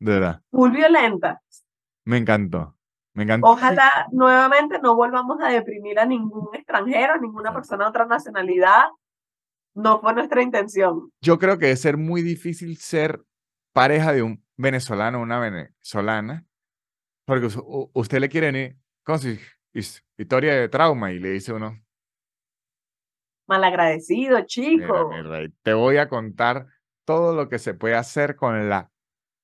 De 0.00 0.12
verdad, 0.12 0.40
Full 0.50 0.70
violenta. 0.72 1.42
me 2.06 2.16
encantó. 2.16 2.76
Me 3.14 3.24
encantó. 3.24 3.46
Ojalá 3.48 4.06
nuevamente 4.10 4.78
no 4.80 4.96
volvamos 4.96 5.38
a 5.42 5.48
deprimir 5.48 5.98
a 5.98 6.06
ningún 6.06 6.48
extranjero, 6.54 7.14
a 7.14 7.18
ninguna 7.18 7.52
persona 7.52 7.84
de 7.84 7.90
otra 7.90 8.06
nacionalidad. 8.06 8.84
No 9.74 10.00
fue 10.00 10.14
nuestra 10.14 10.42
intención. 10.42 11.10
Yo 11.20 11.38
creo 11.38 11.58
que 11.58 11.66
debe 11.66 11.76
ser 11.76 11.96
muy 11.96 12.22
difícil 12.22 12.76
ser 12.78 13.22
pareja 13.72 14.12
de 14.12 14.22
un 14.22 14.44
venezolano 14.56 15.18
o 15.18 15.22
una 15.22 15.38
venezolana, 15.40 16.44
porque 17.26 17.48
usted 17.94 18.18
le 18.20 18.28
quiere 18.28 18.46
venir 18.52 18.76
con 19.02 19.18
su 19.18 19.36
his- 19.72 20.02
historia 20.18 20.54
de 20.54 20.68
trauma 20.68 21.12
y 21.12 21.18
le 21.18 21.30
dice 21.30 21.52
uno, 21.52 21.78
Malagradecido, 23.48 24.36
Mira, 24.36 24.46
chico. 24.46 25.08
mi 25.10 25.22
rey, 25.22 25.48
te 25.62 25.74
voy 25.74 25.96
a 25.98 26.08
contar 26.08 26.66
todo 27.04 27.34
lo 27.34 27.48
que 27.48 27.58
se 27.58 27.74
puede 27.74 27.96
hacer 27.96 28.36
con 28.36 28.68
la 28.68 28.90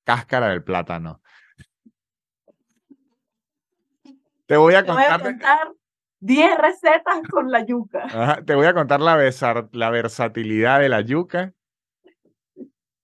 cáscara 0.05 0.49
del 0.49 0.63
plátano. 0.63 1.21
Te 4.49 4.57
voy 4.57 4.75
a 4.75 4.83
Te 4.83 4.91
voy 4.91 5.03
a 5.03 5.09
contar, 5.19 5.23
de- 5.23 5.31
contar 5.31 5.73
10 6.21 6.59
recetas 6.59 7.21
con 7.31 7.51
la 7.51 7.65
yuca. 7.65 8.05
Ajá, 8.07 8.43
te 8.43 8.55
voy 8.55 8.67
a 8.67 8.73
contar 8.73 9.01
la, 9.01 9.17
besar- 9.17 9.69
la 9.73 9.91
versatilidad 9.91 10.81
de 10.81 10.89
la 10.89 11.03
yuca 11.03 11.53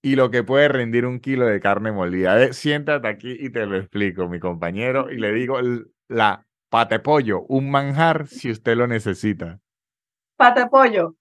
y 0.03 0.17
lo 0.17 0.31
que 0.31 0.43
puede 0.43 0.69
rendir 0.69 1.05
un 1.07 1.21
kilo 1.21 1.47
de 1.47 1.61
carne 1.61 1.93
molida. 1.93 2.43
Eh, 2.43 2.55
siéntate 2.55 3.07
aquí 3.09 3.37
y 3.39 3.51
te 3.51 3.67
lo 3.67 3.77
explico, 3.77 4.27
mi 4.29 4.41
compañero, 4.41 5.11
y 5.11 5.19
le 5.19 5.33
digo 5.33 5.59
la 6.09 6.47
pate 6.71 6.99
pollo, 6.99 7.43
un 7.43 7.71
manjar 7.71 8.27
si 8.27 8.51
usted 8.51 8.75
lo 8.77 8.87
necesita. 8.87 9.61
Pata 10.37 10.63
de 10.63 10.67
pollo 10.69 11.15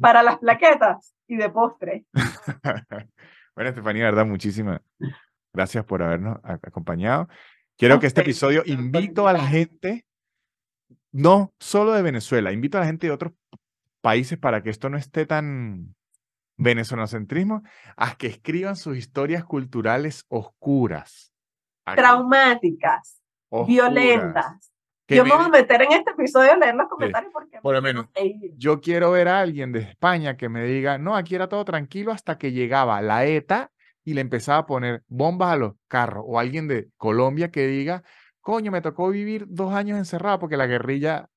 para 0.00 0.22
las 0.24 0.38
plaquetas 0.38 1.14
y 1.28 1.36
de 1.36 1.50
postre. 1.50 2.04
Bueno, 3.54 3.70
Estefanía, 3.70 4.04
verdad, 4.04 4.24
muchísimas 4.24 4.80
gracias 5.52 5.84
por 5.84 6.00
habernos 6.00 6.38
acompañado. 6.44 7.28
Quiero 7.78 8.00
que 8.00 8.08
este 8.08 8.22
episodio 8.22 8.64
invito 8.66 9.28
a 9.28 9.32
la 9.32 9.46
gente, 9.46 10.04
no 11.12 11.54
solo 11.60 11.92
de 11.92 12.02
Venezuela, 12.02 12.50
invito 12.50 12.76
a 12.76 12.80
la 12.80 12.88
gente 12.88 13.06
de 13.06 13.12
otros 13.12 13.34
países 14.00 14.36
para 14.36 14.64
que 14.64 14.70
esto 14.70 14.90
no 14.90 14.98
esté 14.98 15.26
tan 15.26 15.94
venezolocentrismo, 16.56 17.62
a 17.96 18.16
que 18.16 18.26
escriban 18.26 18.74
sus 18.74 18.96
historias 18.96 19.44
culturales 19.44 20.24
oscuras. 20.26 21.32
aquí, 21.84 21.98
Traumáticas, 21.98 23.22
oscuras, 23.48 23.94
violentas, 23.94 24.72
Yo 25.06 25.24
me 25.24 25.30
voy 25.30 25.44
a 25.44 25.48
meter 25.48 25.82
en 25.82 25.92
este 25.92 26.10
episodio 26.10 26.54
a 26.54 26.56
leer 26.56 26.74
los 26.74 26.88
comentarios 26.88 27.32
porque 27.32 27.60
por 27.60 27.76
lo 27.76 27.80
menos. 27.80 28.06
Yo 28.56 28.80
quiero 28.80 29.12
ver 29.12 29.28
a 29.28 29.38
alguien 29.38 29.70
de 29.70 29.82
España 29.82 30.36
que 30.36 30.48
me 30.48 30.64
diga, 30.64 30.98
no, 30.98 31.14
aquí 31.14 31.36
era 31.36 31.48
todo 31.48 31.64
tranquilo 31.64 32.10
hasta 32.10 32.38
que 32.38 32.50
llegaba 32.50 33.00
la 33.02 33.24
ETA 33.24 33.70
y 34.08 34.14
le 34.14 34.22
empezaba 34.22 34.60
a 34.60 34.66
poner 34.66 35.04
bombas 35.06 35.52
a 35.52 35.56
los 35.56 35.74
carros. 35.86 36.24
O 36.26 36.38
alguien 36.38 36.66
de 36.66 36.88
Colombia 36.96 37.50
que 37.50 37.66
diga, 37.66 38.02
coño, 38.40 38.72
me 38.72 38.80
tocó 38.80 39.10
vivir 39.10 39.44
dos 39.48 39.74
años 39.74 39.98
encerrado 39.98 40.38
porque 40.38 40.56
la 40.56 40.66
guerrilla 40.66 41.28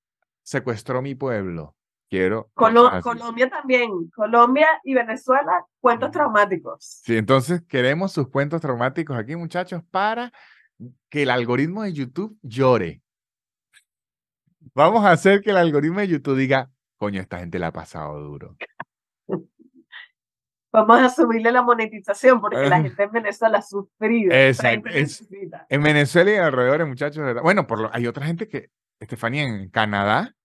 secuestró 0.42 1.02
mi 1.02 1.14
pueblo. 1.14 1.76
Quiero. 2.10 2.50
Colo-. 2.54 2.90
Colombia 3.02 3.50
también. 3.50 4.10
Colombia 4.16 4.70
y 4.86 4.94
Venezuela, 4.94 5.66
cuentos 5.82 6.12
traumáticos. 6.12 7.02
Sí, 7.04 7.18
entonces 7.18 7.62
queremos 7.68 8.14
sus 8.14 8.30
cuentos 8.30 8.62
traumáticos 8.62 9.18
aquí, 9.18 9.36
muchachos, 9.36 9.84
para 9.92 10.32
que 11.10 11.24
el 11.24 11.30
algoritmo 11.30 11.84
de 11.84 11.92
YouTube 11.92 12.38
llore. 12.42 13.02
Vamos 14.74 15.04
a 15.04 15.12
hacer 15.12 15.42
que 15.42 15.50
el 15.50 15.58
algoritmo 15.58 16.00
de 16.00 16.08
YouTube 16.08 16.38
diga, 16.38 16.72
coño, 16.96 17.20
esta 17.20 17.40
gente 17.40 17.60
la 17.60 17.68
ha 17.68 17.74
pasado 17.74 18.18
duro. 18.22 18.56
Vamos 20.72 21.00
a 21.02 21.10
subirle 21.10 21.52
la 21.52 21.62
monetización 21.62 22.40
porque 22.40 22.58
la 22.58 22.78
Ajá. 22.78 22.84
gente 22.84 23.04
en 23.04 23.12
Venezuela 23.12 23.58
ha 23.58 23.62
sufrido. 23.62 24.34
Exacto, 24.34 24.90
es-. 24.90 25.28
En 25.70 25.84
Venezuela 25.84 26.32
y 26.32 26.36
alrededores, 26.36 26.88
muchachos. 26.88 27.42
Bueno, 27.42 27.68
por 27.68 27.80
lo, 27.80 27.94
hay 27.94 28.08
otra 28.08 28.26
gente 28.26 28.48
que, 28.48 28.70
Estefanía, 29.00 29.44
en 29.44 29.70
Canadá 29.70 30.36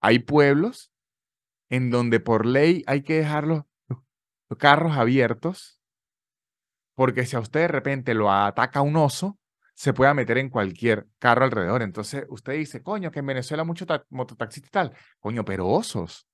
hay 0.00 0.20
pueblos 0.20 0.92
en 1.68 1.90
donde 1.90 2.20
por 2.20 2.46
ley 2.46 2.82
hay 2.86 3.02
que 3.02 3.14
dejar 3.18 3.46
los, 3.46 3.64
los 3.88 4.58
carros 4.58 4.96
abiertos 4.96 5.80
porque 6.94 7.26
si 7.26 7.36
a 7.36 7.40
usted 7.40 7.60
de 7.60 7.68
repente 7.68 8.14
lo 8.14 8.32
ataca 8.32 8.80
un 8.80 8.96
oso, 8.96 9.38
se 9.74 9.92
puede 9.92 10.14
meter 10.14 10.38
en 10.38 10.48
cualquier 10.48 11.06
carro 11.18 11.44
alrededor. 11.44 11.82
Entonces 11.82 12.24
usted 12.30 12.54
dice, 12.54 12.82
coño, 12.82 13.10
que 13.10 13.18
en 13.18 13.26
Venezuela 13.26 13.64
mucho 13.64 13.84
ta- 13.84 14.06
mototaxista 14.08 14.66
y 14.66 14.70
tal. 14.70 14.92
Coño, 15.20 15.44
pero 15.44 15.68
osos. 15.68 16.26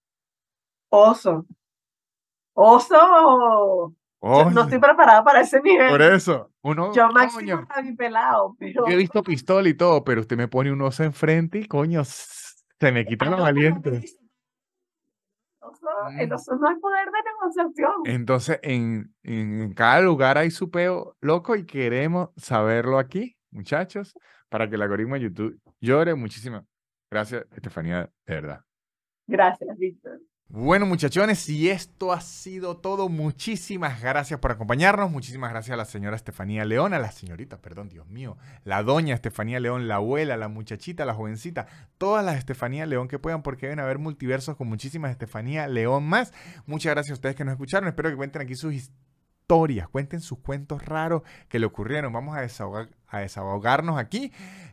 Oso. 0.90 1.46
Oso. 2.54 3.94
No 4.22 4.62
estoy 4.62 4.78
preparada 4.78 5.24
para 5.24 5.40
ese 5.40 5.60
nivel. 5.60 5.88
Por 5.90 6.00
eso, 6.02 6.50
uno, 6.62 6.92
Yo 6.94 7.08
máximo 7.10 7.40
coño, 7.40 7.68
mi 7.82 7.96
pelado, 7.96 8.54
pero. 8.58 8.86
yo 8.86 8.92
he 8.92 8.96
visto 8.96 9.22
pistola 9.22 9.68
y 9.68 9.74
todo, 9.74 10.04
pero 10.04 10.20
usted 10.20 10.36
me 10.36 10.46
pone 10.48 10.70
un 10.70 10.80
oso 10.82 11.02
enfrente 11.02 11.58
y 11.58 11.66
coño, 11.66 12.02
se 12.04 12.92
me 12.92 13.04
quita 13.04 13.24
Ah, 13.26 13.30
lo 13.30 13.36
no, 13.38 13.42
pero 13.42 13.54
valiente. 13.54 13.90
dice- 13.90 14.18
Oso, 15.60 15.86
el 16.18 16.28
Mm. 16.28 16.32
oso 16.32 16.54
no 16.56 16.68
hay 16.68 16.76
poder 16.76 17.06
de 17.06 17.18
negociación. 17.32 17.92
Entonces, 18.04 18.60
en, 18.62 19.14
en 19.24 19.72
cada 19.74 20.00
lugar 20.00 20.38
hay 20.38 20.50
su 20.50 20.70
peo 20.70 21.16
loco 21.20 21.56
y 21.56 21.64
queremos 21.66 22.30
saberlo 22.36 22.98
aquí, 22.98 23.36
muchachos, 23.50 24.14
para 24.48 24.68
que 24.68 24.74
el 24.76 24.82
algoritmo 24.82 25.14
de 25.14 25.22
YouTube 25.22 25.60
llore. 25.80 26.14
Muchísimas 26.14 26.64
gracias, 27.10 27.44
Estefanía, 27.52 28.10
de 28.26 28.34
verdad. 28.34 28.60
Gracias, 29.26 29.76
Víctor. 29.78 30.20
Bueno, 30.54 30.84
muchachones, 30.84 31.48
y 31.48 31.70
esto 31.70 32.12
ha 32.12 32.20
sido 32.20 32.76
todo. 32.76 33.08
Muchísimas 33.08 34.02
gracias 34.02 34.38
por 34.38 34.52
acompañarnos. 34.52 35.10
Muchísimas 35.10 35.50
gracias 35.50 35.72
a 35.72 35.76
la 35.78 35.86
señora 35.86 36.14
Estefanía 36.14 36.66
León, 36.66 36.92
a 36.92 36.98
la 36.98 37.10
señorita, 37.10 37.56
perdón, 37.62 37.88
Dios 37.88 38.06
mío, 38.06 38.36
la 38.62 38.82
doña 38.82 39.14
Estefanía 39.14 39.60
León, 39.60 39.88
la 39.88 39.94
abuela, 39.94 40.36
la 40.36 40.48
muchachita, 40.48 41.06
la 41.06 41.14
jovencita, 41.14 41.68
todas 41.96 42.22
las 42.22 42.36
Estefanía 42.36 42.84
León 42.84 43.08
que 43.08 43.18
puedan, 43.18 43.42
porque 43.42 43.64
deben 43.64 43.80
haber 43.80 43.98
multiversos 43.98 44.54
con 44.56 44.68
muchísimas 44.68 45.10
Estefanía 45.10 45.66
León 45.68 46.04
más. 46.04 46.34
Muchas 46.66 46.92
gracias 46.92 47.12
a 47.12 47.14
ustedes 47.14 47.34
que 47.34 47.46
nos 47.46 47.52
escucharon. 47.52 47.88
Espero 47.88 48.10
que 48.10 48.16
cuenten 48.16 48.42
aquí 48.42 48.54
sus 48.54 48.74
historias, 48.74 49.88
cuenten 49.88 50.20
sus 50.20 50.38
cuentos 50.40 50.84
raros 50.84 51.22
que 51.48 51.60
le 51.60 51.64
ocurrieron. 51.64 52.12
Vamos 52.12 52.36
a, 52.36 52.42
desahogar- 52.44 52.90
a 53.08 53.20
desahogarnos 53.20 53.98
aquí. 53.98 54.30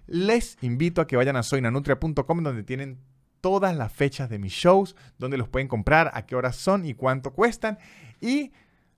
Les 0.07 0.57
invito 0.61 0.99
a 0.99 1.07
que 1.07 1.15
vayan 1.15 1.38
a 1.38 1.43
soynanutria.com 1.43 2.43
donde 2.43 2.64
tienen 2.64 2.99
todas 3.41 3.76
las 3.76 3.91
fechas 3.91 4.30
de 4.30 4.40
mis 4.40 4.53
shows, 4.53 4.95
donde 5.18 5.38
los 5.38 5.48
pueden 5.48 5.68
comprar, 5.68 6.11
a 6.14 6.26
qué 6.26 6.36
horas 6.36 6.56
son 6.56 6.86
y 6.86 6.94
cuánto 6.94 7.34
cuestan. 7.34 7.78
Y 8.22 8.52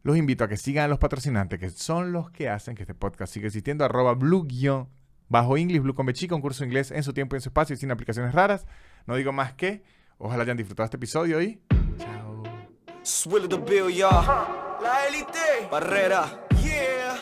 los 0.04 0.18
invito 0.18 0.44
a 0.44 0.48
que 0.48 0.58
sigan 0.58 0.86
a 0.86 0.88
los 0.88 1.00
patrocinantes, 1.00 1.60
que 1.60 1.70
son 1.70 2.12
los 2.12 2.32
que 2.32 2.50
hacen 2.50 2.76
que 2.76 2.84
este 2.84 2.96
podcast 2.96 3.34
siga 3.34 3.48
existiendo. 3.48 3.86
Arroba 3.86 4.14
blue 4.14 4.48
bajo 5.30 5.58
English, 5.58 5.82
blue 5.82 5.96
con 5.96 6.06
B 6.06 6.14
chica, 6.14 6.36
un 6.36 6.42
curso 6.42 6.64
de 6.64 6.68
inglés 6.68 6.92
en 6.92 7.04
su 7.04 7.14
tiempo 7.14 7.36
y 7.36 7.38
en 7.38 7.42
su 7.42 7.50
espacio 7.50 7.74
y 7.74 7.78
sin 7.78 7.92
aplicaciones 7.92 8.34
raras. 8.34 8.66
No 9.06 9.16
digo 9.16 9.32
más 9.32 9.54
que, 9.54 9.84
ojalá 10.18 10.44
hayan 10.44 10.58
disfrutado 10.58 10.86
este 10.86 10.98
episodio 10.98 11.42
y 11.42 11.62
chao. 11.98 12.44
La 14.82 15.08
élite. 15.08 15.68
Barrera. 15.72 16.48
Yeah. 16.62 17.22